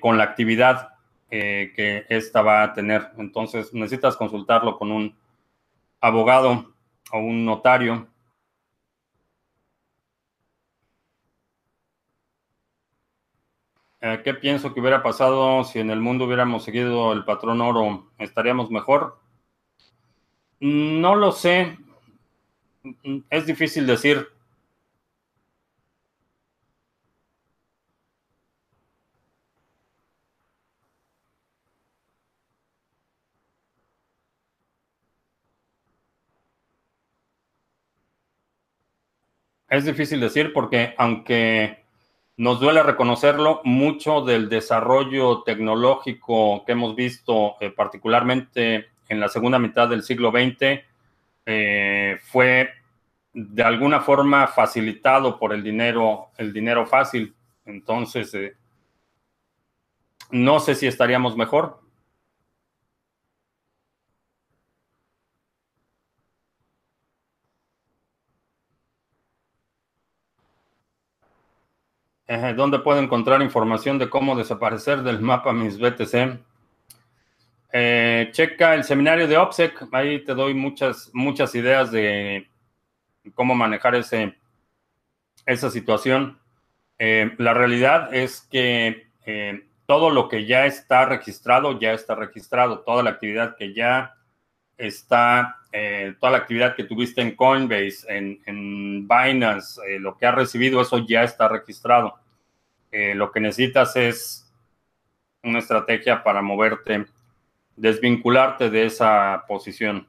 con 0.00 0.18
la 0.18 0.24
actividad 0.24 0.95
eh, 1.30 1.72
que 1.74 2.06
esta 2.08 2.42
va 2.42 2.62
a 2.62 2.72
tener. 2.72 3.10
Entonces 3.18 3.72
necesitas 3.74 4.16
consultarlo 4.16 4.78
con 4.78 4.92
un 4.92 5.16
abogado 6.00 6.74
o 7.12 7.18
un 7.18 7.44
notario. 7.44 8.08
Eh, 14.00 14.20
¿Qué 14.22 14.34
pienso 14.34 14.72
que 14.72 14.80
hubiera 14.80 15.02
pasado 15.02 15.64
si 15.64 15.80
en 15.80 15.90
el 15.90 16.00
mundo 16.00 16.26
hubiéramos 16.26 16.64
seguido 16.64 17.12
el 17.12 17.24
patrón 17.24 17.60
oro? 17.60 18.12
¿Estaríamos 18.18 18.70
mejor? 18.70 19.18
No 20.60 21.16
lo 21.16 21.32
sé. 21.32 21.76
Es 23.30 23.46
difícil 23.46 23.86
decir. 23.86 24.35
Es 39.68 39.84
difícil 39.84 40.20
decir 40.20 40.52
porque 40.52 40.94
aunque 40.96 41.84
nos 42.36 42.60
duele 42.60 42.82
reconocerlo, 42.82 43.62
mucho 43.64 44.20
del 44.20 44.48
desarrollo 44.48 45.42
tecnológico 45.42 46.64
que 46.64 46.72
hemos 46.72 46.94
visto, 46.94 47.56
eh, 47.60 47.70
particularmente 47.70 48.90
en 49.08 49.20
la 49.20 49.28
segunda 49.28 49.58
mitad 49.58 49.88
del 49.88 50.02
siglo 50.02 50.30
XX, 50.30 50.84
eh, 51.46 52.18
fue 52.22 52.70
de 53.32 53.62
alguna 53.62 54.00
forma 54.00 54.46
facilitado 54.46 55.38
por 55.38 55.52
el 55.52 55.62
dinero, 55.62 56.28
el 56.36 56.52
dinero 56.52 56.86
fácil. 56.86 57.34
Entonces, 57.64 58.32
eh, 58.34 58.54
no 60.30 60.60
sé 60.60 60.74
si 60.74 60.86
estaríamos 60.86 61.36
mejor. 61.36 61.80
¿Dónde 72.56 72.80
puedo 72.80 72.98
encontrar 73.00 73.40
información 73.40 73.98
de 73.98 74.10
cómo 74.10 74.34
desaparecer 74.34 75.02
del 75.02 75.20
mapa 75.20 75.52
mis 75.52 75.78
BTC? 75.78 76.40
Eh, 77.72 78.30
checa 78.32 78.74
el 78.74 78.84
seminario 78.84 79.28
de 79.28 79.36
OPSEC, 79.36 79.88
ahí 79.92 80.24
te 80.24 80.34
doy 80.34 80.54
muchas, 80.54 81.10
muchas 81.12 81.54
ideas 81.54 81.92
de 81.92 82.48
cómo 83.34 83.54
manejar 83.54 83.94
ese, 83.94 84.36
esa 85.46 85.70
situación. 85.70 86.38
Eh, 86.98 87.34
la 87.38 87.54
realidad 87.54 88.14
es 88.14 88.40
que 88.50 89.06
eh, 89.24 89.66
todo 89.86 90.10
lo 90.10 90.28
que 90.28 90.46
ya 90.46 90.66
está 90.66 91.06
registrado, 91.06 91.78
ya 91.78 91.92
está 91.92 92.14
registrado. 92.14 92.80
Toda 92.80 93.02
la 93.02 93.10
actividad 93.10 93.56
que 93.56 93.72
ya 93.72 94.16
está, 94.76 95.58
eh, 95.72 96.14
toda 96.20 96.32
la 96.32 96.38
actividad 96.38 96.74
que 96.74 96.84
tuviste 96.84 97.20
en 97.22 97.34
Coinbase, 97.34 98.04
en, 98.08 98.40
en 98.46 99.08
Binance, 99.08 99.80
lo 99.98 100.16
que 100.16 100.26
has 100.26 100.34
recibido, 100.34 100.80
eso 100.80 100.98
ya 101.06 101.22
está 101.22 101.48
registrado. 101.48 102.18
lo 102.92 103.30
que 103.30 103.40
necesitas 103.40 103.96
es 103.96 104.52
una 105.42 105.58
estrategia 105.60 106.22
para 106.22 106.42
moverte, 106.42 107.06
desvincularte 107.76 108.70
de 108.70 108.86
esa 108.86 109.44
posición. 109.46 110.06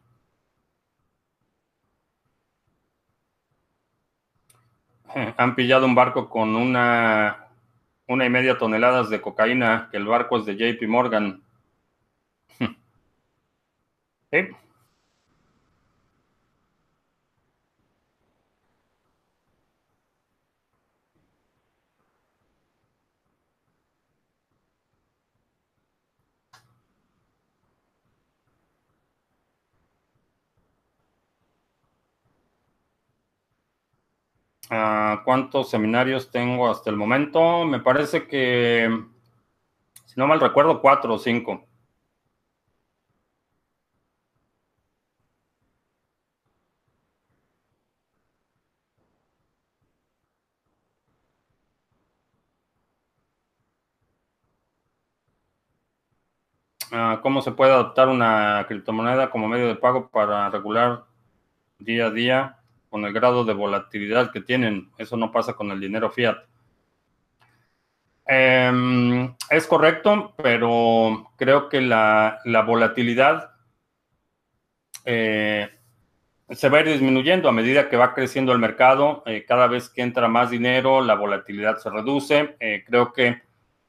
han 5.38 5.56
pillado 5.56 5.86
un 5.86 5.96
barco 5.96 6.30
con 6.30 6.56
una, 6.56 7.48
una 8.08 8.26
y 8.26 8.30
media 8.30 8.58
toneladas 8.58 9.10
de 9.10 9.22
cocaína, 9.22 9.90
que 9.92 9.98
el 9.98 10.06
barco 10.06 10.38
es 10.38 10.46
de 10.46 10.56
JP 10.56 10.88
Morgan. 10.88 11.42
¿Cuántos 35.24 35.70
seminarios 35.70 36.32
tengo 36.32 36.70
hasta 36.70 36.90
el 36.90 36.96
momento? 36.96 37.66
Me 37.66 37.80
parece 37.80 38.28
que, 38.28 38.90
si 40.06 40.20
no 40.20 40.28
mal 40.28 40.40
recuerdo, 40.40 40.82
cuatro 40.82 41.14
o 41.14 41.20
cinco. 41.20 41.68
Ah, 56.92 57.17
¿Cómo 57.28 57.42
se 57.42 57.52
puede 57.52 57.74
adoptar 57.74 58.08
una 58.08 58.64
criptomoneda 58.70 59.30
como 59.30 59.50
medio 59.50 59.68
de 59.68 59.76
pago 59.76 60.08
para 60.10 60.50
regular 60.50 61.04
día 61.78 62.06
a 62.06 62.10
día? 62.10 62.58
con 62.90 63.04
el 63.04 63.12
grado 63.12 63.44
de 63.44 63.52
volatilidad 63.52 64.32
que 64.32 64.40
tienen. 64.40 64.92
Eso 64.98 65.18
no 65.18 65.30
pasa 65.30 65.52
con 65.52 65.70
el 65.72 65.82
dinero 65.82 66.10
fiat. 66.10 66.38
Em, 68.26 69.36
es 69.50 69.68
correcto, 69.68 70.36
pero 70.42 71.34
creo 71.36 71.68
que 71.68 71.82
la, 71.82 72.40
volatilidad 72.66 73.52
eh, 75.04 75.70
se 76.50 76.70
va 76.70 76.78
a 76.78 76.82
ir 76.82 76.88
disminuyendo 76.88 77.50
a 77.50 77.52
medida 77.52 77.90
que 77.90 77.98
va 77.98 78.14
creciendo 78.14 78.54
el 78.54 78.60
mercado. 78.60 79.22
Eh, 79.26 79.44
cada 79.46 79.68
vez 79.68 79.90
que 79.90 80.02
entra 80.02 80.30
más 80.30 80.50
dinero, 80.50 81.02
la 81.02 81.16
volatilidad 81.16 81.78
se 81.80 81.90
reduce. 81.90 82.56
Eh, 82.62 82.86
creo 82.88 83.12
que 83.12 83.42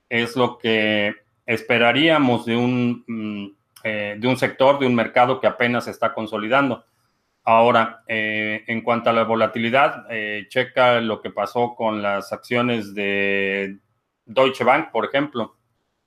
es 0.08 0.34
lo 0.34 0.58
que 0.58 1.27
esperaríamos 1.48 2.46
de 2.46 2.56
un, 2.56 3.04
mm, 3.06 3.46
de 3.82 4.28
un 4.28 4.36
sector, 4.36 4.78
de 4.78 4.86
un 4.86 4.94
mercado 4.94 5.40
que 5.40 5.46
apenas 5.46 5.84
se 5.84 5.90
está 5.90 6.12
consolidando. 6.12 6.84
Ahora, 7.50 8.02
eh, 8.06 8.62
en 8.66 8.82
cuanto 8.82 9.08
a 9.08 9.14
la 9.14 9.24
volatilidad, 9.24 10.04
eh, 10.10 10.44
checa 10.50 11.00
lo 11.00 11.22
que 11.22 11.30
pasó 11.30 11.74
con 11.74 12.02
las 12.02 12.30
acciones 12.30 12.94
de 12.94 13.78
Deutsche 14.26 14.64
Bank, 14.64 14.90
por 14.90 15.06
ejemplo. 15.06 15.56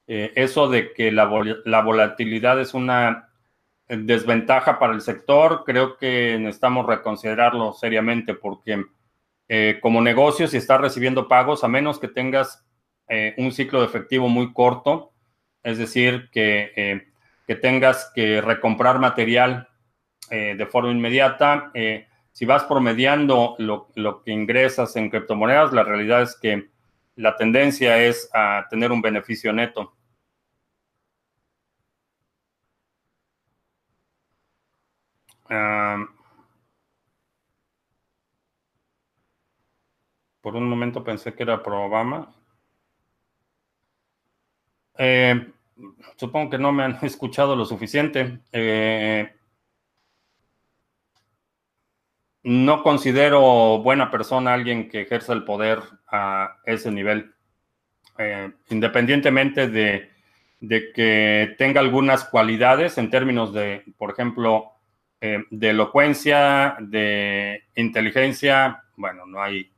Eh, 0.05 0.33
eso 0.35 0.69
de 0.69 0.93
que 0.93 1.11
la, 1.11 1.25
volatilidad 1.25 2.61
es 2.61 2.75
una 2.75 3.29
desventaja 3.87 4.77
para 4.77 4.93
el 4.93 5.01
sector, 5.01 5.63
creo 5.65 5.97
que 5.97 6.37
necesitamos 6.39 6.85
reconsiderarlo 6.85 7.73
seriamente 7.73 8.35
porque 8.35 8.85
como 9.81 9.99
negocio, 9.99 10.47
si 10.47 10.57
estás 10.57 10.79
recibiendo 10.79 11.27
pagos, 11.27 11.63
a 11.63 11.67
menos 11.67 11.97
que 11.97 12.07
tengas 12.07 12.63
un 13.37 13.51
ciclo 13.51 13.79
de 13.79 13.87
efectivo 13.87 14.29
muy 14.29 14.53
corto, 14.53 15.10
es 15.63 15.77
decir, 15.77 16.29
que, 16.31 17.05
que 17.47 17.55
tengas 17.55 18.11
que 18.15 18.41
recomprar 18.41 18.99
material 18.99 19.67
eh, 20.29 20.55
de 20.57 20.65
forma 20.65 20.91
inmediata. 20.91 21.71
Eh, 21.73 22.07
si 22.31 22.45
vas 22.45 22.63
promediando 22.63 23.55
lo, 23.59 23.91
que 24.23 24.31
ingresas 24.31 24.95
en 24.95 25.09
criptomonedas, 25.09 25.73
la 25.73 25.83
realidad 25.83 26.21
es 26.21 26.37
que 26.39 26.69
la 27.15 27.35
tendencia 27.35 28.01
es 28.01 28.29
a 28.33 28.65
tener 28.69 28.91
un 28.93 29.01
beneficio 29.01 29.51
neto. 29.51 29.93
Ah, 35.49 36.05
por 40.41 40.55
un 40.55 40.69
momento 40.69 41.03
pensé 41.03 41.33
que 41.33 41.43
era 41.43 41.61
pro 41.61 41.83
Obama. 41.85 42.33
Eh, 45.03 45.47
supongo 46.15 46.51
que 46.51 46.59
no 46.59 46.71
me 46.71 46.83
han 46.83 46.99
escuchado 47.01 47.55
lo 47.55 47.65
suficiente. 47.65 48.39
no 52.43 52.83
considero 52.83 53.79
buena 53.79 54.11
persona 54.11 54.53
alguien 54.53 54.89
que 54.89 55.01
ejerza 55.01 55.33
el 55.33 55.43
poder 55.43 55.79
a 56.07 56.57
ese 56.65 56.91
nivel. 56.91 57.33
Eh, 58.19 58.51
independientemente 58.69 59.67
de, 59.67 60.11
que 60.93 61.55
tenga 61.57 61.79
algunas 61.79 62.25
cualidades 62.25 62.99
en 62.99 63.09
términos 63.09 63.53
de, 63.53 63.83
por 63.97 64.11
ejemplo, 64.11 64.73
eh, 65.19 65.43
de 65.49 65.69
elocuencia, 65.69 66.77
de 66.79 67.63
inteligencia, 67.75 68.83
bueno, 68.97 69.25
no 69.25 69.41
hay, 69.41 69.71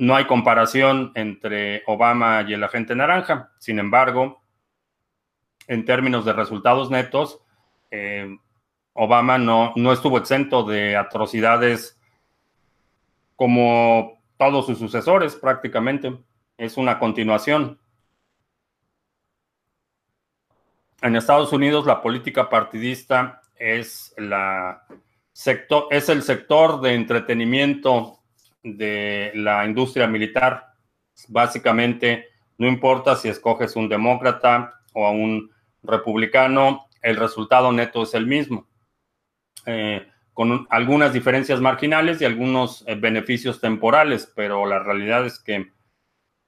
no 0.00 0.16
hay 0.16 0.26
comparación 0.26 1.12
entre 1.14 1.82
Obama 1.86 2.42
y 2.48 2.54
el 2.54 2.64
agente 2.64 2.96
naranja. 2.96 3.52
Sin 3.58 3.78
embargo, 3.78 4.42
en 5.66 5.84
términos 5.84 6.24
de 6.24 6.32
resultados 6.32 6.90
netos, 6.90 7.40
eh, 7.90 8.36
Obama 8.94 9.38
no, 9.38 9.72
no 9.76 9.92
estuvo 9.92 10.18
exento 10.18 10.64
de 10.64 10.96
atrocidades 10.96 12.00
como 13.36 14.22
todos 14.36 14.66
sus 14.66 14.78
sucesores 14.78 15.36
prácticamente. 15.36 16.18
Es 16.56 16.76
una 16.76 16.98
continuación. 16.98 17.78
En 21.02 21.14
Estados 21.16 21.52
Unidos 21.52 21.86
la 21.86 22.00
política 22.00 22.48
partidista 22.48 23.42
es, 23.58 24.14
la 24.16 24.86
es 25.90 26.08
el 26.08 26.22
sector 26.22 26.80
de 26.80 26.94
entretenimiento 26.94 28.19
de 28.62 29.32
la 29.34 29.64
industria 29.64 30.06
militar. 30.06 30.74
Básicamente, 31.28 32.26
no 32.58 32.68
importa 32.68 33.16
si 33.16 33.28
escoges 33.28 33.76
un 33.76 33.88
demócrata 33.88 34.80
o 34.92 35.06
a 35.06 35.10
un 35.10 35.50
republicano, 35.82 36.86
el 37.02 37.16
resultado 37.16 37.72
neto 37.72 38.02
es 38.02 38.14
el 38.14 38.26
mismo. 38.26 38.68
Eh, 39.66 40.06
con 40.32 40.66
algunas 40.70 41.12
diferencias 41.12 41.60
marginales 41.60 42.20
y 42.20 42.24
algunos 42.24 42.84
eh, 42.86 42.94
beneficios 42.94 43.60
temporales, 43.60 44.30
pero 44.34 44.64
la 44.64 44.78
realidad 44.78 45.26
es 45.26 45.38
que 45.38 45.70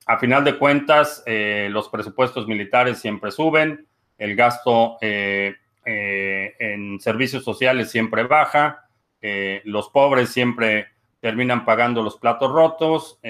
a 0.07 0.19
final 0.19 0.45
de 0.45 0.59
cuentas 0.59 1.23
eh, 1.27 1.69
los 1.71 1.89
presupuestos 1.89 2.47
militares 2.47 2.99
siempre 2.99 3.31
suben, 3.31 3.87
el 4.19 4.37
gasto 4.37 4.99
en 5.01 7.01
servicios 7.01 7.45
sociales 7.45 7.91
siempre 7.91 8.23
baja, 8.23 8.89
los 9.65 9.89
pobres 9.89 10.31
siempre 10.31 10.92
terminan 11.23 11.65
pagando 11.65 12.03
los 12.03 12.19
platos 12.19 12.51
rotos, 12.51 13.21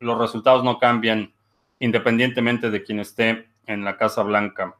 los 0.00 0.18
resultados 0.18 0.62
no 0.62 0.78
cambian 0.78 1.32
independientemente 1.78 2.70
de 2.70 2.82
quien 2.82 3.00
esté 3.00 3.48
en 3.66 3.84
la 3.84 3.96
Casa 3.96 4.22
Blanca. 4.22 4.76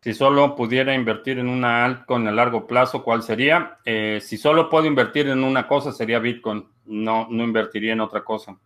Si 0.00 0.14
solo 0.14 0.54
pudiera 0.54 0.94
invertir 0.94 1.38
en 1.40 1.48
una 1.48 1.84
altcoin 1.84 2.28
a 2.28 2.30
largo 2.30 2.66
plazo, 2.68 3.02
¿cuál 3.02 3.22
sería? 3.22 3.78
Eh, 3.84 4.20
si 4.22 4.36
solo 4.36 4.68
puedo 4.70 4.86
invertir 4.86 5.28
en 5.28 5.42
una 5.42 5.66
cosa, 5.66 5.90
sería 5.92 6.18
Bitcoin. 6.20 6.68
No, 6.84 7.26
no 7.30 7.42
invertiría 7.42 7.94
en 7.94 8.00
otra 8.00 8.22
cosa. 8.22 8.56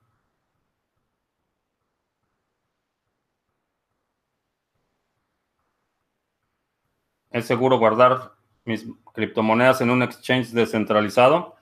¿Es 7.30 7.46
seguro 7.46 7.78
guardar 7.78 8.38
mis 8.69 8.87
criptomonedas 9.12 9.81
en 9.81 9.91
un 9.91 10.03
exchange 10.03 10.51
descentralizado. 10.51 11.57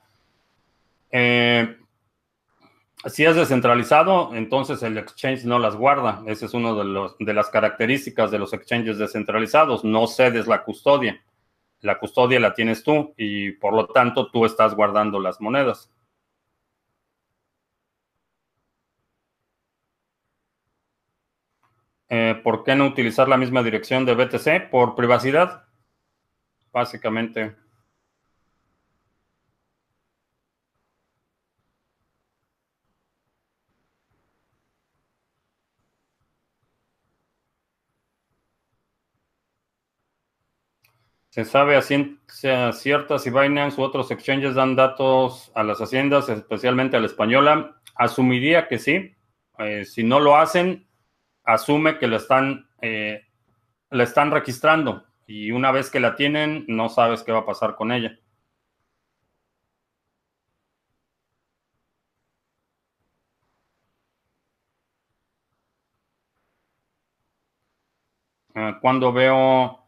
Eh, 1.09 1.77
si 3.05 3.23
es 3.25 3.35
descentralizado, 3.35 4.35
entonces 4.35 4.83
el 4.83 4.97
exchange 4.97 5.45
no 5.45 5.57
las 5.57 5.75
guarda. 5.75 6.21
Esa 6.27 6.45
es 6.45 6.53
una 6.53 6.73
de, 6.73 7.09
de 7.19 7.33
las 7.33 7.49
características 7.49 8.29
de 8.29 8.39
los 8.39 8.53
exchanges 8.53 8.97
descentralizados. 8.97 9.83
No 9.83 10.05
cedes 10.07 10.45
la 10.45 10.63
custodia. 10.63 11.23
La 11.81 11.99
custodia 11.99 12.39
la 12.39 12.53
tienes 12.53 12.83
tú 12.83 13.13
y 13.17 13.51
por 13.51 13.73
lo 13.73 13.87
tanto 13.87 14.29
tú 14.31 14.45
estás 14.45 14.75
guardando 14.75 15.19
las 15.19 15.39
monedas. 15.39 15.91
Eh, 22.09 22.39
¿Por 22.43 22.63
qué 22.63 22.75
no 22.75 22.87
utilizar 22.87 23.27
la 23.27 23.37
misma 23.37 23.63
dirección 23.63 24.05
de 24.05 24.15
BTC? 24.15 24.69
Por 24.71 24.95
privacidad 24.95 25.66
básicamente. 26.77 27.55
Se 41.29 41.45
sabe 41.45 41.75
a 41.77 41.81
ciencia 41.81 42.71
cierta 42.73 43.19
si 43.19 43.29
Binance 43.29 43.79
u 43.79 43.83
otros 43.83 44.09
exchanges 44.11 44.55
dan 44.55 44.75
datos 44.75 45.51
a 45.55 45.63
las 45.63 45.79
haciendas, 45.79 46.29
especialmente 46.29 46.97
a 46.97 46.99
la 46.99 47.07
española. 47.07 47.79
Asumiría 47.95 48.67
que 48.67 48.77
sí. 48.79 49.15
Eh, 49.59 49.85
si 49.85 50.03
no 50.03 50.19
lo 50.19 50.37
hacen, 50.37 50.87
asume 51.43 51.97
que 51.97 52.07
lo 52.07 52.17
están, 52.17 52.69
eh, 52.81 53.23
la 53.89 54.03
están 54.03 54.31
registrando 54.31 55.06
y 55.27 55.51
una 55.51 55.71
vez 55.71 55.91
que 55.91 55.99
la 55.99 56.15
tienen, 56.15 56.65
no 56.67 56.89
sabes 56.89 57.21
qué 57.23 57.31
va 57.31 57.39
a 57.39 57.45
pasar 57.45 57.75
con 57.75 57.91
ella. 57.91 58.17
Ah, 68.53 68.77
cuando 68.81 69.13
veo 69.13 69.79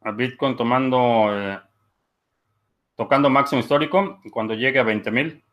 a 0.00 0.10
Bitcoin 0.12 0.56
tomando, 0.56 0.98
eh, 1.38 1.60
tocando 2.96 3.30
máximo 3.30 3.60
histórico, 3.60 4.20
cuando 4.32 4.54
llegue 4.54 4.78
a 4.78 4.82
20 4.82 5.10
mil. 5.10 5.45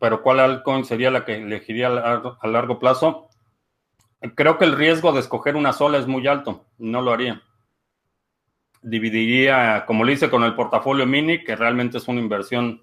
Pero 0.00 0.22
¿cuál 0.22 0.40
altcoin 0.40 0.84
sería 0.84 1.10
la 1.10 1.24
que 1.24 1.36
elegiría 1.36 1.88
a 1.88 2.48
largo 2.48 2.78
plazo? 2.78 3.28
Creo 4.34 4.58
que 4.58 4.64
el 4.64 4.76
riesgo 4.76 5.12
de 5.12 5.20
escoger 5.20 5.56
una 5.56 5.72
sola 5.72 5.98
es 5.98 6.06
muy 6.06 6.26
alto, 6.26 6.64
no 6.78 7.02
lo 7.02 7.12
haría. 7.12 7.42
Dividiría, 8.82 9.84
como 9.86 10.04
lo 10.04 10.10
hice 10.10 10.30
con 10.30 10.42
el 10.42 10.54
portafolio 10.54 11.06
mini, 11.06 11.44
que 11.44 11.54
realmente 11.54 11.98
es 11.98 12.08
una 12.08 12.20
inversión 12.20 12.82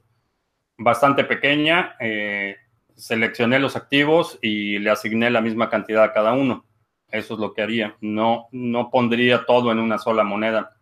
bastante 0.77 1.23
pequeña, 1.23 1.95
eh, 1.99 2.57
seleccioné 2.95 3.59
los 3.59 3.75
activos 3.75 4.37
y 4.41 4.77
le 4.77 4.91
asigné 4.91 5.31
la 5.31 5.41
misma 5.41 5.71
cantidad 5.71 6.03
a 6.03 6.13
cada 6.13 6.33
uno. 6.33 6.65
Eso 7.09 7.33
es 7.33 7.39
lo 7.39 7.53
que 7.53 7.63
haría. 7.63 7.95
No, 7.99 8.47
no 8.51 8.91
pondría 8.91 9.45
todo 9.45 9.71
en 9.71 9.79
una 9.79 9.97
sola 9.97 10.23
moneda. 10.23 10.76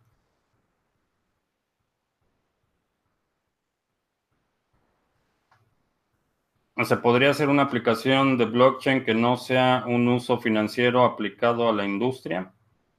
¿Se 6.84 6.96
podría 6.98 7.30
hacer 7.30 7.48
una 7.48 7.62
aplicación 7.62 8.36
de 8.36 8.44
blockchain 8.44 9.02
que 9.02 9.14
no 9.14 9.38
sea 9.38 9.84
un 9.86 10.06
uso 10.08 10.38
financiero 10.38 11.04
aplicado 11.04 11.70
a 11.70 11.72
la 11.72 11.86
industria? 11.86 12.52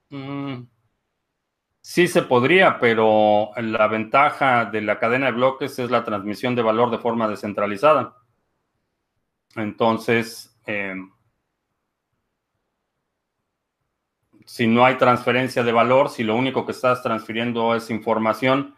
Mm, 0.09 0.63
sí 1.81 2.07
se 2.07 2.23
podría, 2.23 2.79
pero 2.79 3.51
la 3.55 3.87
ventaja 3.87 4.65
de 4.65 4.81
la 4.81 4.97
cadena 4.97 5.27
de 5.27 5.33
bloques 5.33 5.77
es 5.77 5.91
la 5.91 6.03
transmisión 6.03 6.55
de 6.55 6.63
valor 6.63 6.89
de 6.89 6.97
forma 6.97 7.27
descentralizada. 7.27 8.17
Entonces, 9.55 10.59
em, 10.65 11.11
si 14.45 14.65
no 14.65 14.85
hay 14.85 14.95
transferencia 14.97 15.63
de 15.63 15.71
valor, 15.71 16.09
si 16.09 16.23
lo 16.23 16.35
único 16.35 16.65
que 16.65 16.71
estás 16.71 17.03
transfiriendo 17.03 17.75
es 17.75 17.91
información, 17.91 18.75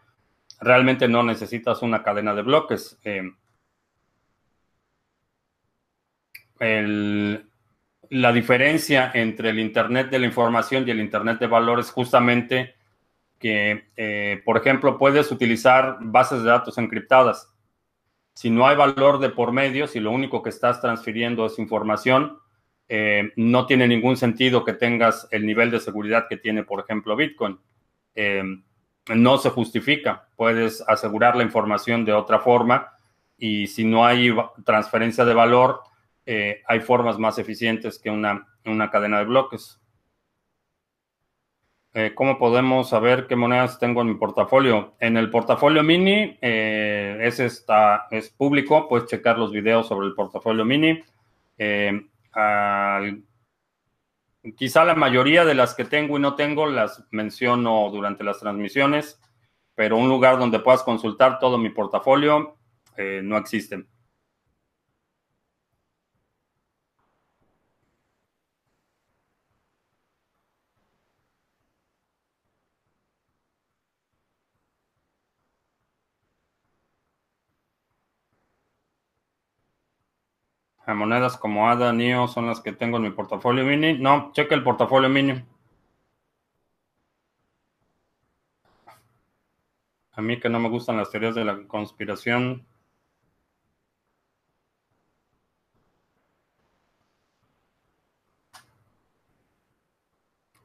realmente 0.60 1.08
no 1.08 1.24
necesitas 1.24 1.82
una 1.82 2.04
cadena 2.04 2.34
de 2.34 2.41
bloques. 2.41 3.00
La 6.60 8.34
diferencia 8.34 9.12
entre 9.14 9.51
el 9.51 9.60
Internet 9.60 10.10
de 10.10 10.20
la 10.20 10.26
información 10.26 10.88
y 10.88 10.91
el 10.91 10.99
Internet 10.99 11.39
de 11.39 11.47
valores 11.47 11.88
es 11.88 11.91
justamente 11.91 12.76
que, 13.38 13.89
eh, 13.95 14.41
por 14.43 14.57
ejemplo, 14.57 14.97
puedes 14.97 15.32
utilizar 15.32 15.97
bases 16.01 16.43
de 16.43 16.49
datos 16.49 16.78
encriptadas. 16.78 17.53
Si 18.34 18.49
no 18.49 18.68
hay 18.68 18.76
valor 18.76 19.20
de 19.20 19.30
por 19.30 19.51
medio, 19.51 19.88
si 19.88 19.99
lo 19.99 20.12
único 20.12 20.43
que 20.43 20.49
estás 20.49 20.82
transfiriendo 20.82 21.45
es 21.45 21.60
información, 21.60 22.39
eh, 22.88 23.32
no 23.36 23.66
tiene 23.66 23.88
ningún 23.88 24.18
sentido 24.18 24.66
que 24.66 24.74
tengas 24.74 25.28
el 25.32 25.45
nivel 25.45 25.72
de 25.72 25.80
seguridad 25.80 26.26
que 26.28 26.38
tiene, 26.38 26.64
por 26.64 26.80
ejemplo, 26.80 27.16
Bitcoin. 27.16 27.60
Eh, 28.16 28.43
no 29.16 29.38
se 29.38 29.49
justifica. 29.49 30.28
Puedes 30.36 30.82
asegurar 30.88 31.36
la 31.36 31.43
información 31.43 32.05
de 32.05 32.14
otra 32.14 32.39
forma 32.39 32.91
y 33.38 33.68
si 33.68 33.86
no 33.86 34.05
hay 34.05 34.36
transferencia 34.66 35.24
de 35.26 35.34
valor, 35.34 35.82
eh, 36.26 36.61
hay 36.67 36.80
formas 36.82 37.17
más 37.17 37.39
eficientes 37.39 37.99
que 37.99 38.09
una, 38.09 38.45
cadena 38.91 39.20
de 39.20 39.26
bloques. 39.26 39.82
Eh, 41.93 42.13
¿Cómo 42.13 42.38
podemos 42.38 42.89
saber 42.89 43.26
qué 43.26 43.36
monedas 43.36 43.80
tengo 43.80 44.01
en 44.01 44.09
mi 44.09 44.15
portafolio? 44.15 44.95
En 44.99 45.17
el 45.17 45.32
portafolio 45.32 45.82
mini, 45.82 46.38
eh, 46.41 47.17
es 48.11 48.30
público, 48.38 48.88
puedes 48.88 49.09
checar 49.09 49.39
los 49.39 49.51
videos 49.51 49.88
sobre 49.88 50.07
el 50.07 50.13
portafolio 50.13 50.65
mini. 50.65 51.03
quizá 54.55 54.86
la 54.86 54.95
mayoría 54.95 55.45
de 55.45 55.55
las 55.55 55.74
que 55.74 55.86
tengo 55.86 56.17
y 56.17 56.22
no 56.22 56.36
tengo 56.36 56.67
las 56.67 57.05
menciono 57.11 57.89
durante 57.91 58.24
las 58.24 58.39
transmisiones, 58.39 59.20
pero 59.76 59.97
un 59.97 60.09
lugar 60.09 60.38
donde 60.38 60.59
puedas 60.59 60.84
consultar 60.84 61.39
todo 61.39 61.57
mi 61.57 61.70
portafolio 61.70 62.55
no 63.24 63.38
existe. 63.38 63.86
Monedas 80.94 81.38
como 81.38 81.70
ADA, 81.70 81.94
NIO 81.94 82.28
son 82.28 82.48
las 82.48 82.62
que 82.62 82.72
tengo 82.74 82.98
en 82.98 83.04
mi 83.04 83.12
portafolio 83.12 83.64
mini. 83.66 83.98
No, 83.98 84.32
cheque 84.34 84.56
el 84.56 84.64
portafolio 84.64 85.10
mini. 85.10 85.44
A 90.14 90.22
mí 90.22 90.40
que 90.40 90.50
no 90.50 90.60
me 90.60 90.70
gustan 90.70 90.98
las 90.98 91.10
teorías 91.12 91.36
de 91.36 91.46
la 91.46 91.66
conspiración. 91.68 92.66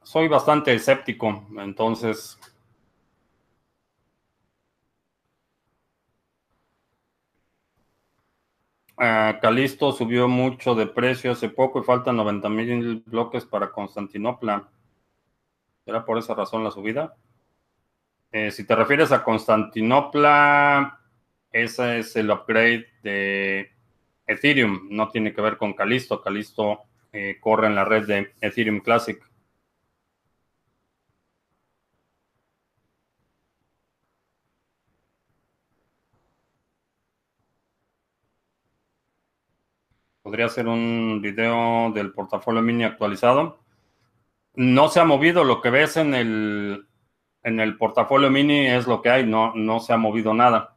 Soy 0.02 0.28
bastante 0.28 0.74
escéptico, 0.74 1.46
entonces 1.58 2.38
Calisto 9.40 9.92
subió 9.92 10.28
mucho 10.28 10.74
de 10.74 10.86
precio 10.86 11.32
hace 11.32 11.48
poco 11.48 11.80
y 11.80 11.84
faltan 11.84 12.16
90 12.16 12.48
mil 12.48 13.02
bloques 13.06 13.44
para 13.44 13.70
Constantinopla. 13.70 14.68
¿Era 15.86 16.04
por 16.04 16.18
esa 16.18 16.34
razón 16.34 16.64
la 16.64 16.70
subida? 16.70 17.16
Eh, 18.32 18.50
si 18.50 18.66
te 18.66 18.74
refieres 18.74 19.12
a 19.12 19.22
Constantinopla, 19.22 21.00
ese 21.50 21.98
es 21.98 22.16
el 22.16 22.30
upgrade 22.30 22.86
de 23.02 23.70
Ethereum. 24.26 24.88
No 24.90 25.08
tiene 25.08 25.32
que 25.32 25.40
ver 25.40 25.56
con 25.56 25.74
Calisto. 25.74 26.20
Calisto 26.20 26.80
eh, 27.12 27.38
corre 27.40 27.68
en 27.68 27.74
la 27.74 27.84
red 27.84 28.06
de 28.06 28.32
Ethereum 28.40 28.80
Classic. 28.80 29.22
Podría 40.34 40.48
ser 40.48 40.66
un 40.66 41.20
video 41.22 41.92
del 41.94 42.10
portafolio 42.10 42.60
mini 42.60 42.82
actualizado. 42.82 43.60
No 44.56 44.88
se 44.88 44.98
ha 44.98 45.04
movido, 45.04 45.44
lo 45.44 45.60
que 45.60 45.70
ves 45.70 45.96
en 45.96 46.12
el, 46.12 46.88
en 47.44 47.60
el 47.60 47.76
portafolio 47.76 48.30
mini 48.30 48.66
es 48.66 48.88
lo 48.88 49.00
que 49.00 49.10
hay, 49.10 49.24
no, 49.24 49.54
no 49.54 49.78
se 49.78 49.92
ha 49.92 49.96
movido 49.96 50.34
nada. 50.34 50.74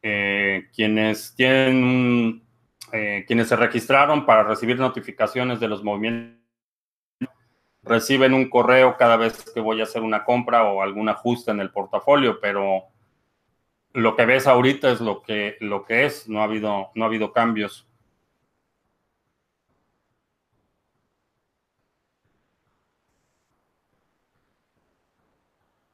Eh, 0.00 0.68
quienes 0.72 1.34
tienen, 1.34 2.44
eh, 2.92 3.24
quienes 3.26 3.48
se 3.48 3.56
registraron 3.56 4.24
para 4.24 4.44
recibir 4.44 4.78
notificaciones 4.78 5.58
de 5.58 5.66
los 5.66 5.82
movimientos 5.82 6.38
reciben 7.82 8.32
un 8.32 8.48
correo 8.48 8.96
cada 8.96 9.16
vez 9.16 9.44
que 9.52 9.58
voy 9.58 9.80
a 9.80 9.84
hacer 9.84 10.02
una 10.02 10.22
compra 10.22 10.62
o 10.62 10.82
algún 10.82 11.08
ajuste 11.08 11.50
en 11.50 11.58
el 11.58 11.72
portafolio, 11.72 12.38
pero 12.40 12.84
lo 13.92 14.14
que 14.14 14.24
ves 14.24 14.46
ahorita 14.46 14.88
es 14.92 15.00
lo 15.00 15.20
que, 15.20 15.56
lo 15.58 15.84
que 15.84 16.06
es, 16.06 16.28
no 16.28 16.42
ha 16.42 16.44
habido, 16.44 16.92
no 16.94 17.02
ha 17.02 17.08
habido 17.08 17.32
cambios. 17.32 17.87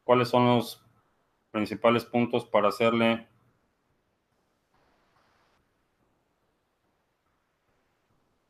¿Cuáles 0.04 0.28
son 0.28 0.46
los 0.46 0.82
principales 1.50 2.04
puntos 2.04 2.44
para 2.44 2.68
hacerle 2.68 3.26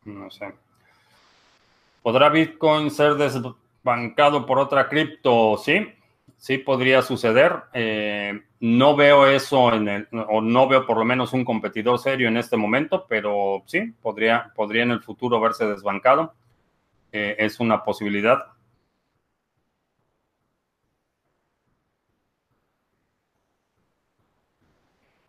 no 0.05 0.31
sé. 0.31 0.53
¿Podrá 2.03 2.29
Bitcoin 2.29 2.91
ser 2.91 3.15
desbancado 3.15 4.45
por 4.47 4.59
otra 4.59 4.89
cripto? 4.89 5.57
Sí, 5.57 5.87
sí 6.37 6.59
podría 6.59 7.03
suceder. 7.03 7.55
Eh, 7.73 8.43
no 8.61 8.97
veo 8.97 9.27
eso 9.27 9.73
en 9.73 9.89
el, 9.89 10.09
o 10.13 10.41
no 10.41 10.69
veo 10.69 10.87
por 10.87 10.99
lo 10.99 11.05
menos 11.05 11.33
un 11.33 11.45
competidor 11.45 11.99
serio 11.99 12.29
en 12.29 12.37
este 12.37 12.57
momento, 12.57 13.07
pero 13.09 13.63
sí, 13.67 13.95
podría, 14.03 14.53
podría 14.55 14.83
en 14.83 14.91
el 14.91 15.03
futuro 15.03 15.41
verse 15.41 15.67
desbancado. 15.67 16.35
Eh, 17.13 17.37
es 17.39 17.61
una 17.61 17.83
posibilidad. 17.83 18.54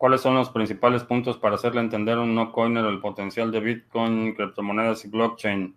¿Cuáles 0.06 0.20
son 0.20 0.36
los 0.36 0.50
principales 0.50 1.02
puntos 1.02 1.36
para 1.36 1.56
hacerle 1.56 1.80
entender 1.80 2.16
a 2.16 2.20
un 2.20 2.32
no 2.32 2.52
coiner 2.52 2.84
el 2.84 3.00
potencial 3.00 3.50
de 3.50 3.58
Bitcoin, 3.58 4.36
criptomonedas 4.36 5.04
y 5.04 5.08
blockchain? 5.08 5.76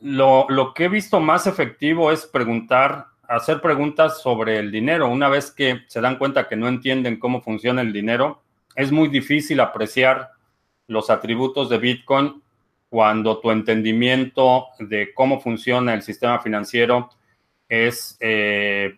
Lo, 0.00 0.46
que 0.74 0.84
he 0.84 0.88
visto 0.88 1.20
más 1.20 1.46
efectivo 1.46 2.10
es 2.10 2.24
preguntar, 2.24 3.08
hacer 3.28 3.60
preguntas 3.60 4.22
sobre 4.22 4.58
el 4.58 4.72
dinero. 4.72 5.10
Una 5.10 5.28
vez 5.28 5.50
que 5.50 5.82
se 5.88 6.00
dan 6.00 6.16
cuenta 6.16 6.48
que 6.48 6.56
no 6.56 6.66
entienden 6.66 7.18
cómo 7.18 7.42
funciona 7.42 7.82
el 7.82 7.92
dinero, 7.92 8.42
es 8.76 8.90
muy 8.90 9.08
difícil 9.08 9.60
apreciar 9.60 10.30
los 10.86 11.10
atributos 11.10 11.68
de 11.68 11.76
Bitcoin 11.76 12.42
cuando 12.88 13.40
tu 13.40 13.50
entendimiento 13.50 14.68
de 14.78 15.12
cómo 15.12 15.38
funciona 15.38 15.92
el 15.92 16.00
sistema 16.00 16.38
financiero 16.38 17.10
es 17.68 18.16
eh, 18.20 18.96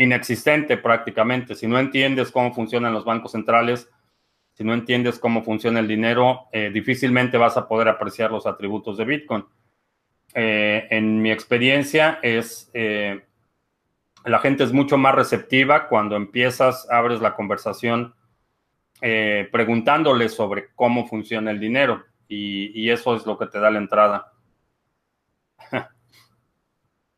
inexistente 0.00 0.78
prácticamente. 0.78 1.54
Si 1.54 1.66
no 1.66 1.78
entiendes 1.78 2.30
cómo 2.30 2.54
funcionan 2.54 2.94
los 2.94 3.04
bancos 3.04 3.32
centrales, 3.32 3.90
si 4.54 4.64
no 4.64 4.72
entiendes 4.72 5.18
cómo 5.18 5.44
funciona 5.44 5.78
el 5.80 5.88
dinero, 5.88 6.48
eh, 6.52 6.70
difícilmente 6.72 7.36
vas 7.36 7.58
a 7.58 7.68
poder 7.68 7.88
apreciar 7.88 8.30
los 8.30 8.46
atributos 8.46 8.96
de 8.96 9.04
Bitcoin. 9.04 9.44
Eh, 10.34 10.86
en 10.90 11.20
mi 11.20 11.30
experiencia 11.30 12.18
es, 12.22 12.70
eh, 12.72 13.26
la 14.24 14.38
gente 14.38 14.64
es 14.64 14.72
mucho 14.72 14.96
más 14.96 15.14
receptiva 15.14 15.86
cuando 15.88 16.16
empiezas, 16.16 16.88
abres 16.90 17.20
la 17.20 17.34
conversación 17.34 18.14
preguntándole 19.50 20.28
sobre 20.28 20.74
cómo 20.74 21.06
funciona 21.06 21.50
el 21.50 21.58
dinero 21.58 22.04
y, 22.28 22.70
y 22.78 22.90
eso 22.90 23.16
es 23.16 23.24
lo 23.24 23.38
que 23.38 23.46
te 23.46 23.58
da 23.58 23.70
la 23.70 23.78
entrada. 23.78 24.32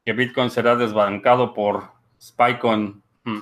que 0.05 0.12
Bitcoin 0.12 0.51
será 0.51 0.76
desbancado 0.76 1.55
por 1.55 2.01
Spycon. 2.23 3.03
Hmm. 3.25 3.41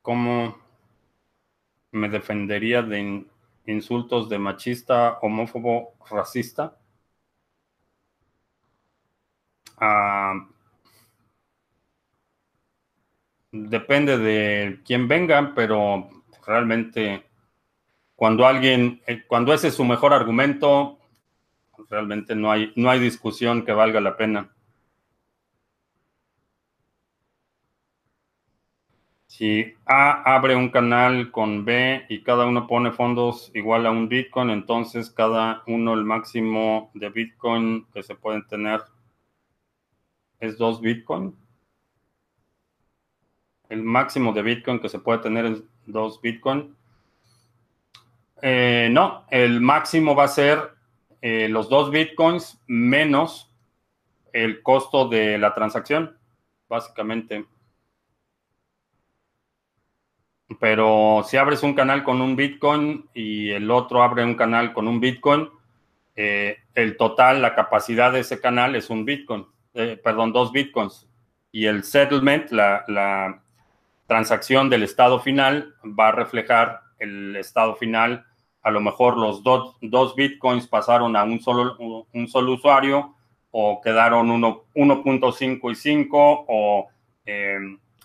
¿Cómo 0.00 0.56
me 1.90 2.08
defendería 2.08 2.80
de 2.80 3.26
insultos 3.66 4.28
de 4.28 4.38
machista, 4.38 5.18
homófobo, 5.20 5.94
racista? 6.08 6.78
Ah, 9.78 10.46
depende 13.50 14.18
de 14.18 14.80
quién 14.84 15.08
venga, 15.08 15.52
pero 15.54 16.15
realmente 16.46 17.24
cuando 18.14 18.46
alguien, 18.46 19.02
eh, 19.06 19.24
cuando 19.26 19.52
ese 19.52 19.68
es 19.68 19.74
su 19.74 19.84
mejor 19.84 20.12
argumento, 20.14 20.98
realmente 21.90 22.34
no 22.34 22.50
hay, 22.50 22.72
no 22.76 22.90
hay 22.90 22.98
discusión 23.00 23.64
que 23.64 23.72
valga 23.72 24.00
la 24.00 24.16
pena. 24.16 24.50
Si 29.26 29.74
A 29.84 30.34
abre 30.34 30.56
un 30.56 30.70
canal 30.70 31.30
con 31.30 31.66
B 31.66 32.06
y 32.08 32.22
cada 32.22 32.46
uno 32.46 32.66
pone 32.66 32.90
fondos 32.90 33.50
igual 33.54 33.84
a 33.84 33.90
un 33.90 34.08
Bitcoin, 34.08 34.48
entonces 34.48 35.10
cada 35.10 35.62
uno 35.66 35.92
el 35.92 36.04
máximo 36.04 36.90
de 36.94 37.10
Bitcoin 37.10 37.86
que 37.92 38.02
se 38.02 38.14
pueden 38.14 38.46
tener 38.46 38.80
es 40.40 40.56
dos 40.56 40.80
Bitcoin. 40.80 41.36
El 43.68 43.82
máximo 43.82 44.32
de 44.32 44.40
Bitcoin 44.42 44.80
que 44.80 44.88
se 44.88 45.00
puede 45.00 45.18
tener 45.18 45.44
es 45.44 45.62
dos 45.86 46.20
Bitcoin. 46.20 46.76
Eh, 48.42 48.88
no, 48.90 49.24
el 49.30 49.60
máximo 49.60 50.14
va 50.14 50.24
a 50.24 50.28
ser 50.28 50.60
eh, 51.22 51.48
los 51.48 51.68
dos 51.68 51.90
Bitcoins 51.90 52.60
menos 52.66 53.50
el 54.32 54.62
costo 54.62 55.08
de 55.08 55.38
la 55.38 55.54
transacción, 55.54 56.16
básicamente. 56.68 57.46
Pero 60.60 61.24
si 61.26 61.36
abres 61.38 61.62
un 61.62 61.74
canal 61.74 62.04
con 62.04 62.20
un 62.20 62.36
Bitcoin 62.36 63.08
y 63.14 63.50
el 63.50 63.70
otro 63.70 64.02
abre 64.02 64.22
un 64.24 64.34
canal 64.34 64.72
con 64.72 64.86
un 64.86 65.00
Bitcoin, 65.00 65.48
eh, 66.14 66.58
el 66.74 66.96
total, 66.96 67.42
la 67.42 67.54
capacidad 67.54 68.12
de 68.12 68.20
ese 68.20 68.40
canal 68.40 68.76
es 68.76 68.90
un 68.90 69.04
Bitcoin, 69.04 69.46
perdón, 70.04 70.32
dos 70.32 70.52
Bitcoins. 70.52 71.08
Y 71.50 71.66
el 71.66 71.84
settlement, 71.84 72.50
la, 72.50 72.84
la 72.86 73.42
transacción 74.06 74.70
del 74.70 74.82
estado 74.82 75.20
final 75.20 75.74
va 75.84 76.08
a 76.08 76.12
reflejar 76.12 76.80
el 76.98 77.36
estado 77.36 77.76
final. 77.76 78.24
A 78.62 78.70
lo 78.70 78.80
mejor 78.80 79.16
los 79.16 79.42
dos 79.42 80.14
bitcoins 80.16 80.66
pasaron 80.66 81.16
a 81.16 81.24
un 81.24 81.40
solo, 81.40 82.06
un 82.12 82.28
solo 82.28 82.54
usuario 82.54 83.16
o 83.50 83.80
quedaron 83.80 84.28
1.5 84.28 85.70
y 85.70 85.74
5 85.74 86.44
o 86.48 86.88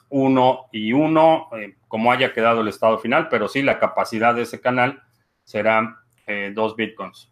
1 0.09 0.53
eh, 0.63 0.67
y 0.71 0.93
1, 0.93 1.47
eh, 1.57 1.75
como 1.87 2.11
haya 2.11 2.33
quedado 2.33 2.61
el 2.61 2.67
estado 2.67 2.99
final, 2.99 3.27
pero 3.29 3.47
sí 3.47 3.61
la 3.61 3.79
capacidad 3.79 4.33
de 4.33 4.43
ese 4.43 4.61
canal 4.61 5.01
será 5.43 6.03
eh, 6.27 6.51
dos 6.53 6.75
bitcoins. 6.75 7.29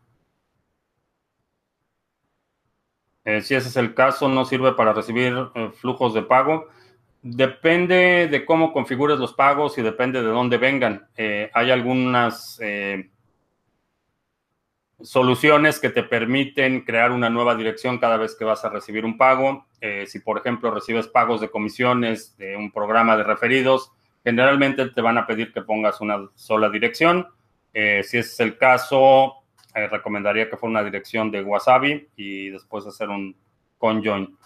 si 3.24 3.53
ese 3.53 3.70
es 3.70 3.78
el 3.78 3.93
caso, 3.93 4.28
no 4.28 4.43
sirve 4.43 4.74
para 4.74 4.91
recibir 4.91 5.36
flujos 5.76 6.15
de 6.15 6.24
pago. 6.24 6.67
Depende 7.22 8.30
de 8.32 8.45
cómo 8.45 8.72
configures 8.72 9.20
los 9.20 9.34
pagos 9.34 9.78
y 9.78 9.82
depende 9.82 10.22
de 10.22 10.30
dónde 10.30 10.57
vengan. 10.57 11.09
Eh, 11.17 11.51
hay 11.53 11.70
algunas 11.70 12.57
eh, 12.61 13.09
soluciones 15.01 15.82
que 15.82 15.89
te 15.89 16.03
permiten 16.03 16.86
crear 16.86 17.11
una 17.11 17.30
nueva 17.30 17.55
dirección 17.55 17.97
cada 17.97 18.15
vez 18.15 18.38
que 18.38 18.45
vas 18.45 18.63
a 18.63 18.70
recibir 18.70 19.03
un 19.03 19.17
pago. 19.17 19.65
Eh, 19.82 20.05
si, 20.07 20.20
por 20.20 20.38
ejemplo, 20.38 20.72
recibes 20.72 21.07
pagos 21.07 21.41
de 21.41 21.49
comisiones 21.49 22.38
de 22.38 22.55
un 22.55 22.72
programa 22.72 23.17
de 23.17 23.24
referidos, 23.24 23.91
generalmente 24.24 24.89
te 24.89 25.01
van 25.01 25.17
a 25.17 25.28
pedir 25.28 25.51
que 25.51 25.61
pongas 25.61 25.99
una 25.99 26.30
sola 26.36 26.70
dirección. 26.70 27.28
si 27.74 27.80
ese 27.80 28.20
es 28.20 28.39
el 28.39 28.57
caso, 28.57 29.43
recomendaría 29.74 30.49
que 30.49 30.55
fuera 30.55 30.72
una 30.72 30.84
dirección 30.84 31.32
de 31.32 31.41
Wasabi 31.41 32.09
y 32.15 32.49
después 32.49 32.88
hacer 32.88 33.09
un 33.09 33.36
conjoin. 33.78 34.39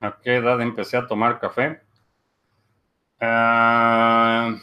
¿A 0.00 0.18
qué 0.20 0.36
edad 0.36 0.60
empecé 0.60 0.96
a 0.96 1.06
tomar 1.06 1.38
café? 1.40 1.80
Ah, 3.20 4.54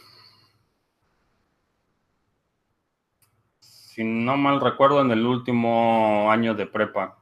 si 3.59 4.03
no 4.03 4.37
mal 4.37 4.59
recuerdo, 4.61 5.01
en 5.01 5.11
el 5.11 5.25
último 5.25 6.29
año 6.31 6.53
de 6.53 6.65
prepa. 6.65 7.17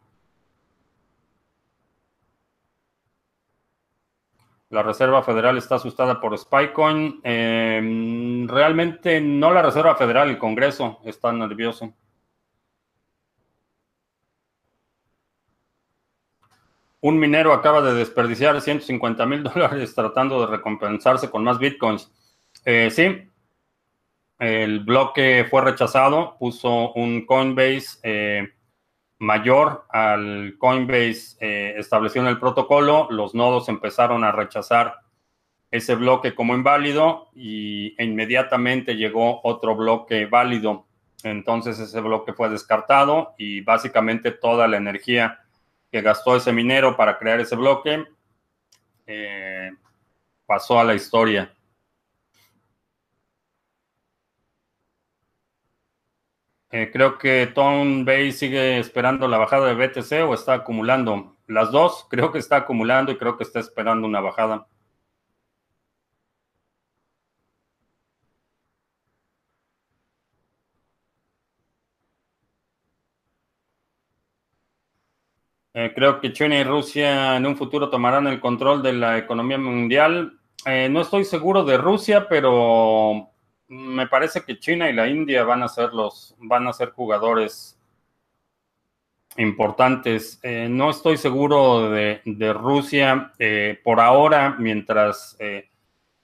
La 4.70 4.82
Reserva 4.82 5.22
Federal 5.22 5.57
está 5.57 5.76
asustada 5.76 6.20
por 6.20 6.36
Spycoin. 6.38 7.22
Em, 7.24 8.47
realmente 8.47 9.22
no 9.22 9.53
la 9.53 9.61
Reserva 9.61 9.95
Federal, 9.95 10.30
el 10.32 10.39
Congreso 10.39 10.99
está 11.05 11.32
nervioso. 11.32 11.93
Un 17.04 17.20
minero 17.20 17.51
acaba 17.51 17.82
de 17.82 17.95
desperdiciar 17.95 18.62
150 18.62 19.26
mil 19.26 19.43
dólares 19.54 19.93
tratando 19.93 20.39
de 20.39 20.47
recompensarse 20.47 21.30
con 21.30 21.43
más 21.43 21.60
bitcoins. 21.60 22.10
Eh, 22.64 22.89
sí, 22.91 23.30
el 24.39 24.80
bloque 24.80 25.45
fue 25.49 25.64
rechazado, 25.64 26.38
puso 26.39 26.93
un 26.93 27.26
Coinbase 27.26 27.99
eh, 28.04 28.54
mayor 29.20 29.84
al 29.89 30.56
Coinbase 30.58 31.36
eh, 31.41 31.74
estableció 31.78 32.22
en 32.22 32.28
el 32.28 32.39
protocolo, 32.39 33.10
los 33.12 33.36
nodos 33.36 33.68
empezaron 33.68 34.24
a 34.24 34.32
rechazar 34.32 35.01
ese 35.72 35.95
bloque 35.95 36.34
como 36.34 36.56
inválido 36.56 37.28
y 37.36 38.01
inmediatamente 38.01 38.95
llegó 38.95 39.41
otro 39.43 39.76
bloque 39.76 40.26
válido. 40.26 40.86
Entonces 41.24 41.80
ese 41.80 41.99
bloque 41.99 42.32
fue 42.32 42.47
descartado 42.47 43.36
y 43.38 43.60
básicamente 43.60 44.32
toda 44.32 44.70
la 44.70 44.78
energía 44.78 45.43
que 45.94 46.02
gastó 46.02 46.36
ese 46.36 46.52
minero 46.52 46.98
para 46.98 47.20
crear 47.20 47.39
ese 47.39 47.56
bloque 47.56 48.04
eh, 49.06 49.70
pasó 50.48 50.80
a 50.80 50.84
la 50.84 50.96
historia. 50.96 51.56
Eh, 56.72 56.89
creo 56.91 57.20
que 57.20 57.46
Tom 57.54 58.04
Bay 58.06 58.32
sigue 58.32 58.80
esperando 58.80 59.28
la 59.28 59.38
bajada 59.38 59.68
de 59.68 59.76
BTC 59.76 60.28
o 60.28 60.34
está 60.34 60.56
acumulando. 60.56 61.38
Las 61.46 61.72
dos, 61.72 62.08
creo 62.10 62.32
que 62.32 62.39
está 62.39 62.56
acumulando 62.56 63.12
y 63.12 63.18
creo 63.20 63.38
que 63.38 63.44
está 63.44 63.60
esperando 63.60 64.08
una 64.08 64.20
bajada. 64.20 64.66
Eh, 75.76 75.91
creo 75.95 76.21
que 76.21 76.32
China 76.34 76.59
y 76.59 76.63
Rusia 76.63 77.36
en 77.36 77.45
un 77.47 77.57
futuro 77.57 77.89
tomarán 77.89 78.28
el 78.28 78.39
control 78.39 78.84
de 78.84 78.93
la 78.93 79.17
economía 79.17 79.57
mundial. 79.57 80.39
Eh, 80.65 80.88
no 80.89 81.01
estoy 81.01 81.26
seguro 81.26 81.63
de 81.63 81.78
Rusia, 81.78 82.28
pero 82.30 83.30
me 83.67 84.07
parece 84.07 84.43
que 84.43 84.59
China 84.59 84.89
y 84.89 84.93
la 84.93 85.07
India 85.07 85.43
van 85.43 85.63
a 85.63 85.67
ser 85.67 85.93
los, 85.93 86.36
van 86.39 86.67
a 86.67 86.74
ser 86.74 86.91
jugadores 86.91 87.80
importantes. 89.38 90.39
Eh, 90.43 90.67
no 90.69 90.91
estoy 90.91 91.17
seguro 91.17 91.89
de, 91.89 92.21
Rusia 92.53 93.34
eh, 93.39 93.80
por 93.84 93.99
ahora, 93.99 94.55
mientras 94.59 95.38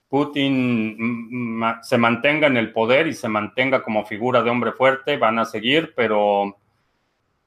Putin 0.08 1.60
se 1.82 1.98
mantenga 1.98 2.46
en 2.46 2.56
el 2.56 2.72
poder 2.72 3.08
y 3.08 3.14
se 3.14 3.28
mantenga 3.28 3.82
como 3.82 4.06
figura 4.06 4.42
de 4.42 4.50
hombre 4.50 4.72
fuerte, 4.72 5.16
van 5.16 5.38
a 5.38 5.44
seguir, 5.44 5.92
pero 5.94 6.56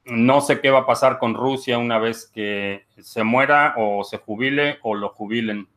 no 0.06 0.40
sé 0.40 0.60
qué 0.60 0.70
va 0.70 0.80
a 0.80 0.86
pasar 0.86 1.18
con 1.18 1.34
Rusia 1.34 1.78
una 1.78 1.98
vez 1.98 2.30
que 2.32 2.86
se 3.00 3.24
muera 3.24 3.74
o 3.76 4.04
se 4.04 4.18
jubile 4.18 4.78
o 4.82 4.94
lo 4.94 5.10
jubilen 5.10 5.68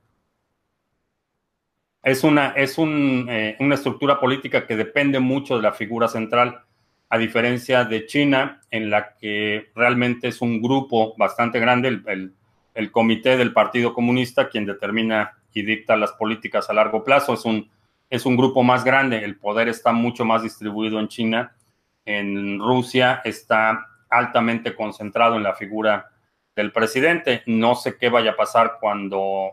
es 2.07 2.23
una, 2.23 2.51
es 2.51 2.77
eh, 2.77 3.57
una 3.59 3.75
estructura 3.75 4.17
política 4.17 4.65
que 4.65 4.77
depende 4.77 5.19
mucho 5.19 5.57
de 5.57 5.63
la 5.63 5.73
figura 5.73 6.07
central, 6.07 6.61
a 7.09 7.17
diferencia 7.17 7.83
de 7.83 8.05
China, 8.05 8.61
en 8.71 8.89
la 8.89 9.17
que 9.17 9.71
realmente 9.75 10.29
es 10.29 10.41
un 10.41 10.61
grupo 10.61 11.15
bastante 11.17 11.59
grande, 11.59 11.99
el, 12.05 12.91
comité 12.91 13.35
del 13.35 13.51
Partido 13.51 13.93
Comunista, 13.93 14.47
quien 14.47 14.65
determina 14.65 15.33
y 15.51 15.63
dicta 15.63 15.97
las 15.97 16.13
políticas 16.13 16.69
a 16.69 16.73
largo 16.73 17.03
plazo. 17.03 17.33
Es 17.33 17.43
un, 17.43 17.69
es 18.09 18.25
un 18.25 18.37
grupo 18.37 18.63
más 18.63 18.85
grande, 18.85 19.25
el 19.25 19.35
poder 19.35 19.67
está 19.67 19.91
mucho 19.91 20.23
más 20.23 20.43
distribuido 20.43 21.01
en 21.01 21.09
China. 21.09 21.57
En 22.05 22.57
Rusia 22.59 23.21
está 23.25 23.85
altamente 24.09 24.75
concentrado 24.75 25.35
en 25.35 25.43
la 25.43 25.55
figura 25.55 26.11
del 26.55 26.71
presidente. 26.71 27.43
No 27.45 27.75
sé 27.75 27.97
qué 27.97 28.09
vaya 28.09 28.31
a 28.31 28.35
pasar 28.35 28.77
cuando 28.79 29.51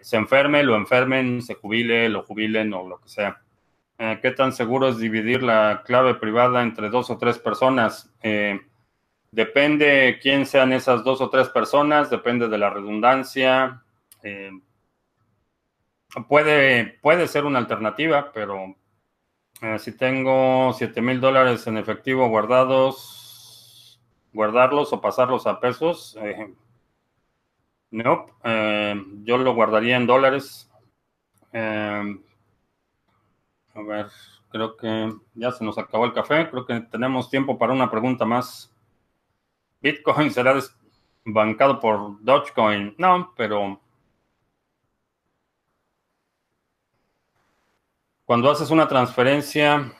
se 0.00 0.16
enferme, 0.16 0.62
lo 0.62 0.76
enfermen, 0.76 1.42
se 1.42 1.54
jubile, 1.54 2.08
lo 2.08 2.22
jubilen 2.22 2.72
o 2.72 2.86
lo 2.86 3.00
que 3.00 3.08
sea. 3.08 3.42
Eh, 4.04 4.18
¿Qué 4.20 4.32
tan 4.32 4.52
seguro 4.52 4.88
es 4.88 4.98
dividir 4.98 5.44
la 5.44 5.82
clave 5.84 6.16
privada 6.16 6.62
entre 6.62 6.90
dos 6.90 7.08
o 7.10 7.18
tres 7.18 7.38
personas? 7.38 8.12
Eh, 8.20 8.60
depende 9.30 10.18
quién 10.20 10.44
sean 10.44 10.72
esas 10.72 11.04
dos 11.04 11.20
o 11.20 11.30
tres 11.30 11.48
personas, 11.50 12.10
depende 12.10 12.48
de 12.48 12.58
la 12.58 12.68
redundancia. 12.68 13.84
Eh, 14.24 14.50
puede, 16.26 16.98
puede 17.00 17.28
ser 17.28 17.44
una 17.44 17.60
alternativa, 17.60 18.32
pero 18.32 18.74
si 19.78 19.96
tengo 19.96 20.72
7 20.72 21.00
mil 21.00 21.20
dólares 21.20 21.64
en 21.68 21.76
efectivo 21.76 22.28
guardados, 22.28 23.21
guardarlos 24.32 24.92
o 24.92 25.00
pasarlos 25.00 25.46
a 25.46 25.60
pesos, 25.60 26.16
no, 27.92 28.24
eh, 28.42 28.94
yo 29.22 29.36
lo 29.36 29.54
guardaría 29.54 29.96
en 29.96 30.06
dólares. 30.06 30.70
Eh, 31.52 32.16
a 33.74 33.82
ver, 33.82 34.06
creo 34.48 34.76
que 34.78 35.12
ya 35.34 35.52
se 35.52 35.62
nos 35.62 35.76
acabó 35.76 36.06
el 36.06 36.14
café. 36.14 36.48
Creo 36.50 36.64
que 36.64 36.80
tenemos 36.80 37.28
tiempo 37.28 37.58
para 37.58 37.74
una 37.74 37.90
pregunta 37.90 38.24
más. 38.24 38.74
¿Bitcoin 39.82 40.30
será 40.30 40.58
bancado 41.24 41.80
por 41.80 42.22
Dogecoin? 42.24 42.94
No, 42.96 43.34
pero 43.36 43.78
cuando 48.24 48.50
haces 48.50 48.70
una 48.70 48.88
transferencia 48.88 49.92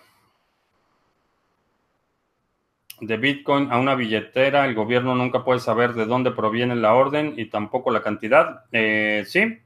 de 3.03 3.17
Bitcoin 3.17 3.73
a 3.73 3.79
una 3.79 3.97
billetera, 3.97 4.65
el 4.65 4.77
gobierno 4.77 5.17
nunca 5.17 5.45
puede 5.45 5.59
saber 5.59 5.93
de 5.95 6.07
dónde 6.07 6.31
proviene 6.31 6.77
la 6.77 6.95
orden 6.95 7.35
y 7.37 7.47
tampoco 7.47 7.91
la 7.91 8.01
cantidad. 8.01 8.65
Eh, 8.71 9.25
sí, 9.27 9.59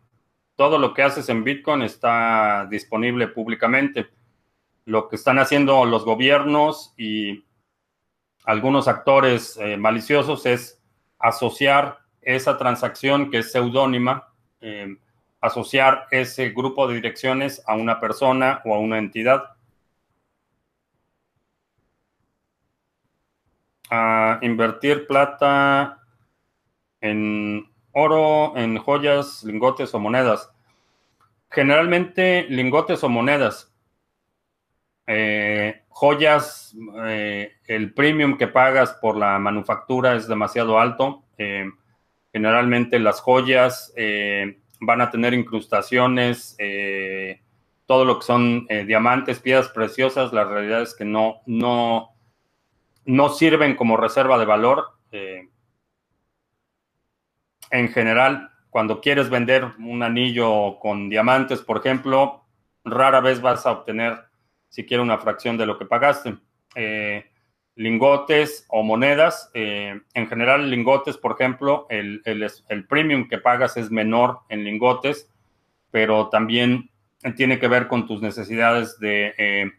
todo 0.57 0.79
lo 0.79 0.95
que 0.95 1.03
haces 1.03 1.29
en 1.29 1.45
Bitcoin 1.45 1.83
está 1.83 2.67
disponible 2.71 3.29
públicamente. 3.29 4.09
Lo 4.87 5.09
que 5.09 5.17
están 5.17 5.39
haciendo 5.39 5.85
los 5.85 6.07
gobiernos 6.07 6.95
y 6.97 7.45
algunos 8.47 8.89
actores 8.89 9.59
eh, 9.59 9.77
maliciosos 9.77 10.47
es 10.47 10.83
asociar 11.19 11.99
esa 12.23 12.57
transacción 12.57 13.31
que 13.31 13.39
es 13.39 13.53
seudónima, 13.53 14.33
eh, 14.63 14.97
asociar 15.43 16.07
ese 16.11 16.51
grupo 16.51 16.89
de 16.89 16.95
direcciones 16.95 17.63
a 17.67 17.75
una 17.75 18.01
persona 18.01 18.63
o 18.65 18.75
a 18.75 18.79
una 18.79 18.97
entidad. 18.97 19.56
A 23.91 24.39
invertir 24.43 25.07
plata 25.07 26.01
en 27.01 27.71
oro, 27.93 28.57
en 28.57 28.79
joyas, 28.79 29.43
lingotes 29.45 29.95
o 29.95 29.99
monedas. 29.99 30.51
Generalmente 31.51 32.47
lingotes 32.49 33.03
o 33.05 33.09
monedas. 33.09 33.73
Eh, 35.07 35.83
joyas, 35.89 36.77
eh, 37.07 37.53
el 37.67 37.95
premium 37.95 38.37
que 38.37 38.49
pagas 38.49 38.93
por 38.95 39.17
la 39.17 39.39
manufactura 39.39 40.15
es 40.15 40.27
demasiado 40.27 40.79
alto. 40.79 41.25
Eh, 41.39 41.71
generalmente 42.33 42.99
las 42.99 43.21
joyas 43.21 43.95
van 44.81 45.01
a 45.01 45.11
tener 45.11 45.33
incrustaciones, 45.33 46.57
todo 47.87 48.05
lo 48.05 48.19
que 48.19 48.27
son 48.27 48.67
diamantes, 48.67 49.41
piedras 49.41 49.69
preciosas. 49.69 50.35
La 50.35 50.45
realidad 50.45 50.83
es 50.83 50.95
que 50.95 51.07
no, 51.07 51.41
no, 51.47 52.16
no 53.07 53.29
sirven 53.31 53.77
como 53.77 53.97
reserva 53.97 54.39
de 54.39 54.45
valor. 54.45 54.99
Eh, 55.13 55.49
en 57.71 57.89
general, 57.89 58.51
cuando 58.71 59.01
quieres 59.01 59.31
vender 59.31 59.65
un 59.79 60.03
anillo 60.03 60.79
con 60.79 61.09
diamantes, 61.09 61.63
por 61.63 61.79
ejemplo, 61.79 62.45
rara 62.85 63.21
vez 63.21 63.41
vas 63.41 63.65
a 63.65 63.73
obtener 63.73 64.19
siquiera 64.69 65.03
una 65.03 65.19
fracción 65.19 65.57
de 65.57 65.67
lo 65.67 65.79
que 65.79 65.87
pagaste. 65.87 66.37
Eh, 66.75 67.25
lingotes 67.77 68.67
o 68.69 68.83
monedas, 68.83 69.51
eh, 69.55 70.01
en 70.15 70.29
general 70.29 70.71
lingotes, 70.71 71.17
por 71.17 71.33
ejemplo, 71.33 71.87
el, 71.91 72.23
el, 72.25 72.87
premium 72.87 73.29
que 73.29 73.39
pagas 73.39 73.77
es 73.77 73.91
menor 73.91 74.41
en 74.49 74.65
lingotes, 74.65 75.31
pero 75.91 76.29
también 76.29 76.91
tiene 77.37 77.59
que 77.59 77.69
ver 77.69 77.87
con 77.87 78.07
tus 78.07 78.23
necesidades 78.23 78.99
de 78.99 79.73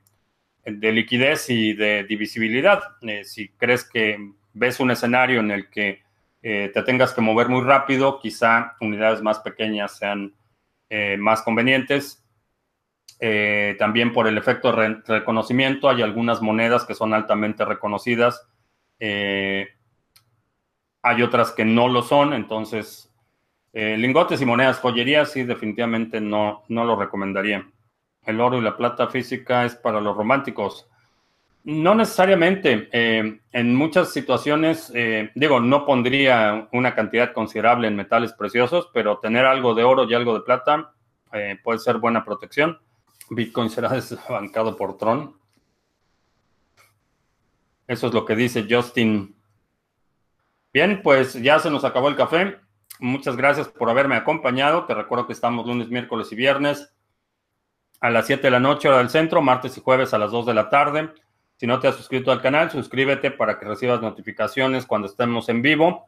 de 0.67 0.91
liquidez 0.91 1.49
y 1.49 1.73
de 1.73 2.03
divisibilidad. 2.03 2.81
Eh, 3.01 3.23
si 3.23 3.49
crees 3.49 3.89
que 3.89 4.17
ves 4.53 4.79
un 4.79 4.91
escenario 4.91 5.39
en 5.39 5.51
el 5.51 5.69
que 5.69 6.01
eh, 6.41 6.71
te 6.73 6.83
tengas 6.83 7.13
que 7.13 7.21
mover 7.21 7.47
muy 7.47 7.63
rápido, 7.63 8.19
quizá 8.19 8.75
unidades 8.81 9.21
más 9.21 9.39
pequeñas 9.39 9.97
sean 9.97 10.33
eh, 10.89 11.17
más 11.17 11.41
convenientes. 11.41 12.23
también 13.79 14.13
por 14.13 14.27
el 14.27 14.37
efecto 14.37 14.71
de 14.71 15.01
reconocimiento, 15.07 15.89
hay 15.89 16.03
algunas 16.03 16.41
monedas 16.41 16.85
que 16.85 16.93
son 16.93 17.13
altamente 17.13 17.65
reconocidas. 17.65 18.47
hay 21.01 21.21
otras 21.23 21.51
que 21.51 21.65
no 21.65 21.87
lo 21.87 22.01
son, 22.01 22.33
entonces 22.33 23.11
lingotes 23.73 24.41
y 24.41 24.45
monedas, 24.45 24.79
joyerías, 24.79 25.31
sí, 25.31 25.43
definitivamente 25.43 26.19
no, 26.21 26.63
no 26.67 26.85
lo 26.85 26.95
recomendaría 26.95 27.65
el 28.27 28.41
oro 28.41 28.57
y 28.57 28.61
la 28.61 28.75
plata 28.75 29.07
física 29.07 29.65
es 29.65 29.75
para 29.75 30.01
los 30.01 30.15
románticos. 30.15 30.87
No 31.63 31.95
necesariamente. 31.95 32.89
Eh, 32.91 33.39
en 33.51 33.75
muchas 33.75 34.11
situaciones, 34.11 34.91
eh, 34.93 35.31
digo, 35.33 35.59
no 35.61 35.85
pondría 35.85 36.67
una 36.73 36.93
cantidad 36.93 37.33
considerable 37.33 37.87
en 37.87 37.95
metales 37.95 38.33
preciosos, 38.33 38.89
pero 38.93 39.19
tener 39.19 39.45
algo 39.45 39.73
de 39.73 39.83
oro 39.83 40.03
y 40.03 40.13
algo 40.13 40.33
de 40.33 40.41
plata 40.41 40.93
eh, 41.31 41.57
puede 41.63 41.79
ser 41.79 41.97
buena 41.97 42.25
protección. 42.25 42.77
Bitcoin 43.29 43.69
será 43.69 43.89
desbancado 43.93 44.75
por 44.75 44.97
Tron. 44.97 45.35
Eso 47.87 48.07
es 48.07 48.13
lo 48.13 48.25
que 48.25 48.35
dice 48.35 48.67
Justin. 48.69 49.35
Bien, 50.73 51.01
pues 51.01 51.33
ya 51.33 51.59
se 51.59 51.71
nos 51.71 51.85
acabó 51.85 52.09
el 52.09 52.17
café. 52.17 52.57
Muchas 52.99 53.37
gracias 53.37 53.69
por 53.69 53.89
haberme 53.89 54.17
acompañado. 54.17 54.83
Te 54.85 54.93
recuerdo 54.93 55.27
que 55.27 55.33
estamos 55.33 55.65
lunes, 55.65 55.87
miércoles 55.87 56.29
y 56.33 56.35
viernes 56.35 56.93
a 57.99 58.09
las 58.09 58.27
7 58.27 58.43
de 58.43 58.51
la 58.51 58.59
noche, 58.59 58.87
hora 58.87 58.99
del 58.99 59.09
centro, 59.09 59.41
martes 59.41 59.77
y 59.77 59.81
jueves 59.81 60.13
a 60.13 60.17
las 60.17 60.31
2 60.31 60.45
de 60.45 60.53
la 60.53 60.69
tarde. 60.69 61.09
Si 61.57 61.65
no 61.65 61.79
te 61.79 61.87
has 61.87 61.95
suscrito 61.95 62.31
al 62.31 62.41
canal, 62.41 62.69
suscríbete 62.69 63.31
para 63.31 63.57
que 63.57 63.65
recibas 63.65 64.01
notificaciones 64.01 64.85
cuando 64.85 65.07
estemos 65.07 65.49
en 65.49 65.61
vivo. 65.61 66.07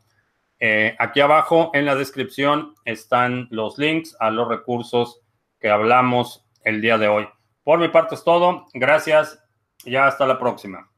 Eh, 0.60 0.96
aquí 1.00 1.22
abajo 1.22 1.72
en 1.74 1.86
la 1.86 1.96
descripción 1.96 2.76
están 2.86 3.48
los 3.50 3.78
links 3.78 4.16
a 4.20 4.30
los 4.30 4.48
recursos 4.48 5.22
que 5.60 5.70
hablamos 5.70 6.46
el 6.64 6.82
día 6.82 6.98
de 6.98 7.08
hoy. 7.08 7.28
Por 7.64 7.80
mi 7.80 7.88
parte 7.88 8.16
es 8.16 8.24
todo. 8.24 8.66
Gracias. 8.74 9.44
Ya 9.86 10.06
hasta 10.06 10.28
la 10.28 10.38
próxima. 10.38 10.90